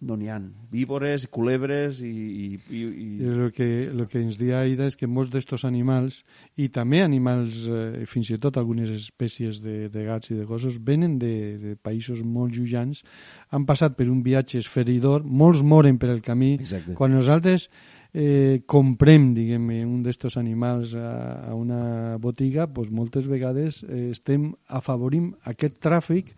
no 0.01 0.15
n'hi 0.17 0.29
ha. 0.29 0.37
Víbores, 0.71 1.25
culebres 1.31 2.01
i... 2.05 2.11
i, 2.11 2.47
i, 2.69 2.81
I 2.81 3.07
i... 3.17 3.29
el 3.31 3.51
que, 3.55 3.89
lo 3.93 4.07
que 4.09 4.19
ens 4.21 4.37
dia 4.39 4.59
Aida 4.61 4.87
és 4.89 4.97
que 4.99 5.09
molts 5.09 5.31
d'estos 5.33 5.65
animals, 5.67 6.21
i 6.55 6.67
també 6.73 7.01
animals, 7.03 7.63
eh, 7.65 8.05
fins 8.09 8.29
i 8.33 8.39
tot 8.41 8.59
algunes 8.59 8.91
espècies 8.93 9.61
de, 9.63 9.87
de 9.93 10.05
gats 10.07 10.31
i 10.31 10.37
de 10.37 10.45
gossos, 10.49 10.79
venen 10.83 11.17
de, 11.21 11.33
de 11.61 11.75
països 11.81 12.23
molt 12.23 12.55
llunyans, 12.55 13.03
han 13.49 13.65
passat 13.69 13.97
per 13.97 14.09
un 14.11 14.21
viatge 14.25 14.61
esferidor, 14.61 15.25
molts 15.25 15.63
moren 15.65 15.97
per 15.97 16.11
el 16.13 16.21
camí. 16.25 16.55
Exacte. 16.61 16.97
Quan 16.97 17.15
nosaltres 17.15 17.69
eh, 18.17 18.63
comprem, 18.65 19.29
diguem 19.37 19.67
un 19.85 20.01
d'estos 20.05 20.37
animals 20.41 20.95
a, 20.97 21.51
a 21.51 21.55
una 21.57 22.17
botiga, 22.21 22.65
doncs 22.65 22.89
moltes 22.95 23.27
vegades 23.29 23.83
eh, 23.85 24.09
estem 24.15 24.49
afavorim 24.73 25.31
aquest 25.51 25.77
tràfic 25.83 26.33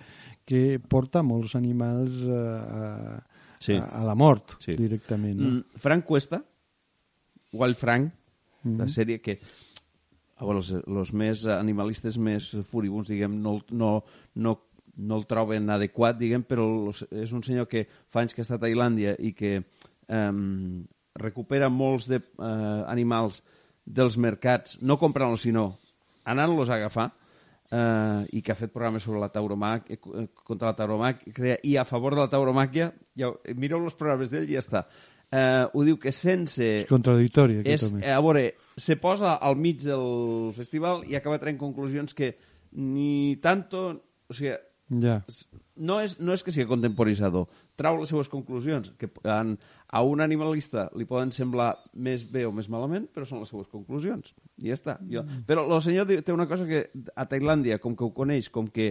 que 0.50 0.80
porta 0.92 1.24
molts 1.24 1.56
animals 1.56 2.24
eh, 2.28 2.36
a, 2.36 3.24
Sí. 3.60 3.74
a, 3.76 3.84
a 4.00 4.04
la 4.08 4.14
mort 4.16 4.54
Sí. 4.64 4.76
directament. 4.80 5.36
No? 5.40 5.50
Mm, 5.50 5.80
Frank 5.84 6.06
Cuesta, 6.08 6.44
Wild 7.54 7.76
Frank, 7.80 8.14
Mm-hmm. 8.60 8.76
la 8.82 8.86
sèrie 8.92 9.22
que 9.24 9.38
a 10.36 10.44
veure, 10.44 10.60
els, 10.60 10.74
els 10.84 11.14
més 11.16 11.46
animalistes 11.48 12.18
més 12.20 12.50
furibuns, 12.68 13.08
diguem, 13.08 13.38
no, 13.40 13.62
no, 13.72 14.04
no 14.36 14.58
no 15.00 15.16
el 15.16 15.24
troben 15.30 15.70
adequat, 15.72 16.18
diguem, 16.20 16.44
però 16.44 16.66
és 16.92 17.32
un 17.32 17.40
senyor 17.42 17.70
que 17.72 17.86
fa 18.12 18.20
anys 18.20 18.34
que 18.36 18.44
està 18.44 18.58
a 18.58 18.60
Tailàndia 18.60 19.14
i 19.24 19.32
que 19.32 19.54
eh, 19.62 20.32
recupera 21.20 21.70
molts 21.70 22.08
de, 22.10 22.18
eh, 22.18 22.84
animals 22.88 23.44
dels 23.86 24.18
mercats, 24.18 24.78
no 24.82 24.98
comprant-los, 25.02 25.42
sinó 25.48 25.80
anant-los 26.30 26.70
a 26.70 26.76
agafar, 26.80 27.12
eh, 27.72 28.26
i 28.34 28.42
que 28.42 28.52
ha 28.54 28.58
fet 28.58 28.72
programes 28.74 29.04
sobre 29.06 29.20
la 29.22 29.30
tauromàquia, 29.34 29.98
contra 30.44 30.72
la 30.72 30.76
tauromàquia 30.78 31.60
i 31.64 31.76
a 31.78 31.86
favor 31.86 32.16
de 32.16 32.22
la 32.24 32.30
tauromàquia, 32.30 32.92
ja, 33.18 33.30
ho- 33.30 33.40
mireu 33.56 33.84
els 33.86 33.96
programes 33.98 34.32
d'ell 34.34 34.50
i 34.50 34.58
ja 34.58 34.64
està. 34.66 34.84
Eh, 35.32 35.66
ho 35.74 35.84
diu 35.86 35.98
que 36.02 36.12
sense... 36.12 36.66
És 36.82 36.88
contradictori, 36.90 37.60
aquí 37.62 37.76
És, 37.76 37.84
també. 37.86 38.02
a 38.10 38.18
veure, 38.22 38.48
se 38.78 38.96
posa 38.98 39.36
al 39.38 39.56
mig 39.62 39.84
del 39.84 40.50
festival 40.58 41.04
i 41.06 41.14
acaba 41.20 41.38
traient 41.42 41.60
conclusions 41.62 42.14
que 42.18 42.32
ni 42.74 43.36
tanto... 43.42 43.84
O 44.30 44.34
sigui, 44.34 44.54
Ja. 44.90 45.20
no 45.78 46.00
és, 46.02 46.16
no 46.20 46.34
és 46.34 46.42
que 46.44 46.52
sigui 46.52 46.66
contemporitzador, 46.68 47.46
trau 47.78 48.00
les 48.00 48.10
seues 48.10 48.30
conclusions, 48.32 48.90
que 48.98 49.10
en, 49.30 49.54
a 49.88 50.02
un 50.04 50.24
animalista 50.26 50.88
li 50.98 51.06
poden 51.06 51.32
semblar 51.36 51.70
més 51.94 52.26
bé 52.26 52.48
o 52.48 52.52
més 52.56 52.68
malament, 52.74 53.06
però 53.14 53.28
són 53.28 53.44
les 53.44 53.52
seues 53.54 53.70
conclusions. 53.70 54.34
I 54.58 54.74
ja 54.74 54.80
està. 54.80 54.98
Jo, 55.12 55.24
però 55.48 55.68
el 55.70 55.82
senyor 55.86 56.10
té 56.26 56.34
una 56.34 56.50
cosa 56.50 56.68
que 56.68 56.88
a 57.14 57.28
Tailàndia, 57.30 57.78
com 57.80 57.96
que 57.96 58.08
ho 58.08 58.12
coneix, 58.18 58.50
com 58.50 58.68
que 58.74 58.90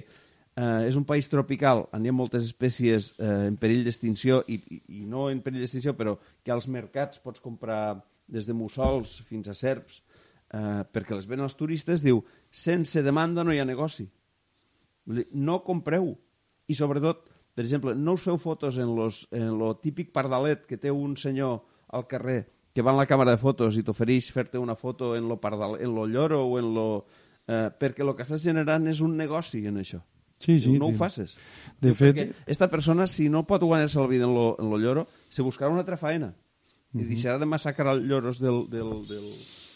eh, 0.59 0.89
és 0.89 0.97
un 0.97 1.07
país 1.09 1.29
tropical, 1.29 1.87
on 1.93 2.07
hi 2.07 2.13
ha 2.13 2.17
moltes 2.17 2.47
espècies 2.47 3.13
eh, 3.19 3.49
en 3.51 3.59
perill 3.61 3.83
d'extinció, 3.87 4.45
i, 4.47 4.61
i, 4.79 4.83
i 5.01 5.07
no 5.07 5.29
en 5.33 5.43
perill 5.45 5.65
d'extinció, 5.65 5.97
però 5.99 6.17
que 6.45 6.55
als 6.55 6.71
mercats 6.71 7.21
pots 7.25 7.43
comprar 7.45 7.99
des 8.29 8.47
de 8.47 8.57
mussols 8.57 9.19
fins 9.29 9.51
a 9.51 9.57
serps, 9.57 10.03
eh, 10.55 10.85
perquè 10.93 11.17
les 11.17 11.29
venen 11.29 11.49
els 11.49 11.59
turistes, 11.59 12.05
diu, 12.05 12.23
sense 12.51 13.03
demanda 13.05 13.45
no 13.45 13.53
hi 13.55 13.61
ha 13.61 13.69
negoci. 13.69 14.09
Vull 15.09 15.23
dir, 15.23 15.27
No 15.33 15.63
compreu. 15.65 16.13
I 16.69 16.77
sobretot, 16.77 17.25
per 17.57 17.65
exemple, 17.65 17.95
no 17.97 18.15
us 18.19 18.27
feu 18.29 18.37
fotos 18.39 18.77
en, 18.79 18.93
los, 18.95 19.25
en 19.33 19.55
lo 19.59 19.73
típic 19.81 20.13
pardalet 20.13 20.67
que 20.69 20.77
té 20.77 20.93
un 20.93 21.17
senyor 21.17 21.63
al 21.97 22.05
carrer 22.07 22.43
que 22.77 22.83
va 22.85 22.93
en 22.93 22.99
la 23.01 23.07
càmera 23.11 23.33
de 23.35 23.41
fotos 23.41 23.75
i 23.81 23.83
t'ofereix 23.83 24.29
fer-te 24.31 24.61
una 24.61 24.77
foto 24.79 25.15
en 25.17 25.27
lo, 25.27 25.41
pardal, 25.41 25.79
en 25.81 25.95
lo 25.97 26.05
lloro 26.07 26.45
o 26.47 26.59
en 26.61 26.69
lo... 26.77 26.85
Eh, 27.49 27.71
perquè 27.81 28.05
el 28.05 28.13
que 28.15 28.23
estàs 28.27 28.45
generant 28.45 28.85
és 28.87 29.01
un 29.01 29.17
negoci 29.17 29.65
en 29.67 29.81
això. 29.81 30.03
Sí, 30.39 30.61
sí. 30.61 30.77
no 30.79 30.87
ho 30.87 30.93
sí. 30.93 30.99
faces. 31.01 31.33
De 31.81 31.95
fet- 31.97 32.13
perquè 32.15 32.45
esta 32.47 32.69
persona, 32.71 33.09
si 33.11 33.27
no 33.33 33.47
pot 33.49 33.65
guanyar-se 33.65 33.99
la 33.99 34.07
vida 34.07 34.29
en 34.29 34.35
lo, 34.37 34.53
en 34.61 34.69
lo 34.71 34.79
lloro, 34.79 35.09
se 35.33 35.43
buscarà 35.43 35.73
una 35.73 35.81
altra 35.83 35.97
faena. 35.97 36.35
I 36.95 37.03
deixarà 37.09 37.41
de 37.41 37.49
massacrar 37.49 37.97
lloros 37.99 38.39
del, 38.41 38.69
del, 38.71 38.93
del, 39.09 39.27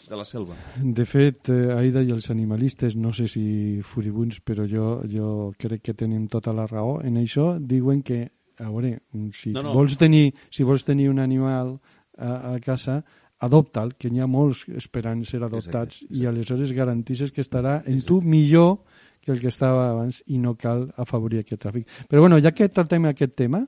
de 0.09 0.17
la 0.19 0.25
selva. 0.25 0.55
De 0.77 1.05
fet, 1.05 1.49
eh, 1.49 1.73
Aida 1.75 2.03
i 2.03 2.11
els 2.11 2.29
animalistes, 2.33 2.95
no 2.95 3.13
sé 3.13 3.27
si 3.31 3.81
furibuns, 3.83 4.41
però 4.41 4.67
jo, 4.69 5.01
jo 5.09 5.51
crec 5.59 5.83
que 5.89 5.93
tenen 5.97 6.27
tota 6.27 6.53
la 6.53 6.67
raó 6.67 6.99
en 7.01 7.17
això. 7.21 7.53
Diuen 7.59 8.03
que, 8.03 8.23
a 8.59 8.69
veure, 8.69 8.99
si, 9.31 9.51
No, 9.51 9.61
no. 9.61 9.73
Vols, 9.73 9.97
tenir, 9.97 10.33
si 10.51 10.63
vols 10.63 10.83
tenir 10.83 11.09
un 11.09 11.19
animal 11.19 11.77
a, 12.17 12.53
a 12.53 12.59
casa, 12.59 13.01
adopta'l, 13.43 13.95
que 13.99 14.09
n'hi 14.09 14.21
ha 14.23 14.27
molts 14.27 14.65
esperant 14.77 15.23
ser 15.27 15.41
adoptats, 15.43 16.01
Exacte, 16.01 16.15
i 16.15 16.27
aleshores 16.27 16.71
garantisses 16.71 17.31
que 17.31 17.43
estarà 17.43 17.81
en 17.85 17.99
tu 18.01 18.21
millor 18.21 18.83
que 19.23 19.31
el 19.31 19.39
que 19.39 19.47
estava 19.47 19.89
abans 19.89 20.21
i 20.27 20.37
no 20.37 20.55
cal 20.59 20.89
afavorir 20.99 21.39
aquest 21.41 21.61
tràfic. 21.63 21.87
Però 22.11 22.23
bueno, 22.23 22.39
ja 22.43 22.51
que 22.51 22.67
tractem 22.67 23.07
aquest 23.07 23.35
tema, 23.39 23.63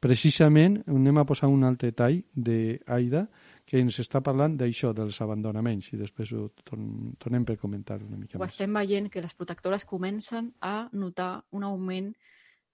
precisament 0.00 0.82
anem 0.86 1.18
a 1.18 1.24
posar 1.26 1.48
un 1.50 1.64
altre 1.64 1.90
tall 1.96 2.20
d'Aida 2.34 3.24
que 3.68 3.82
ens 3.82 3.98
està 4.00 4.22
parlant 4.24 4.54
d'això, 4.56 4.94
dels 4.96 5.18
abandonaments, 5.20 5.90
i 5.92 5.98
després 6.00 6.32
ho 6.32 6.46
torn, 6.64 7.12
tornem 7.20 7.44
per 7.44 7.58
comentar 7.60 7.98
una 8.00 8.16
mica 8.16 8.38
Ho 8.38 8.40
més. 8.40 8.54
estem 8.54 8.72
veient 8.80 9.10
que 9.12 9.20
les 9.20 9.34
protectores 9.36 9.84
comencen 9.84 10.54
a 10.64 10.88
notar 10.92 11.44
un 11.52 11.66
augment 11.68 12.14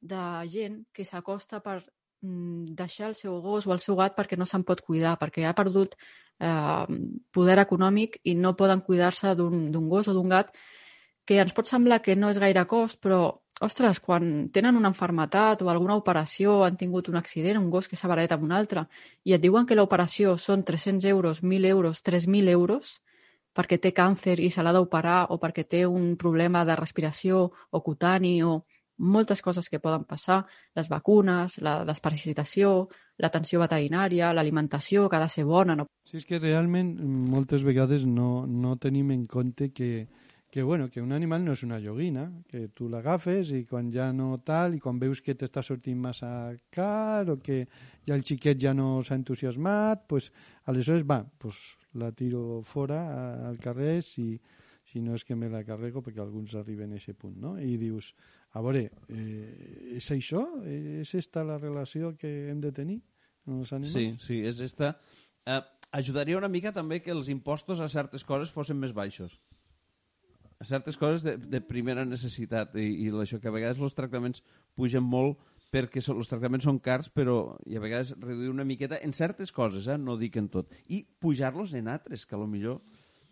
de 0.00 0.22
gent 0.52 0.84
que 0.94 1.06
s'acosta 1.08 1.58
per 1.64 1.80
mm, 2.22 2.76
deixar 2.78 3.08
el 3.10 3.18
seu 3.18 3.40
gos 3.42 3.66
o 3.66 3.74
el 3.74 3.82
seu 3.82 3.98
gat 3.98 4.14
perquè 4.14 4.38
no 4.38 4.46
se'n 4.46 4.62
pot 4.62 4.84
cuidar, 4.86 5.16
perquè 5.18 5.48
ha 5.48 5.56
perdut 5.58 5.96
eh, 6.38 6.86
poder 7.34 7.58
econòmic 7.64 8.20
i 8.24 8.36
no 8.38 8.54
poden 8.54 8.84
cuidar-se 8.86 9.34
d'un 9.34 9.88
gos 9.90 10.08
o 10.08 10.14
d'un 10.14 10.30
gat 10.30 10.54
que 11.24 11.40
ens 11.40 11.54
pot 11.56 11.68
semblar 11.68 12.02
que 12.04 12.16
no 12.16 12.28
és 12.32 12.38
gaire 12.40 12.66
cost, 12.68 13.00
però, 13.02 13.20
ostres, 13.64 14.00
quan 14.04 14.50
tenen 14.52 14.76
una 14.76 14.90
enfermetat 14.92 15.62
o 15.62 15.70
alguna 15.72 15.96
operació, 15.96 16.62
han 16.64 16.76
tingut 16.76 17.08
un 17.08 17.16
accident, 17.16 17.58
un 17.58 17.70
gos 17.72 17.88
que 17.88 17.96
s'ha 17.96 18.10
barallat 18.10 18.36
amb 18.36 18.44
un 18.44 18.52
altre, 18.52 18.84
i 19.24 19.32
et 19.32 19.42
diuen 19.42 19.66
que 19.66 19.78
l'operació 19.78 20.36
són 20.36 20.64
300 20.64 21.08
euros, 21.08 21.42
1.000 21.42 21.70
euros, 21.72 22.02
3.000 22.04 22.52
euros, 22.52 22.98
perquè 23.54 23.78
té 23.78 23.94
càncer 23.94 24.40
i 24.42 24.50
se 24.50 24.62
l'ha 24.62 24.74
d'operar 24.74 25.26
o 25.30 25.38
perquè 25.38 25.64
té 25.64 25.84
un 25.86 26.16
problema 26.18 26.64
de 26.66 26.76
respiració 26.76 27.46
o 27.70 27.80
cutani 27.80 28.42
o 28.42 28.64
moltes 28.98 29.40
coses 29.42 29.68
que 29.68 29.80
poden 29.82 30.04
passar, 30.06 30.44
les 30.74 30.88
vacunes, 30.88 31.58
la 31.62 31.80
desparasitació, 31.86 32.88
l'atenció 33.18 33.60
veterinària, 33.62 34.32
l'alimentació, 34.32 35.08
que 35.08 35.16
ha 35.16 35.24
de 35.24 35.30
ser 35.30 35.44
bona. 35.44 35.74
No? 35.74 35.86
Sí, 36.06 36.18
és 36.20 36.26
que 36.28 36.38
realment 36.38 36.94
moltes 37.30 37.64
vegades 37.66 38.06
no, 38.06 38.46
no 38.46 38.76
tenim 38.78 39.10
en 39.10 39.24
compte 39.26 39.72
que, 39.74 40.06
que, 40.54 40.62
bueno, 40.62 40.88
que 40.88 41.02
un 41.02 41.10
animal 41.10 41.42
no 41.42 41.50
és 41.50 41.64
una 41.66 41.80
joguina, 41.82 42.28
que 42.46 42.68
tu 42.70 42.86
l'agafes 42.86 43.48
i 43.56 43.64
quan 43.66 43.88
ja 43.90 44.04
no 44.14 44.36
tal, 44.38 44.76
i 44.76 44.78
quan 44.78 45.00
veus 45.02 45.18
que 45.18 45.34
t'està 45.34 45.64
sortint 45.66 45.98
massa 45.98 46.28
car 46.70 47.26
o 47.32 47.40
que 47.42 47.56
ja 48.06 48.14
el 48.14 48.22
xiquet 48.22 48.60
ja 48.62 48.70
no 48.70 49.00
s'ha 49.02 49.16
entusiasmat, 49.18 50.04
pues, 50.06 50.28
aleshores 50.70 51.02
va, 51.10 51.16
pues, 51.42 51.58
la 51.98 52.12
tiro 52.14 52.60
fora 52.62 53.00
al 53.48 53.58
carrer 53.58 53.96
si, 54.06 54.28
si 54.86 55.02
no 55.02 55.16
és 55.18 55.24
que 55.26 55.34
me 55.34 55.48
la 55.50 55.64
carrego 55.66 56.04
perquè 56.06 56.22
alguns 56.22 56.54
arriben 56.60 56.94
a 56.94 57.00
aquest 57.02 57.18
punt, 57.18 57.34
no? 57.42 57.56
I 57.58 57.74
dius, 57.80 58.12
a 58.54 58.62
veure, 58.62 58.84
eh, 59.10 59.96
és 59.98 60.10
això? 60.14 60.44
És 60.70 61.16
esta 61.18 61.42
la 61.42 61.58
relació 61.58 62.12
que 62.14 62.30
hem 62.52 62.60
de 62.62 62.70
tenir 62.70 63.00
amb 63.48 63.58
els 63.64 63.74
animals? 63.74 63.98
Sí, 63.98 64.06
sí, 64.22 64.38
és 64.46 64.62
esta. 64.62 64.92
Eh, 65.50 65.58
ajudaria 65.90 66.38
una 66.38 66.52
mica 66.60 66.70
també 66.70 67.00
que 67.02 67.10
els 67.10 67.26
impostos 67.34 67.82
a 67.82 67.90
certes 67.90 68.22
coses 68.22 68.54
fossin 68.54 68.78
més 68.78 68.94
baixos. 68.94 69.34
Certes 70.64 70.98
coses 71.00 71.24
de, 71.26 71.36
de 71.38 71.60
primera 71.64 72.04
necessitat 72.08 72.74
i, 72.80 72.88
i 73.06 73.10
això 73.22 73.40
que 73.40 73.50
a 73.50 73.54
vegades 73.54 73.80
els 73.82 73.96
tractaments 73.96 74.42
pugen 74.74 75.04
molt 75.04 75.38
perquè 75.74 76.02
so, 76.04 76.14
els 76.14 76.30
tractaments 76.30 76.66
són 76.68 76.78
cars, 76.82 77.08
però 77.10 77.56
i 77.66 77.76
a 77.76 77.82
vegades 77.82 78.14
reduir 78.20 78.52
una 78.52 78.66
miqueta 78.66 79.00
en 79.02 79.12
certes 79.16 79.50
coses, 79.52 79.88
eh? 79.90 79.98
no 79.98 80.14
dic 80.20 80.36
en 80.38 80.48
tot. 80.52 80.70
I 80.88 81.02
pujar-los 81.20 81.74
en 81.74 81.90
altres, 81.90 82.26
que 82.26 82.36
a 82.36 82.38
lo 82.38 82.46
millor 82.46 82.78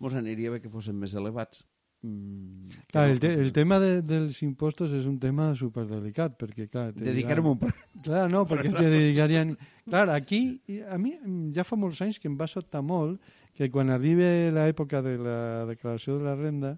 mos 0.02 0.16
aniria 0.18 0.50
bé 0.50 0.58
que 0.62 0.72
fossin 0.72 0.98
més 0.98 1.14
elevats. 1.14 1.62
Mm, 2.02 2.80
Clar, 2.90 3.06
no- 3.06 3.12
el, 3.14 3.20
te, 3.22 3.30
el 3.38 3.52
tema 3.54 3.78
de, 3.78 4.00
dels 4.02 4.40
impostos 4.42 4.90
és 4.98 5.06
un 5.06 5.20
tema 5.22 5.52
superdelicat, 5.54 6.34
perquè, 6.40 6.66
clar... 6.66 6.88
te 6.96 7.06
Dedicar-me 7.06 7.52
un... 7.54 7.60
Clar, 8.02 8.24
no, 8.32 8.42
perquè 8.50 8.72
te 8.74 8.88
dedicarien... 8.96 9.54
Clar, 9.86 10.08
aquí, 10.10 10.58
a 10.90 10.98
mi 10.98 11.14
ja 11.54 11.62
fa 11.66 11.78
molts 11.78 12.02
anys 12.02 12.18
que 12.18 12.26
em 12.30 12.34
va 12.38 12.50
sobtar 12.50 12.82
molt 12.82 13.22
que 13.54 13.68
quan 13.70 13.92
arribi 13.94 14.26
l'època 14.50 15.02
de 15.04 15.14
la 15.20 15.38
declaració 15.68 16.18
de 16.18 16.26
la 16.26 16.34
renda, 16.34 16.74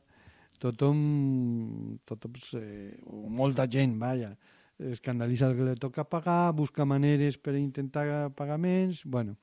tothom, 0.65 1.99
tothom 2.09 2.41
eh, 2.59 2.97
molta 3.05 3.69
gent, 3.71 3.99
vaja, 4.01 4.33
escandalitza 4.79 5.51
el 5.51 5.57
que 5.59 5.69
li 5.69 5.77
toca 5.81 6.07
pagar, 6.09 6.55
busca 6.57 6.87
maneres 6.89 7.37
per 7.39 7.55
intentar 7.59 8.33
pagaments, 8.35 9.05
bueno, 9.05 9.37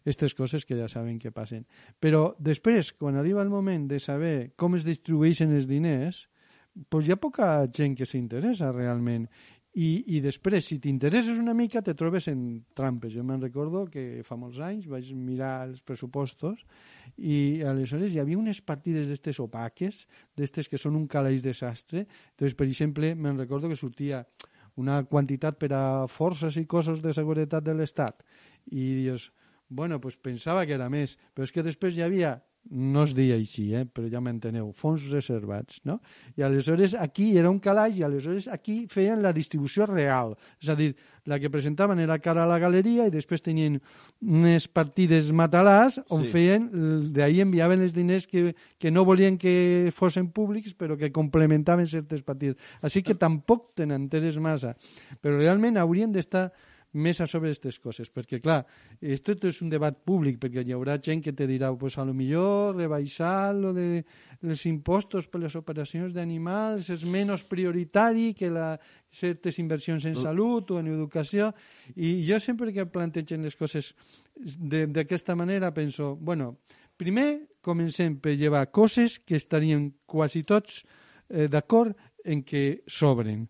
aquestes 0.00 0.34
coses 0.34 0.64
que 0.64 0.78
ja 0.78 0.88
saben 0.88 1.18
que 1.18 1.32
passen. 1.34 1.66
Però 2.00 2.34
després, 2.38 2.92
quan 2.96 3.18
arriba 3.20 3.42
el 3.42 3.52
moment 3.52 3.88
de 3.90 4.00
saber 4.00 4.52
com 4.56 4.78
es 4.78 4.86
distribueixen 4.86 5.52
els 5.56 5.68
diners, 5.68 6.24
pues 6.88 7.06
hi 7.06 7.12
ha 7.12 7.20
poca 7.20 7.50
gent 7.74 7.96
que 7.98 8.06
s'interessa 8.08 8.72
realment. 8.72 9.26
I, 9.70 10.16
I 10.16 10.18
després, 10.18 10.66
si 10.66 10.80
t'interesses 10.82 11.36
una 11.38 11.54
mica, 11.54 11.78
te 11.86 11.94
trobes 11.94 12.26
en 12.32 12.40
trampes. 12.74 13.12
Jo 13.14 13.22
me'n 13.22 13.42
recordo 13.42 13.84
que 13.90 14.24
fa 14.26 14.34
molts 14.34 14.58
anys 14.66 14.88
vaig 14.90 15.12
mirar 15.14 15.68
els 15.68 15.78
pressupostos 15.86 16.64
i 17.16 17.62
aleshores 17.62 18.10
hi 18.10 18.18
havia 18.18 18.40
unes 18.40 18.58
partides 18.66 19.06
d'estes 19.06 19.38
opaques, 19.38 20.06
d'estes 20.34 20.66
que 20.66 20.80
són 20.80 20.98
un 20.98 21.06
calaix 21.06 21.44
desastre. 21.46 22.08
Entonces, 22.34 22.58
per 22.58 22.66
exemple, 22.66 23.14
me'n 23.14 23.38
recordo 23.38 23.70
que 23.70 23.78
sortia 23.78 24.24
una 24.80 25.04
quantitat 25.06 25.58
per 25.60 25.70
a 25.76 25.84
forces 26.10 26.58
i 26.58 26.66
cossos 26.66 27.02
de 27.04 27.14
seguretat 27.14 27.62
de 27.62 27.74
l'Estat 27.76 28.24
i 28.74 28.90
dius, 29.04 29.30
bueno, 29.68 30.00
pues 30.00 30.16
pensava 30.18 30.66
que 30.66 30.74
era 30.74 30.90
més, 30.90 31.14
però 31.34 31.46
és 31.46 31.54
que 31.54 31.62
després 31.62 31.94
hi 31.94 32.02
havia 32.02 32.40
no 32.70 33.02
es 33.02 33.14
deia 33.16 33.34
així, 33.34 33.70
eh? 33.74 33.86
però 33.88 34.06
ja 34.12 34.20
m'enteneu, 34.20 34.68
fons 34.76 35.06
reservats, 35.10 35.80
no? 35.88 35.96
I 36.36 36.44
aleshores 36.46 36.92
aquí 36.94 37.36
era 37.38 37.50
un 37.50 37.58
calaix 37.58 37.96
i 37.98 38.04
aleshores 38.06 38.46
aquí 38.52 38.84
feien 38.90 39.22
la 39.24 39.32
distribució 39.32 39.86
real. 39.88 40.36
És 40.62 40.68
a 40.68 40.76
dir, 40.78 40.92
la 41.26 41.38
que 41.40 41.50
presentaven 41.50 41.98
era 41.98 42.18
cara 42.18 42.44
a 42.44 42.48
la 42.50 42.58
galeria 42.60 43.06
i 43.08 43.12
després 43.14 43.42
tenien 43.42 43.80
unes 44.20 44.68
partides 44.68 45.32
matalàs 45.32 45.98
on 46.08 46.24
Sí. 46.24 46.30
feien, 46.30 46.68
d'ahir 47.12 47.42
enviaven 47.42 47.80
els 47.82 47.94
diners 47.96 48.26
que, 48.26 48.54
que 48.78 48.90
no 48.90 49.04
volien 49.04 49.38
que 49.38 49.90
fossin 49.92 50.30
públics 50.30 50.74
però 50.76 50.96
que 50.96 51.10
complementaven 51.10 51.86
certes 51.86 52.22
partides. 52.22 52.56
Així 52.82 53.02
que 53.02 53.14
tampoc 53.14 53.72
tenen 53.74 54.02
enteres 54.02 54.38
massa. 54.38 54.76
Però 55.20 55.36
realment 55.38 55.76
haurien 55.80 56.12
d'estar 56.12 56.50
més 56.92 57.20
a 57.20 57.26
sobre 57.30 57.50
aquestes 57.50 57.78
coses, 57.78 58.10
perquè 58.10 58.40
clar, 58.42 58.64
esto 59.00 59.36
és 59.46 59.60
un 59.62 59.70
debat 59.70 59.94
públic, 59.94 60.40
perquè 60.42 60.64
hi 60.66 60.74
haurà 60.74 60.96
gent 60.98 61.22
que 61.22 61.32
te 61.36 61.46
dirà, 61.46 61.70
pues 61.78 61.98
a 61.98 62.04
lo 62.04 62.14
millor 62.14 62.76
rebaixar 62.76 63.54
lo 63.54 63.72
de 63.76 64.04
els 64.42 64.64
impostos 64.66 65.28
per 65.30 65.42
les 65.44 65.54
operacions 65.54 66.14
d'animals 66.16 66.90
és 66.90 67.04
menys 67.04 67.44
prioritari 67.46 68.32
que 68.34 68.50
la, 68.50 68.74
certes 69.10 69.58
inversions 69.62 70.06
en 70.06 70.16
salut 70.18 70.70
o 70.70 70.80
en 70.80 70.90
educació, 70.90 71.52
i 71.94 72.20
jo 72.26 72.40
sempre 72.40 72.72
que 72.74 72.88
plantegen 72.90 73.46
les 73.46 73.56
coses 73.56 73.94
d'aquesta 74.34 75.36
manera 75.36 75.72
penso, 75.74 76.16
bueno, 76.16 76.56
primer 76.96 77.46
comencem 77.60 78.16
per 78.20 78.36
llevar 78.36 78.70
coses 78.72 79.18
que 79.20 79.36
estarien 79.36 79.90
quasi 80.06 80.42
tots 80.42 80.82
eh, 81.28 81.46
d'acord 81.48 81.94
en 82.24 82.42
que 82.42 82.82
sobren. 82.86 83.48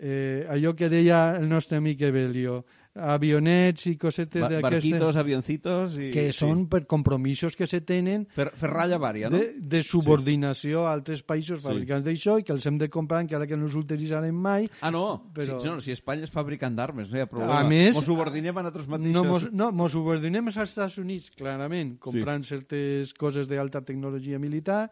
Eh, 0.00 0.46
allò 0.48 0.72
que 0.72 0.88
deia 0.88 1.36
el 1.36 1.48
nostre 1.48 1.76
amic 1.76 2.00
Evelio, 2.08 2.64
avionets 3.00 3.86
i 3.90 3.94
cosetes 4.00 4.42
d'aquestes 4.42 4.62
barquitos, 4.66 5.16
avioncitos... 5.20 5.96
I, 5.98 6.10
que 6.14 6.26
són 6.36 6.66
per 6.70 6.82
compromisos 6.90 7.56
que 7.56 7.66
se 7.70 7.80
tenen 7.86 8.26
Fer, 8.34 8.50
fer 8.56 8.70
ratlla 8.70 8.98
vària, 9.00 9.30
no? 9.32 9.38
de, 9.40 9.54
de 9.60 9.80
subordinació 9.86 10.84
a 10.86 10.92
altres 10.94 11.22
països 11.26 11.62
fabricants 11.64 12.04
d'això 12.06 12.38
i 12.40 12.46
que 12.46 12.54
els 12.54 12.66
hem 12.68 12.78
de 12.80 12.90
comprar 12.92 13.22
encara 13.24 13.48
que 13.48 13.58
no 13.58 13.68
els 13.68 13.76
utilitzarem 13.78 14.36
mai. 14.36 14.68
Ah, 14.80 14.90
no, 14.94 15.04
Però- 15.34 15.58
si, 15.60 15.68
no, 15.68 15.80
si 15.84 15.94
Espanya 15.96 16.28
és 16.28 16.34
fabricant 16.34 16.76
d'armes, 16.76 17.10
no 17.10 17.18
hi 17.18 17.24
ha 17.24 17.28
problema. 17.30 17.60
A 17.60 17.68
més- 17.68 17.94
Mos 17.96 18.06
subordinem 18.08 18.56
a 18.56 18.64
nosaltres 18.66 18.88
mateixos. 18.90 19.16
No 19.16 19.24
mos, 19.28 19.48
no, 19.52 19.70
mos 19.72 19.92
subordinem 19.96 20.50
als 20.52 20.60
Estats 20.64 20.98
Units, 21.02 21.30
clarament, 21.36 21.96
comprant 22.02 22.44
sí. 22.44 22.54
certes 22.56 23.14
coses 23.14 23.48
d'alta 23.50 23.82
tecnologia 23.86 24.38
militar 24.38 24.84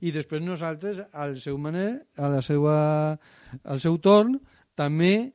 i 0.00 0.12
després 0.14 0.42
nosaltres, 0.44 1.00
al 1.12 1.38
seu 1.40 1.58
maner, 1.58 2.04
a 2.16 2.28
la 2.28 2.42
seva, 2.42 2.76
al 3.62 3.80
seu 3.80 3.98
torn, 4.02 4.38
també 4.74 5.32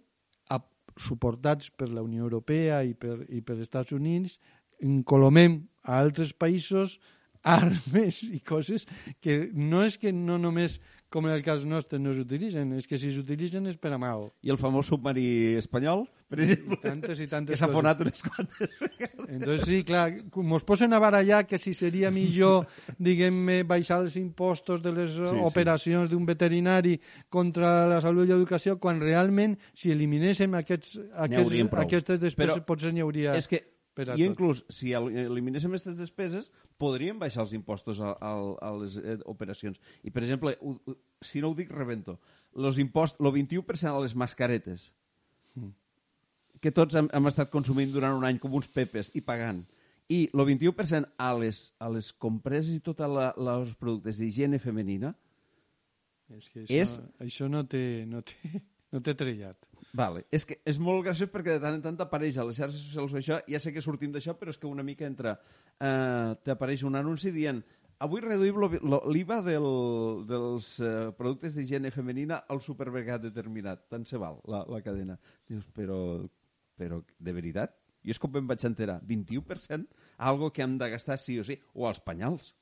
suportats 1.00 1.72
per 1.72 1.90
la 1.90 2.04
Unió 2.04 2.26
Europea 2.28 2.82
i 2.84 2.94
per, 2.94 3.22
i 3.30 3.42
per 3.42 3.60
Estats 3.64 3.96
Units, 3.96 4.38
encolomem 4.84 5.62
a 5.84 6.00
altres 6.00 6.34
països 6.36 7.00
armes 7.44 8.22
i 8.28 8.42
coses 8.44 8.86
que 9.24 9.50
no 9.56 9.84
és 9.86 9.98
que 9.98 10.12
no 10.12 10.38
només 10.38 10.80
com 11.10 11.26
en 11.26 11.34
el 11.34 11.42
cas 11.44 11.66
nostre 11.66 11.98
no 12.00 12.14
s'utilitzen, 12.14 12.72
és 12.78 12.86
que 12.88 12.98
si 13.02 13.10
s'utilitzen 13.14 13.66
és 13.70 13.78
per 13.82 13.92
a 13.96 13.98
mal. 14.02 14.28
I 14.46 14.52
el 14.54 14.60
famós 14.62 14.92
submarí 14.92 15.56
espanyol, 15.58 16.06
per 16.30 16.38
exemple, 16.44 16.78
Tantes 16.84 17.20
i 17.24 17.26
tantes 17.28 17.56
que 17.56 17.58
s'ha 17.58 17.70
fonat 17.72 18.04
unes 18.06 18.22
quantes 18.22 18.70
vegades. 18.78 19.26
Entonces, 19.28 19.66
sí, 19.66 19.80
clar, 19.84 20.12
mos 20.36 20.64
posen 20.64 20.94
a 20.94 21.00
barallar 21.02 21.48
que 21.50 21.58
si 21.58 21.74
seria 21.74 22.12
millor, 22.14 22.68
diguem-ne, 23.02 23.64
baixar 23.66 24.04
els 24.04 24.16
impostos 24.22 24.84
de 24.86 24.94
les 24.94 25.10
Sí, 25.10 25.24
sí, 25.26 25.32
sí. 25.34 25.42
operacions 25.50 26.10
d'un 26.12 26.28
veterinari 26.30 27.00
contra 27.30 27.88
la 27.90 27.98
salut 28.06 28.30
i 28.30 28.34
l'educació, 28.36 28.78
quan 28.78 29.02
realment, 29.02 29.58
si 29.74 29.90
eliminéssim 29.92 30.54
aquests, 30.62 31.00
aquests, 31.26 31.74
aquestes 31.82 32.22
despeses, 32.22 32.60
Però 32.60 32.66
potser 32.70 32.94
n'hi 32.94 33.02
hauria 33.02 33.34
És 33.36 33.50
que, 33.50 33.64
per 33.94 34.10
a 34.10 34.16
i 34.16 34.22
tot. 34.24 34.30
inclús, 34.32 34.64
si 34.70 34.94
el- 34.94 35.10
eliminéssim 35.18 35.72
aquestes 35.74 35.98
despeses, 35.98 36.52
podríem 36.78 37.20
baixar 37.20 37.44
els 37.44 37.54
impostos 37.54 38.00
a, 38.00 38.14
a, 38.20 38.34
a 38.62 38.72
les 38.78 38.98
eh, 38.98 39.18
operacions. 39.26 39.80
I, 40.04 40.12
per 40.12 40.24
exemple, 40.24 40.56
ho, 40.62 40.78
ho- 40.86 40.98
si 41.22 41.42
no 41.42 41.50
ho 41.50 41.56
dic, 41.58 41.72
rebento. 41.72 42.20
Los 42.56 42.80
impost, 42.80 43.20
lo 43.20 43.32
21% 43.32 43.92
a 43.96 44.00
les 44.02 44.16
mascaretes, 44.16 44.94
que 46.62 46.72
tots 46.76 46.96
hem, 47.00 47.08
hem 47.14 47.28
estat 47.30 47.52
consumint 47.54 47.92
durant 47.94 48.16
un 48.18 48.26
any 48.28 48.40
com 48.42 48.54
uns 48.58 48.68
pepes 48.68 49.12
i 49.16 49.22
pagant, 49.22 49.62
i 50.10 50.24
el 50.34 50.42
21% 50.48 51.12
a 51.22 51.30
les, 51.38 51.60
a 51.80 51.88
les 51.94 52.10
compreses 52.14 52.74
i 52.76 52.82
tots 52.84 53.06
els 53.06 53.76
productes 53.80 54.18
d'higiene 54.20 54.60
femenina, 54.60 55.14
És 56.30 56.50
que 56.50 56.64
això, 56.66 56.74
és- 56.82 57.00
això 57.26 57.48
no 57.50 57.64
té, 57.66 58.06
no 58.10 58.22
té, 58.22 58.36
no 58.92 59.02
té 59.02 59.14
trellat. 59.18 59.58
Vale. 59.94 60.26
És 60.32 60.46
que 60.46 60.60
és 60.70 60.78
molt 60.82 61.02
graciós 61.08 61.32
perquè 61.34 61.56
de 61.56 61.64
tant 61.64 61.80
en 61.80 61.82
tant 61.82 61.98
t'apareix 61.98 62.38
a 62.38 62.46
les 62.46 62.60
xarxes 62.60 62.84
socials 62.86 63.16
això, 63.18 63.40
ja 63.50 63.60
sé 63.62 63.74
que 63.74 63.82
sortim 63.82 64.14
d'això, 64.14 64.36
però 64.38 64.54
és 64.54 64.62
que 64.62 64.70
una 64.70 64.86
mica 64.86 65.08
entra... 65.10 65.40
Eh, 65.80 66.36
t'apareix 66.44 66.84
un 66.84 66.98
anunci 67.00 67.32
dient 67.32 67.64
avui 68.04 68.22
reduïm 68.24 68.60
l'IVA 69.12 69.40
del, 69.44 69.68
dels 70.28 70.70
eh, 70.80 71.12
productes 71.18 71.58
d'higiene 71.58 71.92
femenina 71.92 72.44
al 72.48 72.62
supermercat 72.64 73.26
determinat. 73.28 73.86
Tant 73.92 74.08
se 74.08 74.20
val, 74.22 74.40
la, 74.48 74.64
la 74.72 74.82
cadena. 74.86 75.18
Dius, 75.50 75.68
però, 75.76 76.00
però 76.80 77.02
de 77.20 77.36
veritat? 77.36 77.76
I 78.08 78.14
és 78.14 78.22
com 78.22 78.38
em 78.40 78.48
vaig 78.48 78.64
enterar. 78.68 79.00
21%? 79.08 79.90
Algo 80.30 80.52
que 80.56 80.64
hem 80.64 80.78
de 80.80 80.90
gastar 80.94 81.20
sí 81.20 81.40
o 81.40 81.44
sí. 81.44 81.60
O 81.76 81.88
els 81.90 82.00
penyals. 82.04 82.54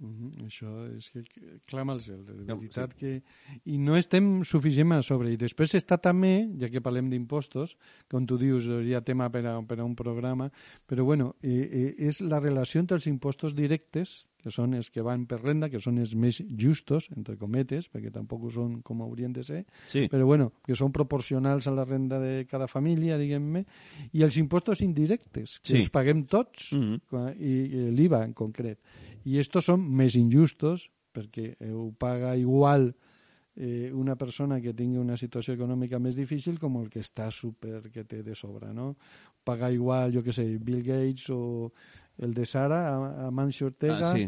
Mm 0.00 0.46
Això 0.46 0.70
és 0.96 1.10
que 1.12 1.22
clama 1.68 1.92
al 1.92 2.00
cel, 2.00 2.22
de 2.24 2.32
No, 2.48 2.56
veritat 2.56 2.94
que... 2.96 3.20
I 3.68 3.76
no 3.78 3.96
estem 4.00 4.42
suficient 4.48 4.92
a 4.96 5.02
sobre. 5.04 5.32
I 5.34 5.36
després 5.36 5.74
està 5.76 5.98
també, 6.00 6.48
ja 6.58 6.70
que 6.72 6.80
parlem 6.80 7.10
d'impostos, 7.12 7.76
com 8.08 8.24
tu 8.26 8.38
dius, 8.40 8.66
hi 8.66 8.94
ha 8.96 9.02
tema 9.04 9.28
per 9.30 9.44
a, 9.46 9.58
per 9.62 9.78
a 9.80 9.84
un 9.84 9.94
programa, 9.94 10.48
però 10.88 11.04
bueno, 11.04 11.34
eh, 11.42 11.68
eh, 11.70 11.94
és 12.08 12.22
la 12.24 12.40
relació 12.40 12.80
entre 12.80 12.96
els 12.96 13.06
impostos 13.06 13.54
directes, 13.54 14.24
que 14.40 14.48
són 14.48 14.72
els 14.72 14.88
que 14.88 15.02
van 15.04 15.26
per 15.28 15.36
renda, 15.42 15.68
que 15.68 15.76
són 15.78 15.98
els 16.00 16.14
més 16.16 16.38
justos, 16.56 17.10
entre 17.14 17.36
cometes, 17.36 17.90
perquè 17.92 18.08
tampoc 18.10 18.46
ho 18.48 18.50
són 18.54 18.78
com 18.80 19.02
haurien 19.04 19.34
de 19.36 19.44
ser, 19.44 19.66
Sí. 19.86 20.06
però 20.08 20.24
bueno, 20.24 20.54
que 20.64 20.74
són 20.74 20.92
proporcionals 20.96 21.66
a 21.68 21.74
la 21.76 21.84
renda 21.84 22.18
de 22.18 22.46
cada 22.48 22.66
família, 22.66 23.18
diguem-ne, 23.20 23.66
i 24.16 24.22
els 24.24 24.38
impostos 24.40 24.80
indirectes, 24.80 25.58
que 25.60 25.74
Sí. 25.74 25.76
els 25.76 25.90
paguem 25.92 26.24
tots, 26.24 26.70
quan- 27.10 27.36
i, 27.36 27.52
i 27.68 27.90
l'IVA 27.92 28.24
en 28.24 28.32
concret. 28.32 28.78
I 29.24 29.38
estos 29.38 29.66
són 29.68 29.82
més 29.84 30.14
injustos 30.16 30.88
perquè 31.12 31.56
eh, 31.58 31.72
ho 31.72 31.90
paga 31.98 32.36
igual 32.38 32.92
eh, 33.56 33.90
una 33.92 34.14
persona 34.16 34.60
que 34.62 34.72
tingui 34.74 34.98
una 35.02 35.16
situació 35.18 35.54
econòmica 35.54 35.98
més 35.98 36.16
difícil 36.16 36.58
com 36.58 36.76
el 36.80 36.88
que 36.88 37.00
està 37.02 37.30
super 37.34 37.82
que 37.90 38.04
té 38.04 38.22
de 38.22 38.34
sobre, 38.34 38.72
no? 38.72 38.94
Paga 39.44 39.70
igual, 39.72 40.12
jo 40.14 40.22
que 40.22 40.32
sé, 40.32 40.44
Bill 40.58 40.82
Gates 40.86 41.30
o 41.34 41.72
el 42.20 42.34
de 42.36 42.44
Sara, 42.44 42.78
a- 42.94 43.26
Amancio 43.28 43.66
Ortega, 43.68 44.10
Ah, 44.10 44.14
sí. 44.14 44.26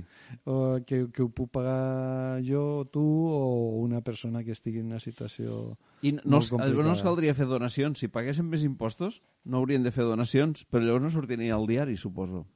o 0.49 0.81
que, 0.87 1.11
que 1.13 1.23
ho 1.23 1.29
puc 1.29 1.51
pagar 1.53 2.41
jo, 2.43 2.87
tu 2.91 3.03
o 3.05 3.77
una 3.85 4.01
persona 4.01 4.43
que 4.43 4.53
estigui 4.53 4.81
en 4.81 4.87
una 4.87 5.01
situació... 5.01 5.77
I 6.03 6.13
no, 6.17 6.23
Molt 6.41 6.49
complicada. 6.51 6.87
no 6.89 6.93
es 6.97 7.03
caldria 7.05 7.35
fer 7.37 7.47
donacions. 7.47 8.01
Si 8.01 8.09
paguéssim 8.09 8.49
més 8.49 8.65
impostos, 8.65 9.21
no 9.45 9.59
haurien 9.61 9.85
de 9.85 9.93
fer 9.93 10.05
donacions, 10.09 10.65
però 10.73 10.83
llavors 10.83 11.05
no 11.05 11.11
sortiria 11.13 11.55
al 11.55 11.67
diari, 11.69 11.99
suposo. 12.01 12.47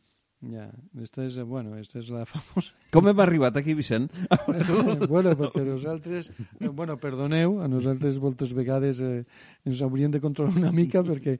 Ja, 0.44 0.66
esta 1.00 1.24
és, 1.24 1.38
bueno, 1.48 1.78
esta 1.80 1.98
és 1.98 2.10
la 2.12 2.26
famosa... 2.28 2.74
Com 2.94 3.08
hem 3.08 3.20
arribat 3.24 3.56
aquí, 3.56 3.72
Vicent? 3.74 4.10
bueno, 5.12 5.32
perquè 5.38 5.64
nosaltres, 5.64 6.28
eh, 6.60 6.68
bueno, 6.68 6.98
perdoneu, 7.00 7.58
a 7.64 7.68
nosaltres 7.72 8.18
moltes 8.20 8.52
vegades 8.56 9.00
eh, 9.00 9.24
ens 9.64 9.80
hauríem 9.82 10.12
de 10.12 10.20
controlar 10.20 10.58
una 10.60 10.72
mica 10.76 11.02
perquè 11.06 11.38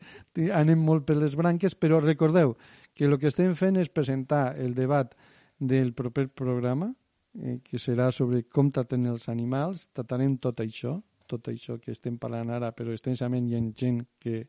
anem 0.57 0.81
molt 0.81 1.05
per 1.09 1.19
les 1.21 1.37
branques, 1.37 1.77
però 1.77 2.01
recordeu 2.01 2.57
que 2.97 3.05
el 3.05 3.19
que 3.21 3.29
estem 3.29 3.53
fent 3.59 3.77
és 3.77 3.93
presentar 3.93 4.55
el 4.57 4.73
debat 4.75 5.13
del 5.61 5.93
proper 5.93 6.31
programa, 6.33 6.89
eh, 7.37 7.61
que 7.63 7.79
serà 7.79 8.09
sobre 8.13 8.47
com 8.49 8.73
traten 8.73 9.05
els 9.13 9.29
animals, 9.29 9.91
tratarem 9.93 10.39
tot 10.41 10.65
això, 10.65 10.97
tot 11.29 11.53
això 11.53 11.77
que 11.83 11.93
estem 11.93 12.17
parlant 12.17 12.55
ara, 12.55 12.73
però 12.73 12.97
extensament 12.97 13.45
hi 13.45 13.59
ha 13.59 13.63
gent 13.77 14.01
que, 14.23 14.47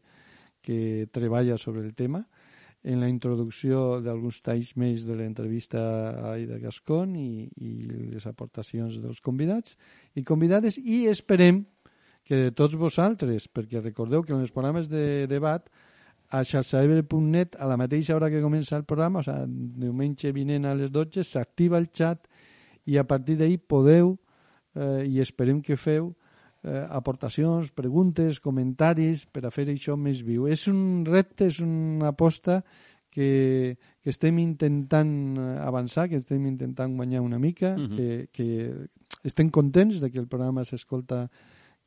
que 0.64 1.08
treballa 1.12 1.58
sobre 1.58 1.84
el 1.84 1.94
tema, 1.96 2.24
en 2.88 3.02
la 3.04 3.10
introducció 3.12 4.00
d'alguns 4.04 4.40
talls 4.46 4.72
més 4.80 5.04
de 5.08 5.18
l'entrevista 5.20 5.82
a 5.82 6.34
Aida 6.36 6.60
Gascon 6.62 7.18
i, 7.20 7.48
i 7.60 7.72
les 8.14 8.28
aportacions 8.30 8.96
dels 9.04 9.20
convidats 9.24 9.76
i 10.16 10.24
convidades 10.24 10.80
i 10.80 11.04
esperem 11.12 11.66
que 12.28 12.40
de 12.48 12.52
tots 12.56 12.76
vosaltres, 12.80 13.48
perquè 13.48 13.82
recordeu 13.84 14.24
que 14.24 14.34
en 14.36 14.44
els 14.44 14.52
programes 14.52 14.90
de 14.92 15.28
debat 15.32 15.68
a 16.28 16.44
xarxaebre.net 16.44 17.56
a 17.56 17.68
la 17.68 17.78
mateixa 17.80 18.16
hora 18.16 18.30
que 18.32 18.44
comença 18.44 18.76
el 18.76 18.84
programa, 18.84 19.20
o 19.20 19.24
sigui, 19.24 19.68
diumenge 19.84 20.34
vinent 20.36 20.68
a 20.68 20.76
les 20.76 20.92
12, 20.92 21.24
s'activa 21.24 21.80
el 21.80 21.88
xat 21.88 22.28
i 22.88 23.00
a 23.00 23.06
partir 23.08 23.38
d'ahir 23.40 23.62
podeu 23.64 24.16
eh, 24.76 25.08
i 25.08 25.22
esperem 25.24 25.62
que 25.64 25.80
feu 25.80 26.12
eh, 26.64 26.86
aportacions, 26.90 27.72
preguntes, 27.72 28.40
comentaris 28.40 29.26
per 29.26 29.46
a 29.46 29.52
fer 29.52 29.68
això 29.70 29.98
més 29.98 30.24
viu. 30.26 30.48
És 30.48 30.68
un 30.68 31.04
repte, 31.06 31.48
és 31.48 31.60
una 31.60 32.10
aposta 32.10 32.64
que, 33.10 33.78
que 34.04 34.10
estem 34.10 34.38
intentant 34.40 35.38
eh, 35.38 35.60
avançar, 35.66 36.08
que 36.10 36.18
estem 36.18 36.46
intentant 36.46 36.96
guanyar 36.96 37.22
una 37.22 37.40
mica, 37.40 37.76
Mhm. 37.78 37.96
que, 37.96 38.28
que 38.32 38.88
estem 39.24 39.50
contents 39.50 40.00
de 40.02 40.10
que 40.12 40.20
el 40.20 40.28
programa 40.28 40.64
s'escolta 40.66 41.30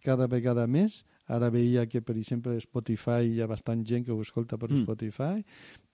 cada 0.02 0.26
vegada 0.26 0.66
més. 0.66 1.04
Ara 1.28 1.50
veia 1.50 1.86
que, 1.86 2.00
per 2.02 2.16
exemple, 2.16 2.56
Spotify 2.60 3.28
hi 3.30 3.40
ha 3.40 3.46
bastant 3.46 3.84
gent 3.86 4.04
que 4.06 4.12
ho 4.12 4.20
escolta 4.20 4.56
per 4.58 4.70
Mm. 4.70 4.82
Spotify, 4.82 5.44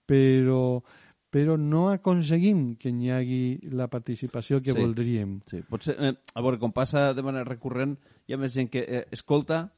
però, 0.07 0.81
però 1.29 1.57
no 1.59 1.89
aconseguim 1.91 2.75
que 2.79 2.91
n'hi 2.95 3.09
hagi 3.11 3.41
la 3.75 3.89
participació 3.91 4.61
que 4.61 4.71
Sí. 4.73 4.79
voldríem. 4.79 5.39
Sí, 5.49 5.61
potser, 5.67 5.95
eh, 5.99 6.13
a 6.33 6.41
veure, 6.41 6.57
com 6.59 6.71
passa 6.71 7.13
de 7.13 7.21
manera 7.25 7.43
recurrent, 7.43 7.97
hi 8.27 8.33
ha 8.33 8.37
més 8.37 8.53
gent 8.53 8.69
que 8.71 8.79
eh, 8.87 9.05
escolta 9.11 9.71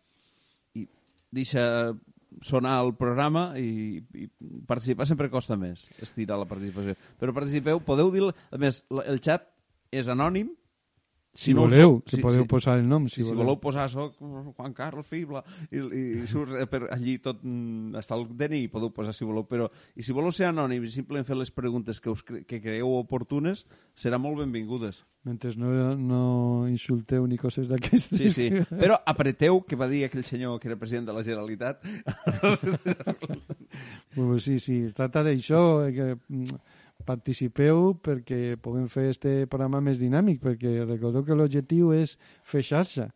i 0.76 0.88
deixa 1.32 1.96
sonar 2.46 2.76
el 2.86 2.94
programa 2.96 3.58
i, 3.58 3.98
i 4.14 4.28
participar 4.70 5.08
sempre 5.10 5.32
costa 5.34 5.58
més, 5.58 5.88
estirar 6.00 6.38
la 6.38 6.46
participació. 6.46 6.94
Però 7.20 7.34
participeu, 7.34 7.82
podeu 7.82 8.12
dir... 8.14 8.22
A 8.52 8.58
més, 8.62 8.84
el 9.06 9.18
xat 9.20 9.48
és 9.92 10.08
anònim 10.08 10.52
Si, 11.32 11.54
voleu, 11.54 12.00
que 12.02 12.16
si- 12.18 12.22
podeu 12.24 12.42
si- 12.42 12.48
posar 12.50 12.80
el 12.80 12.88
nom, 12.90 13.06
si, 13.08 13.22
Si, 13.22 13.28
si 13.30 13.36
voleu 13.38 13.60
posar 13.62 13.86
soc 13.88 14.16
Juan 14.18 14.74
Carlos 14.74 15.06
Fibla 15.08 15.44
i, 15.70 15.78
i, 15.78 16.02
i 16.24 16.28
surt 16.28 16.56
eh, 16.58 16.66
per 16.68 16.88
allí 16.92 17.20
tot 17.22 17.44
mm, 17.46 17.94
està 18.02 18.18
el 18.18 18.26
DNI 18.36 18.64
podeu 18.74 18.90
posar 18.92 19.14
si 19.14 19.28
voleu 19.30 19.46
però 19.48 19.68
i 19.96 20.02
si 20.04 20.12
voleu 20.12 20.34
ser 20.34 20.48
anònim 20.50 20.84
i 20.84 20.90
simplement 20.90 21.28
fer 21.28 21.38
les 21.38 21.52
preguntes 21.54 22.02
que, 22.02 22.10
us 22.10 22.24
cre 22.26 22.42
que 22.50 22.60
creieu 22.60 22.90
oportunes 22.98 23.68
serà 23.96 24.18
molt 24.20 24.42
benvingudes 24.42 25.06
Mentre 25.28 25.52
no, 25.60 25.70
no 26.00 26.66
insulteu 26.72 27.26
ni 27.28 27.38
coses 27.38 27.68
d'aquestes. 27.70 28.18
sí, 28.18 28.30
sí. 28.34 28.50
però 28.82 28.98
apreteu 29.06 29.62
que 29.68 29.76
va 29.78 29.88
dir 29.92 30.06
aquell 30.08 30.24
senyor 30.26 30.58
que 30.60 30.68
era 30.72 30.80
president 30.82 31.08
de 31.12 31.14
la 31.14 31.24
Generalitat 31.24 31.84
sí, 34.40 34.60
sí, 34.60 34.82
es 34.86 34.96
tracta 34.98 35.24
d'això, 35.24 35.62
eh, 35.86 35.94
que 35.94 36.06
mm, 36.16 36.60
participeu 37.06 37.94
perquè 38.04 38.58
puguem 38.62 38.88
fer 38.92 39.10
este 39.14 39.34
programa 39.48 39.82
més 39.84 40.02
dinàmic, 40.02 40.42
perquè 40.44 40.84
recordeu 40.86 41.26
que 41.26 41.38
l'objectiu 41.38 41.94
és 41.96 42.18
fer 42.44 42.64
xarxa. 42.66 43.10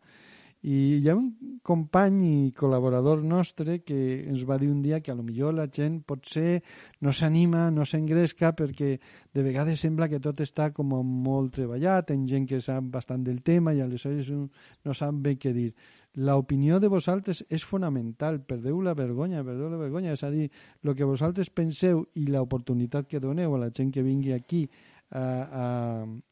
I 0.64 0.76
hi 0.96 1.08
ha 1.12 1.14
un 1.14 1.58
company 1.60 2.20
i 2.24 2.52
col·laborador 2.56 3.20
nostre 3.20 3.82
que 3.84 3.98
ens 4.24 4.46
va 4.48 4.56
dir 4.56 4.70
un 4.72 4.78
dia 4.80 5.02
que 5.04 5.12
a 5.12 5.16
lo 5.18 5.22
millor 5.22 5.52
la 5.52 5.66
gent 5.68 5.98
potser 6.08 6.62
no 7.04 7.12
s'anima, 7.12 7.66
no 7.70 7.84
s'engresca 7.84 8.54
perquè 8.56 8.94
de 8.96 9.44
vegades 9.44 9.84
sembla 9.84 10.08
que 10.08 10.22
tot 10.24 10.40
està 10.40 10.70
com 10.72 10.94
molt 11.04 11.52
treballat, 11.58 12.14
en 12.16 12.24
gent 12.30 12.48
que 12.48 12.62
sap 12.64 12.88
bastant 12.96 13.26
del 13.28 13.42
tema 13.44 13.74
i 13.76 13.84
aleshores 13.84 14.32
no 14.32 14.96
sap 14.96 15.20
bé 15.20 15.36
què 15.36 15.52
dir. 15.52 15.74
L'opinió 16.14 16.78
de 16.78 16.86
vosaltres 16.86 17.42
és 17.50 17.64
fonamental, 17.66 18.38
perdeu 18.46 18.80
la 18.82 18.94
vergonya, 18.94 19.42
perdeu 19.42 19.70
la 19.72 19.80
vergonya, 19.80 20.12
és 20.14 20.22
a 20.22 20.30
dir, 20.30 20.46
el 20.84 20.94
que 20.94 21.06
vosaltres 21.08 21.50
penseu 21.50 22.04
i 22.14 22.28
l'oportunitat 22.30 23.08
que 23.10 23.20
doneu 23.22 23.56
a 23.56 23.64
la 23.64 23.70
gent 23.74 23.90
que 23.90 24.04
vingui 24.06 24.32
aquí 24.32 24.68
a, 25.10 25.24
a, 25.24 25.66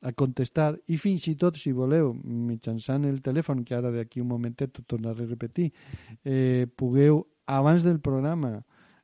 a 0.06 0.12
contestar 0.14 0.76
i 0.86 0.98
fins 1.02 1.26
i 1.30 1.34
tot, 1.38 1.58
si 1.58 1.74
voleu, 1.74 2.12
mitjançant 2.22 3.06
el 3.10 3.20
telèfon, 3.22 3.64
que 3.66 3.74
ara 3.74 3.90
d'aquí 3.94 4.22
un 4.22 4.30
momentet 4.30 4.78
ho 4.78 4.86
tornaré 4.86 5.26
a 5.26 5.32
repetir, 5.34 5.72
eh, 6.24 6.66
pugueu, 6.76 7.24
abans 7.46 7.82
del 7.82 7.98
programa, 8.00 8.60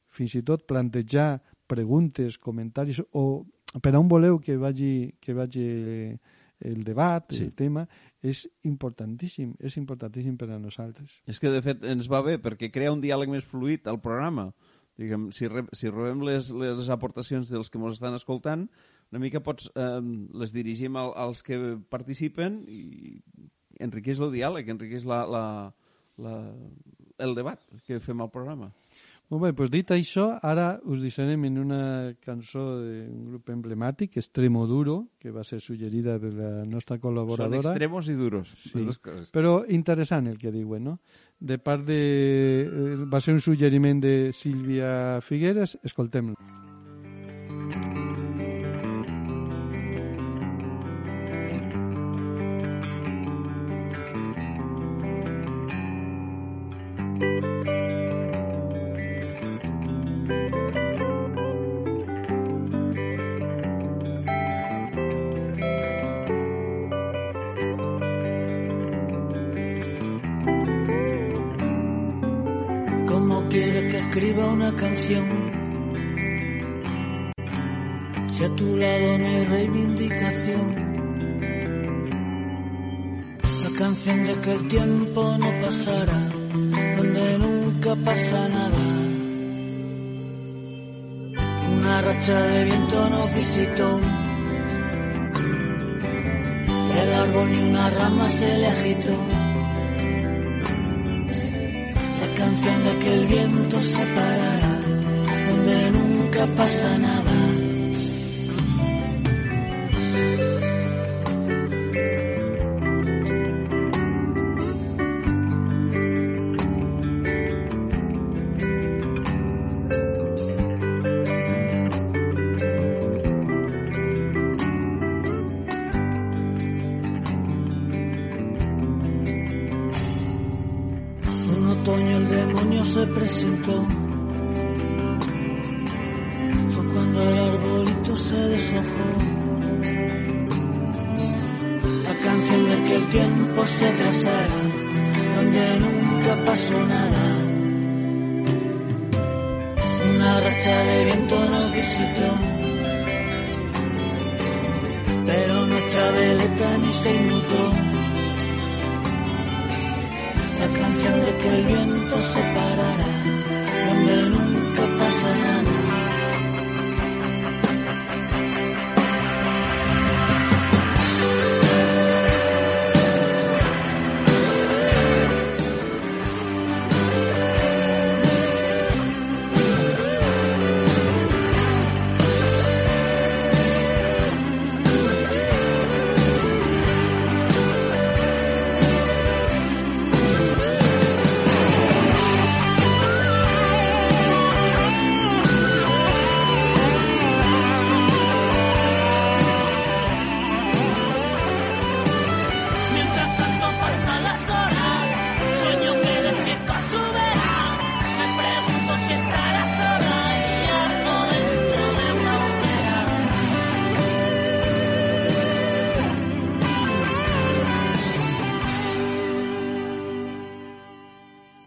fins 0.08 0.34
i 0.38 0.42
tot 0.46 0.66
plantejar 0.66 1.40
preguntes, 1.68 2.38
comentaris, 2.38 3.02
o 3.12 3.44
per 3.82 3.94
on 3.98 4.08
voleu 4.08 4.38
que 4.40 4.56
vagi, 4.56 5.14
que 5.20 5.34
vagi 5.36 5.64
eh, 5.66 6.18
el 6.60 6.82
debat, 6.84 7.30
Sí. 7.32 7.44
el 7.44 7.52
tema, 7.54 7.86
és 8.22 8.48
importantíssim, 8.66 9.54
és 9.60 9.76
importantíssim 9.76 10.36
per 10.36 10.50
a 10.50 10.58
nosaltres. 10.58 11.20
És 11.26 11.38
que, 11.38 11.50
de 11.50 11.62
fet, 11.62 11.84
ens 11.84 12.08
va 12.10 12.22
bé 12.22 12.38
perquè 12.42 12.70
crea 12.72 12.92
un 12.92 13.00
diàleg 13.00 13.30
més 13.30 13.44
fluid 13.44 13.86
al 13.86 14.00
programa. 14.00 14.52
Diguem, 14.98 15.28
si, 15.30 15.46
re, 15.46 15.62
si 15.72 15.88
rebem 15.88 16.24
les, 16.26 16.50
les 16.50 16.88
aportacions 16.90 17.48
dels 17.48 17.70
que 17.70 17.78
ens 17.78 17.92
estan 18.00 18.14
escoltant, 18.18 18.68
una 19.12 19.20
mica 19.22 19.40
pots, 19.40 19.70
eh, 19.78 20.00
les 20.34 20.52
dirigim 20.52 20.96
al, 20.98 21.12
als 21.14 21.44
que 21.46 21.78
participen 21.88 22.64
i 22.66 23.22
enriqueix 23.78 24.18
el 24.18 24.32
diàleg, 24.34 24.68
enriqueix 24.68 25.04
la, 25.06 25.20
la, 25.30 25.44
la, 26.18 26.34
el 27.18 27.34
debat 27.38 27.62
que 27.86 28.00
fem 28.02 28.20
al 28.20 28.32
programa. 28.34 28.72
Molt 29.28 29.42
bé, 29.44 29.50
doncs 29.52 29.70
dit 29.74 29.90
això, 29.92 30.38
ara 30.40 30.78
us 30.88 31.02
deixarem 31.04 31.42
en 31.44 31.58
una 31.60 31.80
cançó 32.24 32.62
d'un 32.80 33.26
grup 33.28 33.50
emblemàtic, 33.52 34.16
Extremoduro, 34.16 35.02
que 35.20 35.30
va 35.30 35.44
ser 35.44 35.58
suggerida 35.60 36.14
per 36.18 36.30
la 36.32 36.64
nostra 36.64 36.96
Són 36.96 37.02
col·laboradora. 37.02 37.60
extremos 37.60 38.08
i 38.08 38.14
duros, 38.16 38.48
Sí. 38.56 38.70
les 38.78 38.86
dues 38.86 38.98
coses. 38.98 39.30
Però 39.30 39.66
interessant 39.68 40.28
el 40.28 40.38
que 40.38 40.50
diuen, 40.50 40.82
no? 40.84 40.98
De 41.38 41.58
part 41.58 41.84
de... 41.84 42.00
eh, 42.72 42.96
Va 43.04 43.20
ser 43.20 43.34
un 43.34 43.40
suggeriment 43.40 44.00
de 44.00 44.32
Sílvia 44.32 45.20
Figueres, 45.20 45.76
escoltem-lo. 45.84 46.34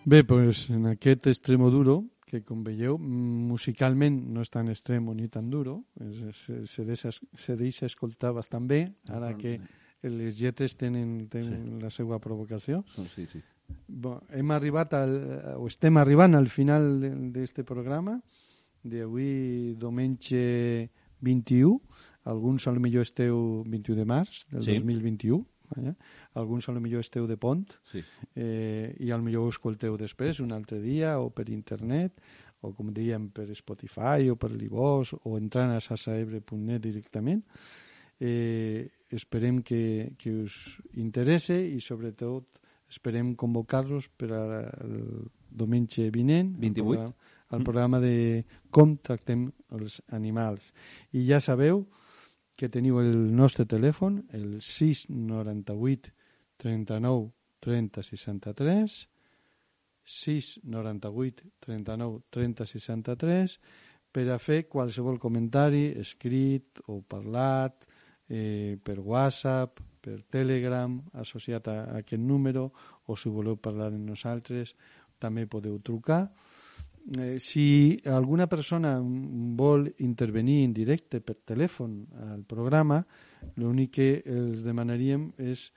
Bé, 0.06 0.24
doncs 0.24 0.70
en 0.74 0.88
aquest 0.90 1.28
extremo 1.30 1.70
duro, 1.70 2.02
que 2.26 2.40
com 2.48 2.64
veieu, 2.64 2.96
musicalment 2.98 4.18
no 4.34 4.42
és 4.42 4.50
tan 4.50 4.72
extremo 4.72 5.14
ni 5.14 5.28
tan 5.30 5.50
duro, 5.52 5.84
se, 6.34 6.62
se, 6.66 6.86
deixa, 6.88 7.12
se 7.12 7.58
deixa 7.60 7.86
escoltar 7.86 8.32
bastant 8.34 8.70
bé, 8.70 8.86
ara 9.12 9.34
que 9.38 9.60
les 10.08 10.40
lletres 10.40 10.78
tenen, 10.80 11.28
tenen 11.30 11.68
sí. 11.68 11.82
la 11.84 11.92
seva 11.94 12.18
provocació. 12.24 12.82
Sí, 13.14 13.28
sí. 13.30 13.44
Bon, 13.88 14.18
hem 14.34 14.52
arribat 14.52 14.96
al, 14.98 15.14
o 15.60 15.68
estem 15.70 16.00
arribant 16.02 16.34
al 16.36 16.50
final 16.52 16.90
d'aquest 17.32 17.62
programa 17.68 18.18
d'avui 18.82 19.76
diumenge 19.80 20.90
21 21.22 21.78
alguns 22.26 22.68
a 22.68 22.74
lo 22.74 22.82
millor 22.82 23.06
esteu 23.06 23.64
21 23.70 24.00
de 24.02 24.06
març 24.06 24.46
del 24.50 24.64
Sí. 24.66 24.76
2021 24.82 25.46
eh? 25.78 25.94
alguns 26.34 26.68
a 26.70 26.72
lo 26.76 26.82
millor 26.82 27.02
esteu 27.02 27.28
de 27.28 27.38
pont 27.38 27.66
Sí. 27.84 28.04
eh, 28.36 28.96
i 29.00 29.12
al 29.12 29.22
millor 29.22 29.46
ho 29.46 29.50
escolteu 29.50 29.98
després 29.98 30.40
un 30.40 30.52
altre 30.52 30.80
dia 30.80 31.20
o 31.20 31.30
per 31.30 31.50
internet 31.50 32.20
o 32.62 32.74
com 32.78 32.92
dèiem 32.94 33.30
per 33.34 33.48
Spotify 33.58 34.30
o 34.30 34.36
per 34.36 34.52
l'IVOS 34.52 35.16
o 35.24 35.38
entrant 35.38 35.72
a 35.74 35.82
sasaebre.net 35.82 36.82
directament 36.84 37.42
eh, 38.20 38.90
esperem 39.10 39.62
que, 39.62 40.14
que 40.18 40.32
us 40.44 40.80
interesse 40.94 41.56
i 41.58 41.80
sobretot 41.82 42.60
esperem 42.92 43.34
convocar-los 43.36 44.10
per 44.10 44.32
al 44.36 44.54
diumenge 45.50 46.10
vinent 46.12 46.54
28. 46.60 46.62
al 46.62 46.86
programa, 46.86 47.16
al 47.52 47.64
programa 47.64 48.00
de 48.00 48.46
com 48.70 48.98
tractem 49.04 49.48
els 49.76 50.02
animals 50.16 50.70
i 51.12 51.26
ja 51.28 51.40
sabeu 51.44 51.86
que 52.58 52.70
teniu 52.70 53.00
el 53.02 53.14
nostre 53.36 53.66
telèfon 53.66 54.22
el 54.38 54.60
698 54.62 56.12
39 56.62 57.32
30 57.62 58.04
63 58.04 58.98
698 60.04 61.50
39 61.60 62.20
30 62.30 62.66
63 62.66 63.58
per 64.12 64.28
a 64.30 64.38
fer 64.44 64.66
qualsevol 64.68 65.18
comentari 65.20 65.86
escrit 66.02 66.82
o 66.92 67.00
parlat 67.08 67.88
eh, 68.28 68.78
per 68.84 69.00
WhatsApp, 69.00 69.80
per 70.02 70.24
Telegram, 70.30 70.98
associat 71.14 71.68
a, 71.68 71.78
a 71.84 72.00
aquest 72.02 72.22
número, 72.22 72.72
o 73.08 73.16
si 73.16 73.30
voleu 73.30 73.58
parlar 73.60 73.92
amb 73.92 74.10
nosaltres, 74.12 74.76
també 75.22 75.46
podeu 75.48 75.78
trucar. 75.80 76.26
Eh, 77.18 77.40
si 77.40 78.00
alguna 78.06 78.48
persona 78.48 79.00
vol 79.02 79.88
intervenir 80.06 80.62
en 80.64 80.74
directe 80.74 81.20
per 81.20 81.40
telèfon 81.44 81.96
al 82.32 82.44
programa, 82.48 83.02
l'únic 83.58 83.96
que 83.98 84.10
els 84.26 84.62
demanaríem 84.64 85.32
és 85.42 85.72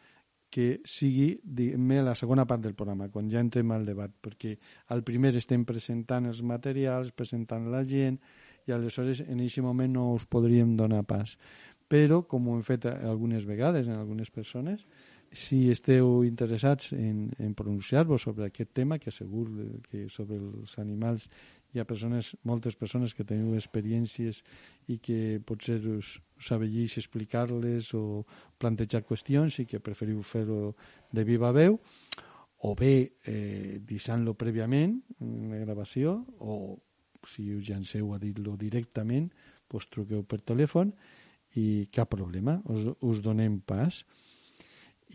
que 0.54 0.78
sigui 0.86 1.32
diguem 1.42 1.96
la 2.06 2.14
segona 2.14 2.44
part 2.46 2.62
del 2.62 2.76
programa, 2.78 3.08
quan 3.10 3.26
ja 3.32 3.40
entrem 3.42 3.72
al 3.74 3.86
debat, 3.88 4.12
perquè 4.12 4.52
al 4.94 5.02
primer 5.02 5.32
estem 5.40 5.64
presentant 5.66 6.28
els 6.30 6.44
materials, 6.46 7.10
presentant 7.10 7.66
la 7.72 7.82
gent, 7.88 8.20
i 8.68 8.72
aleshores 8.72 9.24
en 9.24 9.40
aquest 9.40 9.64
moment 9.64 9.90
no 9.92 10.12
us 10.14 10.28
podríem 10.30 10.76
donar 10.76 11.02
pas. 11.08 11.34
Però, 11.90 12.22
com 12.28 12.46
ho 12.48 12.54
hem 12.54 12.62
fet 12.64 12.86
algunes 12.86 13.44
vegades 13.44 13.90
en 13.90 13.98
algunes 13.98 14.30
persones, 14.30 14.86
si 15.34 15.68
esteu 15.70 16.22
interessats 16.24 16.92
en, 16.94 17.28
en 17.42 17.54
pronunciar-vos 17.58 18.22
sobre 18.22 18.46
aquest 18.46 18.70
tema, 18.72 19.00
que 19.02 19.10
segur 19.10 19.48
que 19.90 20.06
sobre 20.08 20.38
els 20.38 20.78
animals 20.78 21.26
hi 21.74 21.82
ha 21.82 21.86
persones, 21.90 22.30
moltes 22.46 22.76
persones 22.78 23.16
que 23.18 23.26
teniu 23.26 23.56
experiències 23.58 24.44
i 24.94 25.00
que 25.02 25.40
potser 25.42 25.80
us, 25.90 26.14
us 26.38 26.52
avellís 26.54 26.94
explicar-les 27.02 27.90
o 27.98 28.22
plantejar 28.62 29.02
qüestions 29.02 29.58
i 29.58 29.66
que 29.66 29.82
preferiu 29.82 30.22
fer-ho 30.22 30.76
de 31.10 31.26
viva 31.26 31.50
veu, 31.52 31.80
o 32.64 32.74
bé 32.78 32.94
eh, 33.26 33.80
deixant-lo 33.82 34.36
prèviament 34.38 34.94
en 35.20 35.50
la 35.50 35.58
gravació, 35.66 36.20
o 36.38 36.78
si 37.26 37.50
us 37.56 37.66
llanceu 37.66 38.14
a 38.14 38.20
dir-lo 38.22 38.54
directament, 38.60 39.26
doncs 39.68 39.90
truqueu 39.90 40.22
per 40.22 40.44
telèfon 40.46 40.94
i 41.58 41.88
cap 41.92 42.12
problema, 42.14 42.60
us, 42.70 42.86
us 43.02 43.20
donem 43.24 43.58
pas 43.66 44.04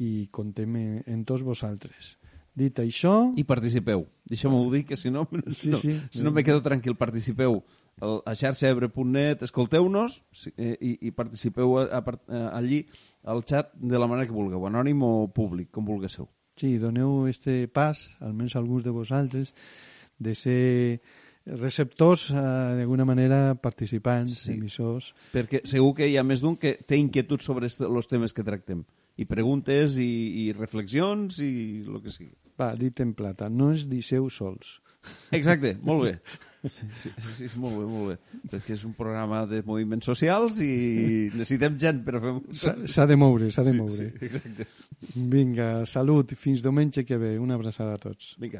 i 0.02 0.28
contem 0.32 0.76
en, 0.80 1.04
en 1.08 1.26
tots 1.28 1.44
vosaltres. 1.46 2.16
Dit 2.60 2.80
això... 2.82 3.30
I 3.38 3.46
participeu. 3.48 4.04
Deixeu-m'ho 4.28 4.66
dir, 4.74 4.84
que 4.88 4.98
si 5.00 5.12
no, 5.14 5.28
Sí, 5.48 5.72
no, 5.72 5.78
sí. 5.78 5.96
si 6.12 6.26
no 6.26 6.34
me 6.36 6.44
quedo 6.44 6.64
tranquil, 6.66 6.98
participeu 7.00 7.62
a 8.00 8.34
xarxaebre.net, 8.36 9.44
escolteu-nos 9.44 10.22
eh, 10.56 10.76
i, 10.80 10.92
i 11.08 11.12
participeu 11.12 11.78
a, 11.82 11.86
a, 12.00 12.00
a, 12.00 12.44
allí 12.56 12.86
al 13.28 13.44
xat 13.44 13.74
de 13.76 14.00
la 14.00 14.08
manera 14.08 14.28
que 14.28 14.36
vulgueu, 14.36 14.64
anònim 14.68 15.04
o 15.04 15.14
públic, 15.36 15.70
com 15.76 15.88
vulgueu. 15.88 16.30
Sí, 16.60 16.78
doneu 16.80 17.28
este 17.28 17.68
pas, 17.68 18.10
almenys 18.24 18.56
alguns 18.56 18.84
de 18.84 18.92
vosaltres, 18.96 19.54
de 20.20 20.36
ser 20.36 21.02
receptors, 21.46 22.30
eh, 22.32 22.36
d'alguna 22.80 23.06
manera 23.08 23.56
participants, 23.60 24.46
sí. 24.46 24.56
emissors. 24.56 25.14
Perquè 25.34 25.64
segur 25.68 25.94
que 25.98 26.08
hi 26.08 26.18
ha 26.20 26.24
més 26.24 26.44
d'un 26.44 26.58
que 26.60 26.78
té 26.88 27.00
inquietud 27.00 27.44
sobre 27.44 27.68
els 27.68 28.12
temes 28.12 28.36
que 28.36 28.48
tractem. 28.48 28.84
I 29.20 29.26
preguntes 29.28 29.98
i, 30.00 30.10
i 30.46 30.52
reflexions 30.56 31.42
i 31.44 31.52
el 31.86 32.00
que 32.04 32.14
sigui. 32.14 32.32
Va, 32.60 32.74
dit 32.80 33.00
en 33.04 33.14
plata, 33.16 33.48
no 33.52 33.70
ens 33.74 33.86
deixeu 33.88 34.30
sols. 34.32 34.78
Exacte, 35.36 35.78
molt 35.88 36.06
bé. 36.08 36.14
Sí, 36.68 36.88
sí, 36.92 37.10
sí, 37.24 37.48
sí, 37.48 37.60
molt 37.60 37.78
bé, 37.80 37.86
molt 37.88 38.10
bé. 38.12 38.40
Perquè 38.52 38.74
és 38.76 38.82
un 38.84 38.92
programa 38.98 39.46
de 39.48 39.62
moviments 39.64 40.10
socials 40.12 40.58
i 40.66 40.72
necessitem 41.40 41.78
gent 41.80 42.02
per 42.04 42.20
fer... 42.20 42.34
S'ha 42.92 43.06
de 43.08 43.16
moure, 43.20 43.48
s'ha 43.56 43.64
de 43.64 43.72
Sí, 43.72 43.80
moure. 43.80 44.10
sí, 44.12 44.26
exacte. 44.28 44.68
Vinga, 45.16 45.70
salut, 45.88 46.34
fins 46.36 46.60
diumenge 46.66 47.06
que 47.08 47.16
ve. 47.22 47.38
Una 47.40 47.56
abraçada 47.56 47.96
a 47.96 48.02
tots. 48.04 48.34
Vinga. 48.44 48.60